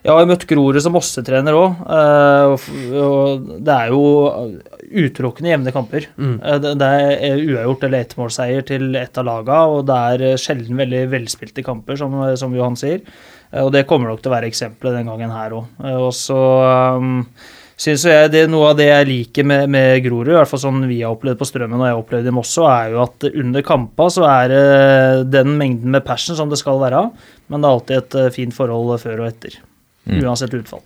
[0.07, 1.81] jeg har jo møtt Grorud som Mosse-trener òg,
[2.95, 4.03] og det er jo
[4.87, 6.07] utelukkende jevne kamper.
[6.15, 6.37] Mm.
[6.63, 6.91] Det det
[7.27, 11.65] er uavgjort eller ettmålseier til ett av laga, og det er eh, sjelden veldig velspilte
[11.67, 13.03] kamper, som, som Johan sier.
[13.51, 15.75] Eh, Og det kommer nok til å være eksempelet den gangen her òg.
[15.97, 16.39] Og så
[17.03, 17.25] um,
[17.77, 20.63] syns jeg det er noe av det jeg liker med, med Grorud, i hvert fall
[20.63, 23.27] sånn vi har opplevd på Strømmen og jeg har opplevd i Mosso, er jo at
[23.31, 24.67] under kampa så er det
[25.35, 27.05] den mengden med passion som det skal være,
[27.53, 29.59] men det er alltid et eh, fint forhold før og etter.
[30.07, 30.85] Uansett utfall.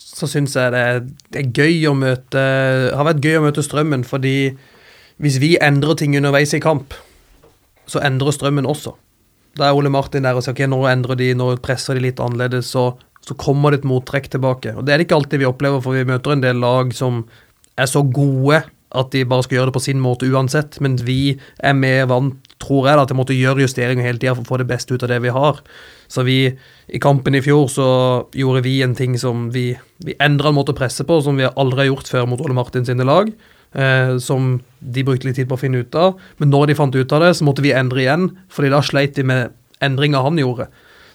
[0.00, 1.02] Så syns jeg det er,
[1.32, 2.40] det er gøy å møte
[2.96, 4.54] har vært gøy å møte Strømmen, fordi
[5.20, 6.96] hvis vi endrer ting underveis i kamp,
[7.88, 8.94] så endrer Strømmen også.
[9.58, 12.20] Da er Ole Martin der og sier ok, nå endrer de, nå presser de litt
[12.22, 12.92] annerledes, så
[13.26, 14.74] så kommer det et mottrekk tilbake.
[14.76, 17.24] Og Det er det ikke alltid vi opplever, for vi møter en del lag som
[17.78, 21.36] er så gode at de bare skal gjøre det på sin måte uansett, mens vi
[21.62, 24.50] er mer vant, tror jeg, da, til å måtte gjøre justeringer hele tida for å
[24.50, 25.60] få det beste ut av det vi har.
[26.10, 26.40] Så vi,
[26.90, 27.86] i kampen i fjor, så
[28.36, 29.70] gjorde vi en ting som vi,
[30.04, 32.56] vi endra en måte å presse på, som vi aldri har gjort før mot Ole
[32.58, 33.30] Martin sine lag.
[33.70, 36.18] Eh, som de brukte litt tid på å finne ut av.
[36.42, 39.14] Men når de fant ut av det, så måtte vi endre igjen, fordi da sleit
[39.14, 40.66] de med endringa han gjorde.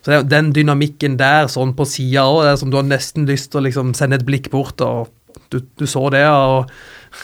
[0.06, 3.49] Så det er den dynamikken der, sånn på sida òg, som du har nesten lyst
[3.49, 5.10] til å liksom sende et blikk bort og
[5.49, 6.69] du, du så det, og,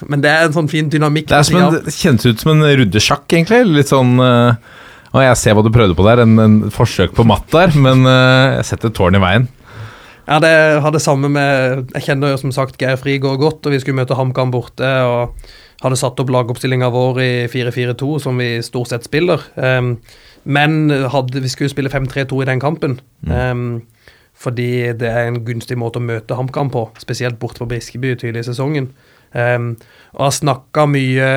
[0.10, 1.30] men det er en sånn fin dynamikk.
[1.30, 3.62] Det en, det kjennes ut som en ruddesjakk, egentlig.
[3.70, 4.58] Litt sånn uh,
[5.14, 6.24] Og jeg ser hva du prøvde på der.
[6.26, 9.50] En, en forsøk på matt der, men uh, jeg setter tårn i veien.
[10.26, 10.52] Ja, det
[10.84, 14.02] har det samme med Jeg kjenner jo som sagt Geir Frigård godt, og vi skulle
[14.02, 14.90] møte HamKam borte.
[15.06, 15.38] og
[15.82, 19.42] hadde satt opp lagoppstillinga vår i 4-4-2, som vi stort sett spiller.
[19.56, 19.96] Um,
[20.44, 23.00] men hadde, vi skulle spille 5-3-2 i den kampen.
[23.28, 23.82] Um,
[24.42, 28.46] fordi det er en gunstig måte å møte HamKam på, spesielt borte på Briskeby tidlig
[28.46, 28.90] i sesongen.
[29.32, 29.76] Um,
[30.12, 31.28] og har snakka mye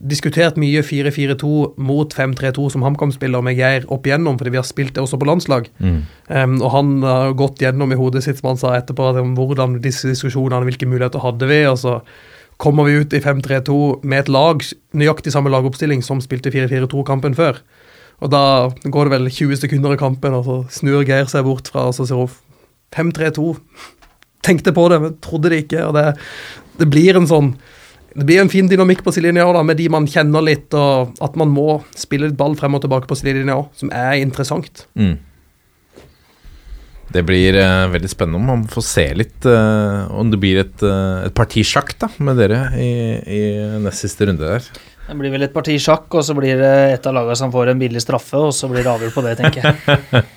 [0.00, 1.50] Diskutert mye 4-4-2
[1.84, 5.28] mot 5-3-2 som HamKam-spiller med Geir opp igjennom, fordi vi har spilt det også på
[5.28, 5.68] landslag.
[6.30, 9.82] Um, og han har gått gjennom i hodet sitt, som han sa etterpå, om hvordan
[9.84, 11.98] disse diskusjonene, hvilke muligheter hadde vi, og så
[12.62, 13.76] kommer vi ut i 5-3-2
[14.06, 14.64] med et lag,
[14.94, 17.58] nøyaktig samme lagoppstilling som spilte 4-4-2-kampen før.
[18.22, 21.70] Og da går det vel 20 sekunder i kampen, og så snur Geir seg bort
[21.72, 22.30] fra og så sier hun
[22.94, 23.52] 5-3-2.
[24.46, 25.86] Tenkte på det, men trodde det ikke.
[25.88, 26.12] og det,
[26.78, 27.54] det blir en sånn
[28.12, 31.36] det blir en fin dynamikk på sidelinja da, med de man kjenner litt, og at
[31.40, 34.84] man må spille litt ball frem og tilbake på sidelinja òg, som er interessant.
[35.00, 35.14] Mm.
[37.12, 40.84] Det blir uh, veldig spennende om man får se litt uh, om det blir et,
[40.84, 42.92] uh, et partisjakk da, med dere i,
[43.24, 43.42] i
[43.84, 44.68] nest siste runde der.
[45.02, 47.72] Det blir vel et parti sjakk, og så blir det et av lagene som får
[47.72, 49.74] en billig straffe, og så blir det avgjort på det, tenker jeg.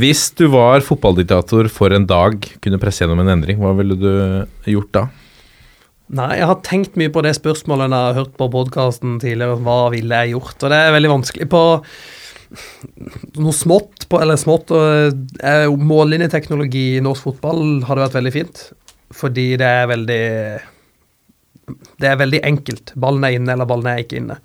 [0.00, 4.12] Hvis du var fotballdiktator for en dag, kunne presse gjennom en endring, hva ville du
[4.70, 5.08] gjort da?
[6.14, 9.58] Nei, jeg har tenkt mye på det spørsmålet når jeg har hørt på podkasten tidligere.
[9.62, 10.56] Hva ville jeg gjort?
[10.58, 11.62] Og det er veldig vanskelig på
[13.38, 18.62] noe smått, på, eller smått eh, Mållinjeteknologi i norsk fotball hadde vært veldig fint.
[19.14, 20.24] Fordi det er veldig
[22.00, 22.94] Det er veldig enkelt.
[23.00, 24.40] Ballen er inne, eller ballen er ikke inne.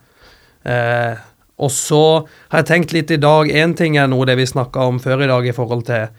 [0.66, 1.24] Eh,
[1.62, 2.04] og så
[2.52, 5.22] har jeg tenkt litt i dag Én ting er noe det vi snakka om før
[5.24, 6.10] i dag i forhold til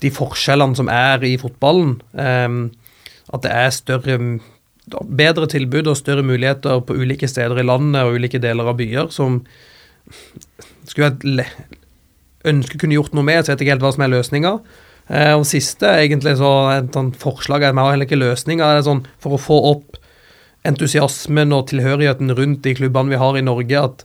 [0.00, 1.98] de forskjellene som er i fotballen.
[2.14, 2.60] Eh,
[3.28, 4.20] at det er større
[4.88, 9.10] bedre tilbud og større muligheter på ulike steder i landet og ulike deler av byer
[9.12, 9.42] som
[10.88, 11.46] skulle jeg
[12.48, 13.42] ønske kunne gjort noe med.
[13.42, 14.52] Så jeg vet ikke helt hva som er løsninga.
[15.08, 18.74] Eh, og siste egentlig så et sånt forslag er har heller ikke løsninga.
[18.78, 19.98] Det sånn for å få opp
[20.66, 24.04] entusiasmen og tilhørigheten rundt de klubbene vi har i Norge, at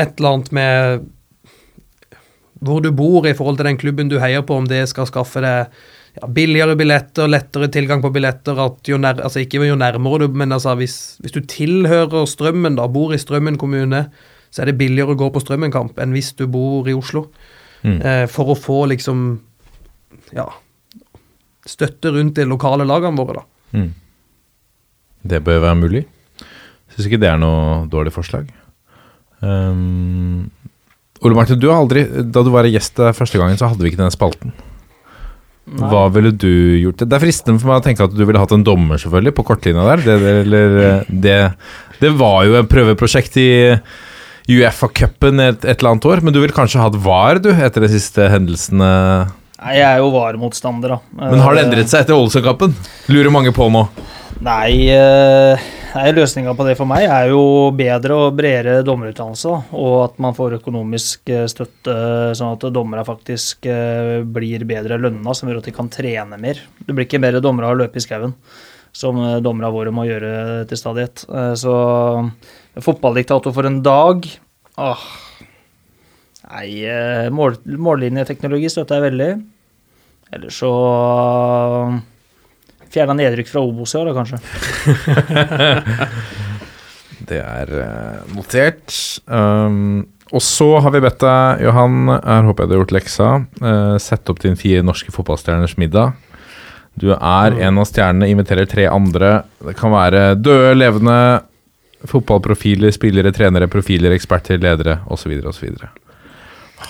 [0.00, 1.10] et eller annet med
[2.64, 5.42] hvor du bor i forhold til den klubben du heier på, om det skal skaffe
[5.44, 5.74] deg
[6.14, 10.54] ja, billigere billetter, lettere tilgang på billetter, jo nær, altså ikke jo nærmere du, men
[10.54, 14.06] altså hvis, hvis du tilhører Strømmen, da, bor i Strømmen kommune,
[14.54, 17.26] så er det billigere å gå på Strømmen-kamp enn hvis du bor i Oslo.
[17.82, 17.98] Mm.
[17.98, 19.26] Eh, for å få liksom
[20.32, 20.46] ja,
[21.68, 23.44] støtte rundt de lokale lagene våre, da.
[23.74, 23.90] Mm.
[25.24, 26.04] Det bør være mulig.
[26.92, 28.50] Syns ikke det er noe dårlig forslag.
[29.40, 30.50] Um,
[31.24, 33.92] Ole Martin, du har aldri, da du var gjest der første gangen, så hadde vi
[33.92, 34.54] ikke denne spalten.
[35.64, 35.88] Nei.
[35.88, 37.06] Hva ville du gjort?
[37.08, 39.46] Det er fristende for meg å tenke at du ville hatt en dommer, selvfølgelig, på
[39.48, 40.02] kortlinja der.
[40.04, 40.74] Det, det, eller,
[41.08, 41.38] det,
[42.02, 43.48] det var jo et prøveprosjekt i
[44.44, 47.88] Uefa-cupen et, et eller annet år, men du ville kanskje hatt VAR, du, etter de
[47.94, 48.90] siste hendelsene.
[49.64, 51.30] Nei, jeg er jo VAR-motstander, da.
[51.32, 52.76] Men har det endret seg etter Ålesund-kampen?
[53.08, 53.86] Lurer mange på nå.
[54.42, 55.60] Nei, eh,
[55.94, 59.52] nei løsninga på det for meg er jo bedre og bredere dommerutdannelse.
[59.78, 61.94] Og at man får økonomisk eh, støtte,
[62.36, 66.60] sånn at dommerne faktisk eh, blir bedre lønna, som gjør at de kan trene mer.
[66.80, 68.34] Det blir ikke mer dommere av å løpe i skauen,
[68.92, 71.26] som eh, dommerne våre må gjøre til stadighet.
[71.30, 71.76] Eh, Så
[72.82, 74.26] fotballdiktator for en dag
[74.74, 75.02] Åh.
[76.48, 79.28] Nei, eh, mål, mållinjeteknologi støtter jeg veldig.
[80.34, 80.70] Eller så
[82.94, 84.38] Fjerna nedrykk fra Obos i år, da, kanskje.
[87.28, 88.92] Det er eh, notert.
[89.26, 90.04] Um,
[90.34, 93.30] og så har vi bedt deg, Johan, her håper jeg du har gjort leksa,
[93.62, 96.14] uh, sette opp din fire norske fotballstjerners middag.
[97.00, 99.42] Du er en av stjernene, inviterer tre andre.
[99.64, 101.16] Det kan være døde, levende
[102.10, 105.32] fotballprofiler, spillere, trenere, profiler, eksperter, ledere osv.
[105.48, 105.72] osv.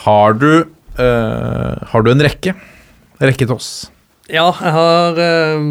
[0.05, 2.57] Har du uh, Har du en rekke?
[3.23, 3.73] Rekke til oss.
[4.33, 5.65] Ja, jeg har eh,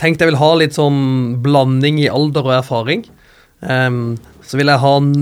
[0.00, 3.04] tenkt jeg vil ha litt sånn blanding i alder og erfaring.
[3.62, 5.12] Um, så vil jeg ha en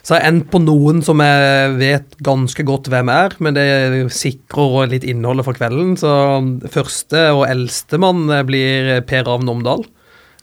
[0.00, 3.66] Så har jeg endt på noen som jeg vet ganske godt hvem er, men det
[4.14, 5.96] sikrer litt innholdet for kvelden.
[5.98, 6.12] Så
[6.70, 9.82] første og eldstemann blir Per Ravn Omdal.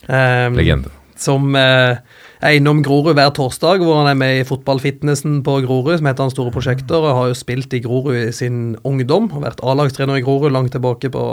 [0.10, 0.92] Um, Legende.
[1.16, 1.96] Som eh,
[2.44, 6.26] er innom Grorud hver torsdag, hvor han er med i fotballfitnessen på Grorud, som heter
[6.26, 9.30] Hans store prosjekter, og har jo spilt i Grorud i sin ungdom.
[9.32, 11.26] og Vært A-lagstrener i Grorud langt tilbake på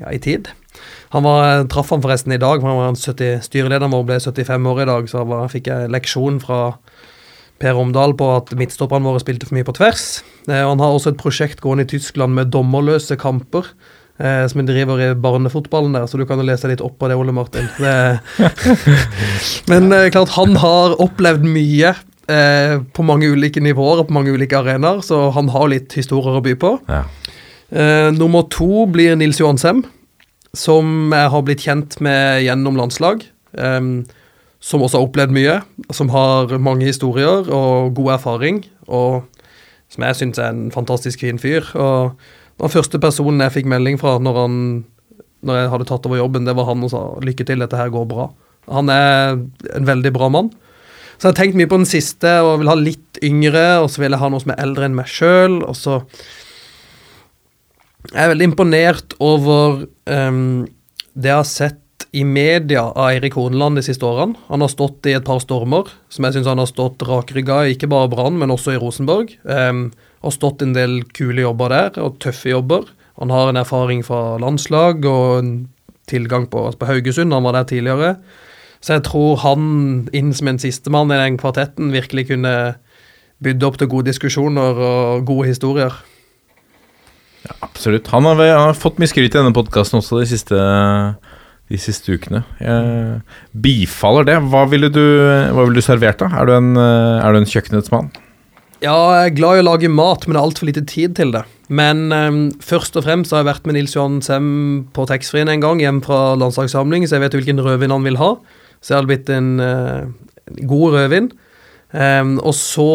[0.00, 0.50] ja, i tid.
[1.12, 4.68] Han var, traff han forresten i dag, for han var 70, styrelederen vår ble 75
[4.72, 6.62] år i dag, så var, fikk jeg leksjon fra
[7.62, 10.06] Per Omdal på at midtstopperne våre spilte for mye på tvers.
[10.48, 13.68] Eh, han har også et prosjekt gående i Tyskland med dommerløse kamper.
[14.22, 17.16] Eh, som driver i barnefotballen der, så du kan jo lese litt opp på det,
[17.18, 17.66] Ole Martin.
[17.74, 17.94] Det,
[19.72, 21.90] men eh, klart, han har opplevd mye
[22.30, 26.38] eh, på mange ulike nivåer og på mange ulike arenaer, så han har litt historier
[26.38, 26.76] å by på.
[26.92, 27.02] Ja.
[27.72, 29.82] Eh, nummer to blir Nils Johan Sem,
[30.54, 33.26] som jeg har blitt kjent med gjennom landslag.
[33.52, 34.04] em,
[34.62, 35.54] som også har opplevd mye,
[35.90, 38.62] som har mange historier og god erfaring.
[38.86, 39.24] Og
[39.90, 41.66] som jeg syns er en fantastisk fin fyr.
[41.74, 42.14] Og
[42.60, 44.56] den første personen jeg fikk melding fra når, han,
[45.46, 47.92] når jeg hadde tatt over jobben, det var han og sa 'lykke til, dette her
[47.92, 48.30] går bra'.
[48.70, 49.40] Han er
[49.74, 50.52] en veldig bra mann.
[51.18, 54.02] Så jeg har tenkt mye på den siste og vil ha litt yngre, og så
[54.02, 55.60] vil jeg ha noe som er eldre enn meg sjøl.
[55.66, 56.00] Og så
[58.10, 60.66] jeg er veldig imponert over um,
[61.14, 64.38] det jeg har sett i media av Eirik Horneland de siste årene.
[64.48, 67.74] Han har stått i et par stormer, som jeg syns han har stått rakrygga i,
[67.76, 69.36] ikke bare Brann, men også i Rosenborg.
[69.44, 69.90] Um,
[70.22, 72.86] har stått en del kule jobber der, og tøffe jobber.
[73.20, 75.52] Han har en erfaring fra landslag og en
[76.10, 78.14] tilgang på, på Haugesund, han var der tidligere.
[78.82, 82.54] Så jeg tror han inn som en sistemann i den kvartetten virkelig kunne
[83.42, 85.94] bydd opp til gode diskusjoner og gode historier.
[87.62, 88.10] Absolutt.
[88.14, 90.58] Han har, har fått mye skryt i denne podkasten også de siste,
[91.72, 92.42] de siste ukene.
[92.60, 93.22] Jeg
[93.64, 94.36] bifaller det.
[94.52, 95.02] Hva ville du,
[95.56, 96.28] hva du servert, da?
[96.36, 98.12] Er du en, eh, er du en kjøkkenets mann?
[98.82, 101.30] Ja, jeg er glad i å lage mat, men det er altfor lite tid til
[101.34, 101.44] det.
[101.72, 104.48] Men um, først og fremst har jeg vært med Nils Johan Sem
[104.92, 108.34] på taxfree-en en gang, hjem fra landslagssamling, så jeg vet hvilken rødvin han vil ha.
[108.82, 110.10] Så jeg hadde blitt en uh,
[110.66, 111.30] god rødvin.
[111.92, 112.90] Um, og så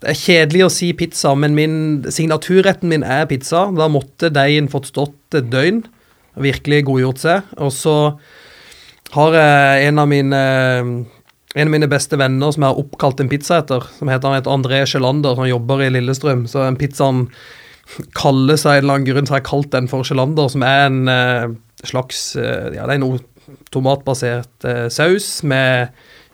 [0.00, 1.74] Det er kjedelig å si pizza, men min,
[2.08, 3.66] signaturretten min er pizza.
[3.76, 5.82] Da måtte deigen fått stått et døgn
[6.44, 7.54] virkelig godgjort seg.
[7.60, 7.96] Og så
[9.14, 10.42] har jeg en av mine
[11.54, 14.38] en av mine beste venner som jeg har oppkalt en pizza etter, som heter, han
[14.38, 16.44] heter André Sjelander, som jobber i Lillestrøm.
[16.46, 17.24] Så den pizzaen
[18.14, 20.84] kaller seg en eller annen grunn, så har jeg kalt den for Sjelander, som er
[20.86, 21.48] en eh,
[21.88, 23.18] slags eh, Ja, det er noe
[23.74, 25.90] tomatbasert eh, saus med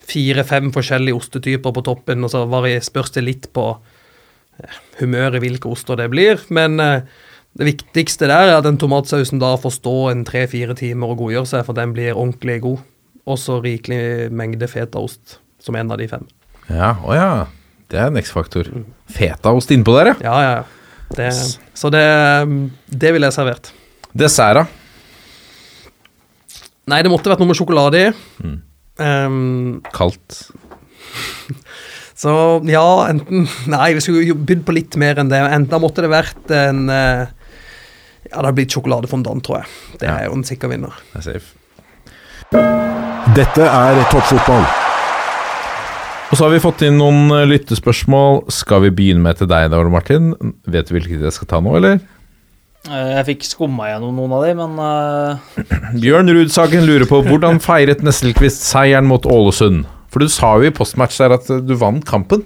[0.07, 2.45] fire-fem forskjellige ostetyper på toppen, og så
[2.85, 6.45] spørs det litt på eh, humøret hvilke oster det blir.
[6.53, 7.09] Men eh,
[7.57, 11.49] det viktigste der er at den tomatsausen da får stå en tre-fire timer og godgjøre
[11.49, 12.83] seg, for den blir ordentlig god.
[13.27, 16.27] Og så rikelig mengde fetaost som en av de fem.
[16.69, 17.31] Ja, å ja.
[17.91, 18.69] Det er en X-faktor.
[19.15, 20.17] Fetaost innpå der, ja.
[20.27, 20.65] Ja, ja.
[21.17, 21.31] Det,
[21.79, 22.03] så det,
[22.91, 23.71] det ville jeg servert.
[24.17, 24.67] Dessert, da?
[26.91, 28.11] Nei, det måtte vært noe med sjokolade i.
[29.03, 30.39] Ehm, Kaldt.
[32.23, 32.33] så
[32.69, 35.41] ja, enten Nei, vi skulle bydd på litt mer enn det.
[35.41, 37.33] Enten da måtte det vært en eh,
[38.31, 39.67] Ja, det blir blitt sjokoladefondant, tror jeg.
[40.01, 40.17] Det Ja.
[40.19, 40.93] er jo en sikker vinner.
[41.13, 41.55] Det er safe.
[43.37, 44.65] Dette er toppfotball.
[46.27, 48.47] Og så har vi fått inn noen eh, lyttespørsmål.
[48.51, 50.33] Skal vi begynne med til deg, da, Ole Martin?
[50.67, 52.01] Vet du hvilket jeg skal ta nå, eller?
[52.91, 55.39] Eh, Jeg fikk skumma gjennom noen av de, men uh...
[56.03, 59.85] Bjørn Rudsagen lurer på hvordan feiret Nesselquist seieren mot Ålesund?
[60.11, 62.43] For du sa jo i postmatch der at du vant kampen.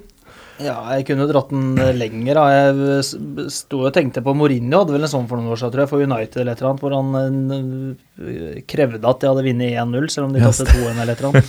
[0.63, 2.37] Ja, jeg kunne dratt den eh, lenger.
[2.37, 2.45] Da.
[2.53, 3.15] Jeg s-
[3.55, 5.91] sto og tenkte på Mourinho, hadde vel en sånn for noen år siden, tror jeg,
[5.91, 10.09] for United eller et eller annet, hvor han eh, krevde at de hadde vunnet 1-0,
[10.13, 11.47] selv om de kastet tapte 2-1 eller et eller annet.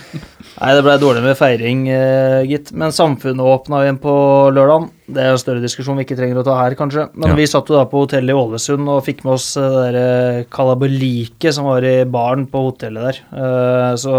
[0.54, 2.70] Nei, det blei dårlig med feiring, eh, gitt.
[2.78, 4.12] Men samfunnet åpna igjen på
[4.54, 4.90] lørdagen.
[5.04, 7.08] Det er en større diskusjon vi ikke trenger å ta her, kanskje.
[7.18, 7.38] Men Ja.
[7.40, 9.98] vi satt jo da på hotellet i Ålesund og fikk med oss eh, det der
[10.00, 13.20] eh, kalabaliket som var i baren på hotellet der.
[13.34, 14.14] Eh, Så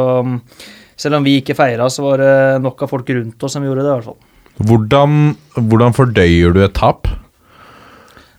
[0.99, 3.84] selv om vi ikke feira, så var det nok av folk rundt oss som gjorde
[3.84, 4.22] det, i hvert fall.
[4.65, 7.09] Hvordan, hvordan fordøyer du et tap?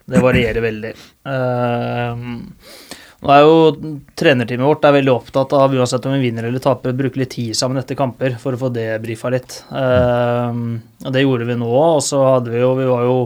[0.07, 0.93] Det varierer veldig.
[1.27, 2.15] Uh,
[3.17, 3.57] nå er jo
[4.17, 7.57] Trenerteamet vårt er veldig opptatt av, uansett om vi vinner eller taper, bruke litt tid
[7.59, 9.59] sammen etter kamper for å få debrifa litt.
[9.73, 10.79] Uh,
[11.11, 13.17] Det gjorde vi nå, og så hadde vi jo Vi var jo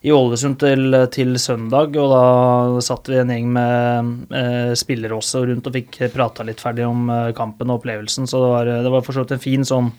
[0.00, 5.44] i Ålesund til, til søndag, og da satt vi en gjeng med eh, spillere også
[5.50, 8.94] rundt og fikk prata litt ferdig om eh, kampen og opplevelsen, så det var, det
[8.94, 9.92] var for så vidt en fin sånn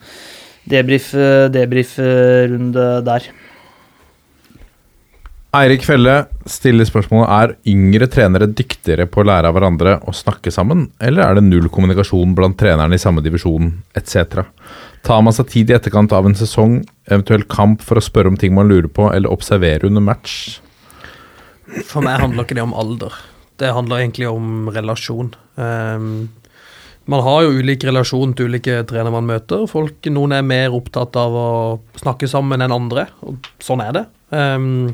[0.71, 1.13] debrief-
[1.53, 3.29] debrief-runde der.
[5.51, 6.13] Eirik Felle
[6.47, 11.25] stiller spørsmålet Er yngre trenere dyktigere på å lære av hverandre og snakke sammen, eller
[11.25, 14.47] er det null kommunikasjon blant trenerne i samme divisjon etc.?
[15.05, 18.37] Tar man seg tid i etterkant av en sesong, eventuelt kamp, for å spørre om
[18.37, 20.59] ting man lurer på, eller observere under match?
[21.87, 23.15] For meg handler ikke det om alder.
[23.61, 25.33] Det handler egentlig om relasjon.
[25.55, 26.29] Um,
[27.09, 29.65] man har jo ulik relasjon til ulike trenere man møter.
[29.69, 31.49] Folk, Noen er mer opptatt av å
[32.01, 34.05] snakke sammen enn andre, og sånn er det.
[34.29, 34.93] Um,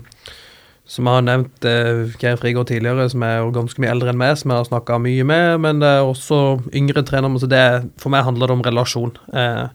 [0.88, 4.19] som jeg har nevnt eh, Geir Frigård tidligere, som er jo ganske mye eldre enn
[4.21, 6.38] meg, som jeg har snakka mye med, men det er også
[6.71, 7.41] yngre trenere.
[7.43, 7.63] Så det,
[7.99, 9.11] for meg handler det om relasjon.
[9.35, 9.65] Eh,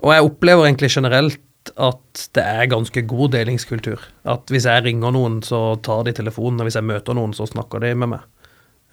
[0.00, 4.02] og jeg opplever egentlig generelt at det er ganske god delingskultur.
[4.24, 7.46] At hvis jeg ringer noen, så tar de telefonen, og hvis jeg møter noen, så
[7.48, 8.26] snakker de med meg.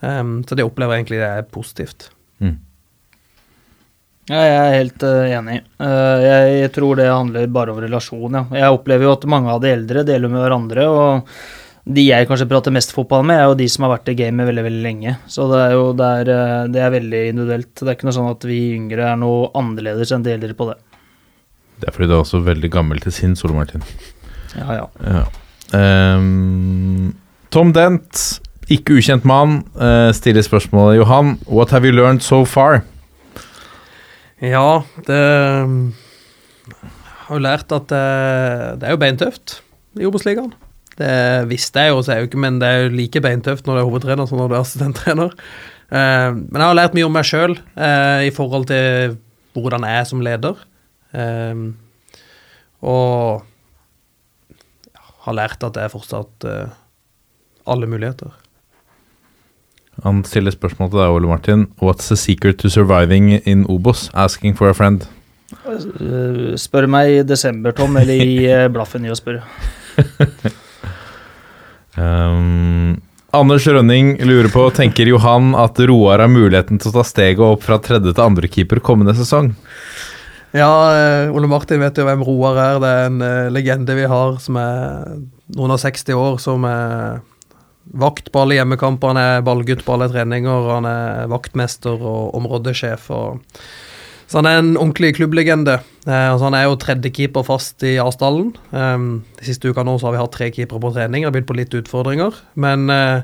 [0.04, 2.10] Um, så det opplever jeg egentlig det er positivt.
[4.28, 5.62] Ja, jeg er helt uh, enig.
[5.80, 8.44] Uh, jeg tror det handler bare om relasjon, ja.
[8.60, 11.30] Jeg opplever jo at mange av de eldre deler med hverandre, og
[11.88, 14.50] de jeg kanskje prater mest fotball med, er jo de som har vært i gamet
[14.50, 15.14] veldig, veldig lenge.
[15.32, 17.72] Så det er jo det er, eh, det er veldig individuelt.
[17.80, 20.68] Det er ikke noe sånn at vi yngre er noe annerledes enn de eldre på
[20.68, 20.76] det.
[21.78, 23.84] Det er fordi du er også veldig gammel til sinns, Ole Martin.
[24.58, 24.86] Ja, ja.
[25.06, 26.18] Ja.
[26.18, 27.14] Um,
[27.54, 28.40] Tom Dent,
[28.72, 32.82] ikke ukjent mann, uh, stiller spørsmålet Johan, what have you learned so far?
[34.41, 38.08] Ja, det Jeg har jo lært at det,
[38.80, 39.58] det er jo beintøft
[39.99, 40.54] i Obos-ligaen.
[40.98, 43.76] Det visste jeg jo, så er jo ikke, men det er jo like beintøft når
[43.76, 45.36] du er hovedtrener som når du er assistenttrener.
[45.91, 49.18] Uh, men jeg har lært mye om meg sjøl uh, i forhold til
[49.58, 50.56] hvordan jeg er som leder.
[51.18, 51.68] Eh,
[52.85, 53.45] og
[55.27, 56.76] har lært at det er fortsatt uh,
[57.68, 58.31] alle muligheter.
[60.06, 61.65] Han stiller spørsmål til deg, Ole Martin.
[61.81, 64.07] What's the secret to surviving in Obos?
[64.14, 65.07] Asking for a friend.
[65.65, 69.44] Uh, Spør meg i desember, Tom, eller i uh, blaffen i å spørre.
[71.98, 72.95] um,
[73.38, 77.65] Anders Rønning lurer på, tenker Johan at Roar har muligheten til å ta steget opp
[77.65, 79.52] fra tredje til andre keeper kommende sesong?
[80.56, 82.78] Ja, eh, Ole Martin vet jo hvem Roar er.
[82.80, 85.18] Det er en eh, legende vi har som er
[85.57, 87.19] noen av 60 år, som er
[87.98, 89.14] vakt på alle hjemmekamper.
[89.14, 93.11] Han er ballgutt på alle treninger, han er vaktmester og områdesjef.
[93.15, 93.60] Og
[94.28, 95.80] så han er en ordentlig klubblegende.
[96.07, 98.52] Eh, altså han er jo tredjekeeper fast i Asdalen.
[98.72, 98.98] Eh,
[99.40, 101.48] de siste uka nå så har vi hatt tre keepere på trening, det har blitt
[101.52, 102.36] på litt utfordringer.
[102.60, 103.24] Men eh,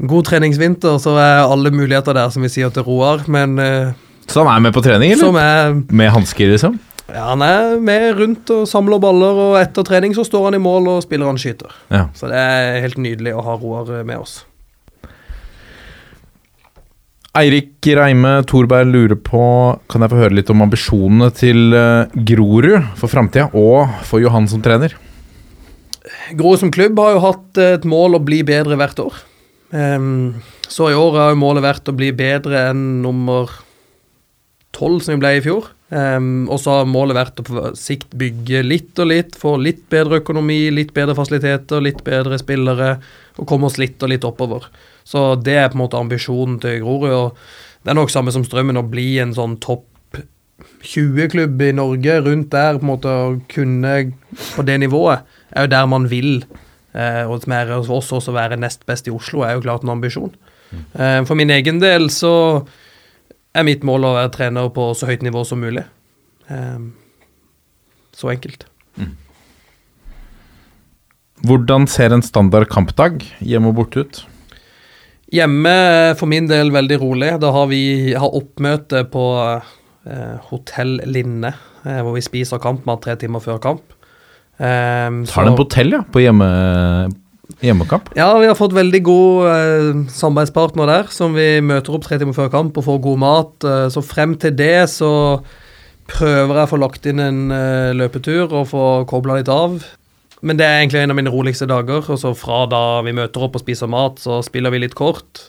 [0.00, 3.28] en god treningsvinter, så er alle muligheter der, som vi sier til Roar.
[3.30, 3.92] Men eh,
[4.30, 5.26] Så han er med på trening, eller?
[5.30, 6.78] som er Med hansker, liksom?
[7.08, 10.62] ja, Han er med rundt og samler baller, og etter trening så står han i
[10.62, 11.74] mål og spiller han skyter.
[11.92, 12.06] Ja.
[12.16, 14.42] Så det er helt nydelig å ha Roar eh, med oss.
[17.34, 19.40] Eirik Reime Thorberg lurer på
[19.90, 24.46] Kan jeg få høre litt om ambisjonene til eh, Grorud for framtida, og for Johan
[24.50, 24.94] som trener?
[26.38, 29.16] Grorud som klubb har jo hatt et mål å bli bedre hvert år.
[29.74, 30.36] Ehm,
[30.70, 33.50] så i år har jo målet vært å bli bedre enn nummer
[34.74, 35.70] tolv, som vi ble i fjor.
[35.94, 39.84] Um, og så har målet vært å på sikt bygge litt og litt, få litt
[39.92, 42.96] bedre økonomi, litt bedre fasiliteter, litt bedre spillere,
[43.38, 44.66] og komme oss litt og litt oppover.
[45.06, 47.12] Så det er på en måte ambisjonen til Grorud.
[47.12, 49.86] og Det er nok samme som Strømmen, å bli en sånn topp
[50.84, 53.94] 20-klubb i Norge, rundt der, på en måte å kunne
[54.54, 55.24] på det nivået,
[55.54, 56.44] er jo der man vil.
[56.94, 59.84] Eh, og som er hos oss også være nest best i Oslo, er jo klart
[59.84, 60.34] en ambisjon.
[60.74, 62.64] Eh, for min egen del så
[63.54, 65.84] er mitt mål å være trener på så høyt nivå som mulig.
[66.50, 66.78] Eh,
[68.14, 68.66] så enkelt.
[71.44, 74.20] Hvordan ser en standard kampdag hjemme og borte ut?
[75.34, 75.74] Hjemme
[76.18, 77.32] for min del veldig rolig.
[77.42, 81.50] Da har vi har oppmøte på eh, Hotell Linne,
[81.84, 83.82] eh, hvor vi spiser kampmat tre timer før kamp.
[84.56, 86.04] Eh, Tar den på hotell, ja?
[86.06, 86.48] På hjemme,
[87.62, 88.10] hjemmekamp?
[88.18, 92.36] Ja, vi har fått veldig god eh, samarbeidspartner der, som vi møter opp tre timer
[92.36, 93.54] før kamp og får god mat.
[93.68, 95.12] Eh, så frem til det så
[96.10, 99.78] prøver jeg å få lagt inn en eh, løpetur og få kobla litt av.
[100.44, 102.04] Men det er egentlig en av mine roligste dager.
[102.04, 105.48] Og så fra da vi møter opp og spiser mat, så spiller vi litt kort.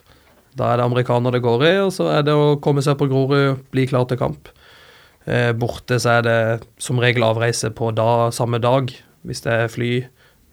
[0.56, 3.10] Da er det amerikaner det går i, og så er det å komme seg på
[3.12, 4.48] Grorud, bli klar til kamp.
[5.28, 6.40] Eh, borte så er det
[6.80, 8.94] som regel avreise på da, samme dag,
[9.28, 9.92] hvis det er fly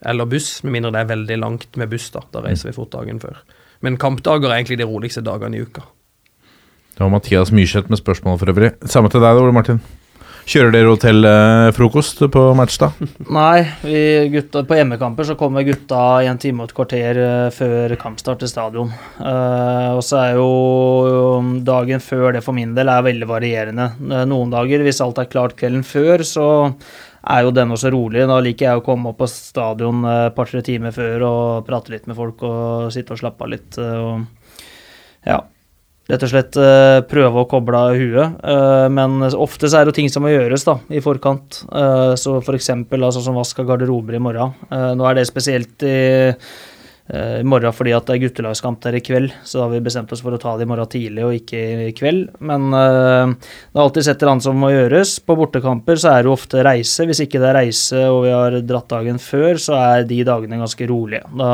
[0.07, 2.11] eller buss, med mindre det er veldig langt med buss.
[2.15, 3.43] Da Da reiser vi fort dagen før.
[3.83, 5.83] Men kampdager er egentlig de roligste dagene i uka.
[6.93, 8.75] Det var Mathias Myrseth med spørsmål for øvrig.
[8.85, 9.81] Samme til deg, Ole Martin.
[10.43, 12.89] Kjører dere hotellfrokost på match, da?
[13.37, 13.99] Nei, vi
[14.33, 18.43] gutta, på hjemmekamper så kommer gutta i en time og et kvarter eh, før kampstart
[18.43, 18.91] til stadion.
[19.21, 23.89] Uh, og så er jo dagen før det for min del er veldig varierende.
[24.03, 26.49] Eh, Noen dager, hvis alt er klart kvelden før, så
[27.23, 28.27] er jo den også rolig.
[28.29, 31.95] Da liker jeg å komme opp på stadion eh, et par-tre timer før og prate
[31.95, 33.79] litt med folk og sitte og slappe av litt.
[33.79, 35.39] eh, Og ja,
[36.11, 38.43] rett og slett eh, prøve å koble av huet.
[38.91, 41.63] Men ofte så er det ting som må gjøres da, i forkant.
[42.19, 44.57] Så for eksempel altså, vask av garderober i morgen.
[44.69, 46.35] Nå er det spesielt i,
[47.13, 50.13] i morgen fordi at det er guttelagskamp der i kveld, så da har vi bestemt
[50.15, 52.31] oss for å ta det i morgen tidlig og ikke i kveld.
[52.41, 55.13] Men uh, det er alltid et eller annet som må gjøres.
[55.27, 57.05] På bortekamper så er det jo ofte reise.
[57.09, 60.63] Hvis ikke det er reise og vi har dratt dagen før, så er de dagene
[60.63, 61.27] ganske rolige.
[61.37, 61.53] Da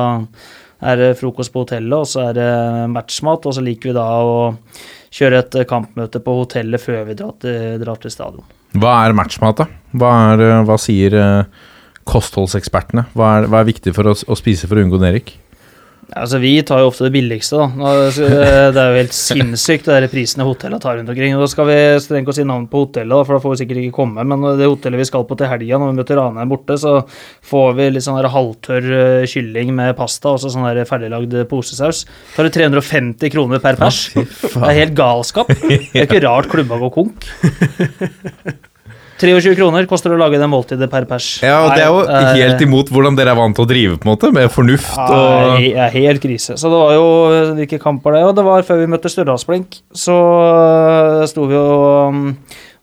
[0.78, 2.52] er det frokost på hotellet, og så er det
[2.92, 4.36] matchmat, og så liker vi da å
[5.18, 8.46] kjøre et kampmøte på hotellet før vi drar til, drar til stadion.
[8.78, 9.66] Hva er matchmat, da?
[9.98, 11.66] Hva, er, eh, hva sier eh,
[12.08, 13.08] kostholdsekspertene?
[13.16, 15.34] Hva er, hva er viktig for å, å spise for å unngå nedrykk?
[16.16, 17.88] Altså, Vi tar jo ofte det billigste, da.
[18.08, 21.34] Eh, Det er jo helt sinnssykt, det der prisene hotellene tar rundt omkring.
[21.36, 23.60] Og Da skal vi strengt å si navn på hotellet, da, for da får vi
[23.64, 24.24] sikkert ikke komme.
[24.24, 26.94] Men det hotellet vi skal på til helga, når vi møter Ranheim borte, så
[27.44, 28.88] får vi litt sånn halvtørr
[29.22, 32.04] eh, kylling med pasta og sånn der ferdiglagd posesaus.
[32.34, 34.08] Så er det 350 kroner per pers.
[34.14, 35.48] Det er helt galskap.
[35.48, 37.28] Det er ikke rart klubba går konk.
[39.18, 41.26] 23 kroner koster det å lage det måltidet per pers.
[41.44, 43.70] Ja, og Det er jo Nei, eh, helt imot hvordan dere er vant til å
[43.70, 46.56] drive, på en måte, med fornuft og Nei, er helt krise.
[46.60, 47.08] Så det var jo
[47.58, 52.14] hvilke kamper det Og det var før vi møtte Stjørdalsblink, så øh, sto vi og
[52.14, 52.24] um,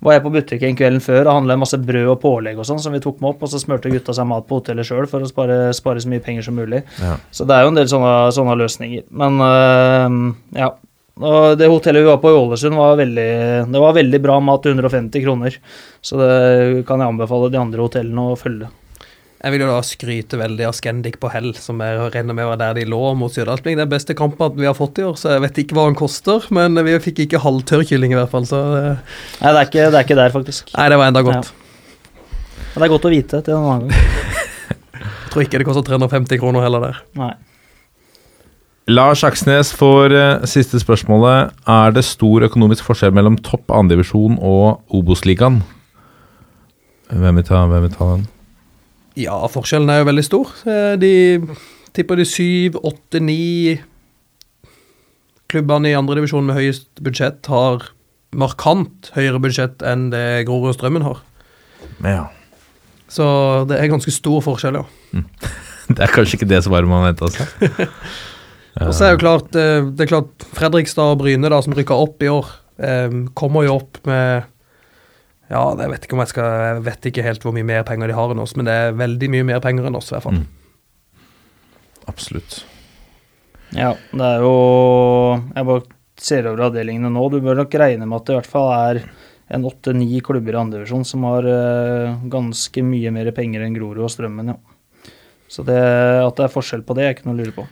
[0.06, 2.94] var jeg på butikken kvelden før og handla masse brød og pålegg og sånn som
[2.94, 5.30] vi tok med opp, og så smurte gutta seg mat på hotellet sjøl for å
[5.30, 6.84] spare, spare så mye penger som mulig.
[7.02, 7.16] Ja.
[7.34, 9.08] Så det er jo en del sånne, sånne løsninger.
[9.24, 10.20] Men øh,
[10.60, 10.74] ja.
[11.16, 13.30] Og det hotellet vi var på i Ålesund, var veldig,
[13.72, 15.60] det var veldig bra mat til 150 kroner.
[16.04, 16.32] Så det
[16.90, 18.68] kan jeg anbefale de andre hotellene å følge.
[19.46, 22.60] Jeg vil jo da skryte veldig av Scandic på Hell, som jeg regner med var
[22.60, 23.78] der de lå mot Stjørdalsblink.
[23.78, 26.48] Den beste kampen vi har fått i år, så jeg vet ikke hva den koster.
[26.56, 28.84] Men vi fikk ikke halvtørr kylling i hvert fall, så det...
[29.40, 30.74] Nei, det er ikke, det er ikke der, faktisk.
[30.74, 31.52] Nei, det var enda godt.
[32.74, 34.00] Men det er godt å vite til en annen gang.
[35.06, 37.04] Jeg tror ikke det koster 350 kroner heller der.
[37.20, 37.36] Nei.
[38.88, 41.56] Lars Aksnes får uh, siste spørsmålet.
[41.66, 45.64] Er det stor økonomisk forskjell mellom topp andredivisjon og Obos-ligaen?
[47.10, 48.28] Hvem vil ta, hvem vil ta den?
[49.18, 50.52] Ja, forskjellen er jo veldig stor.
[50.68, 51.12] Eh, De
[51.96, 53.78] tipper de syv, åtte, ni
[55.50, 57.86] klubbene i andredivisjon med høyest budsjett har
[58.36, 61.22] markant høyere budsjett enn det Grorud og Strømmen har.
[62.04, 62.26] Ja.
[63.08, 63.26] Så
[63.70, 64.86] det er ganske stor forskjell, ja.
[65.86, 67.46] Det er kanskje ikke det svaret man venta seg.
[68.84, 71.96] Og så er jo klart, eh, det er klart Fredrikstad og Bryne, da, som rykka
[71.96, 72.50] opp i år,
[72.84, 74.52] eh, kommer jo opp med
[75.46, 78.10] Ja, jeg vet ikke om jeg skal Jeg vet ikke helt hvor mye mer penger
[78.10, 80.26] de har enn oss, men det er veldig mye mer penger enn oss, i hvert
[80.26, 80.40] fall.
[80.42, 80.48] Mm.
[82.10, 82.64] Absolutt.
[83.76, 84.56] Ja, det er jo
[85.56, 85.86] Jeg bare
[86.18, 87.30] ser over avdelingene nå.
[87.30, 89.02] Du bør nok regne med at det i hvert fall er
[89.56, 94.10] en åtte-ni klubber i andredivisjon som har uh, ganske mye mer penger enn Grorud og
[94.10, 95.12] Strømmen, ja.
[95.52, 97.66] Så det, at det er forskjell på det, er ikke noe å lure på.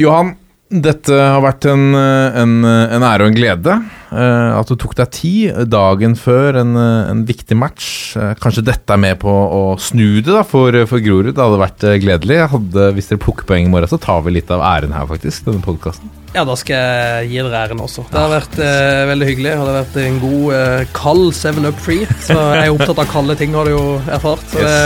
[0.00, 0.32] Johan,
[0.74, 3.74] dette har vært en, en, en ære og en glede.
[4.10, 8.16] eh, at du tok deg tid dagen før en, en viktig match.
[8.18, 11.30] Eh, kanskje dette er med på å snu det da, for, for Grorud.
[11.36, 12.40] Det hadde vært eh, gledelig.
[12.40, 15.06] Jeg hadde, hvis dere plukker poeng i morgen, så tar vi litt av æren her,
[15.12, 15.46] faktisk.
[15.46, 16.10] denne podcasten.
[16.34, 18.08] Ja, da skal jeg gi dere æren også.
[18.10, 19.52] Det har vært eh, veldig hyggelig.
[19.54, 22.10] Det har vært en god eh, kald 7 Up Free.
[22.26, 24.42] Så jeg er opptatt av kalde ting, har du jo erfart.
[24.50, 24.76] Så det,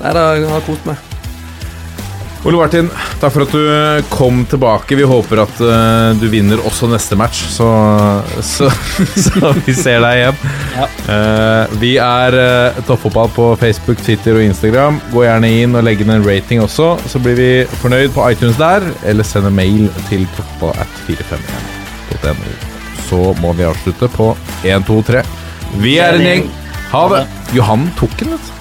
[0.00, 1.09] nei, det har kost meg.
[2.40, 2.86] Ole Martin,
[3.20, 4.96] takk for at du eh, kom tilbake.
[4.96, 7.68] Vi håper at uh, du vinner også neste match, så,
[8.52, 8.70] så,
[9.12, 10.36] så vi ser deg igjen.
[10.78, 10.86] Ja.
[11.04, 14.96] Uh, vi er uh, Toppfotball på Facebook, Twitter og Instagram.
[15.12, 18.56] Gå gjerne inn og legg inn en rating også, så blir vi fornøyd på iTunes
[18.60, 18.80] der.
[19.04, 22.50] Eller send en mail til toppfotballat451.no.
[23.10, 24.26] Så må vi avslutte på
[24.64, 25.20] 1, 2, 3.
[25.84, 26.48] Vi er en gjeng.
[26.94, 27.22] Ha det.
[27.58, 28.59] Johan tok den, vet du.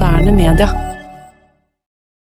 [0.00, 0.89] Moderne media.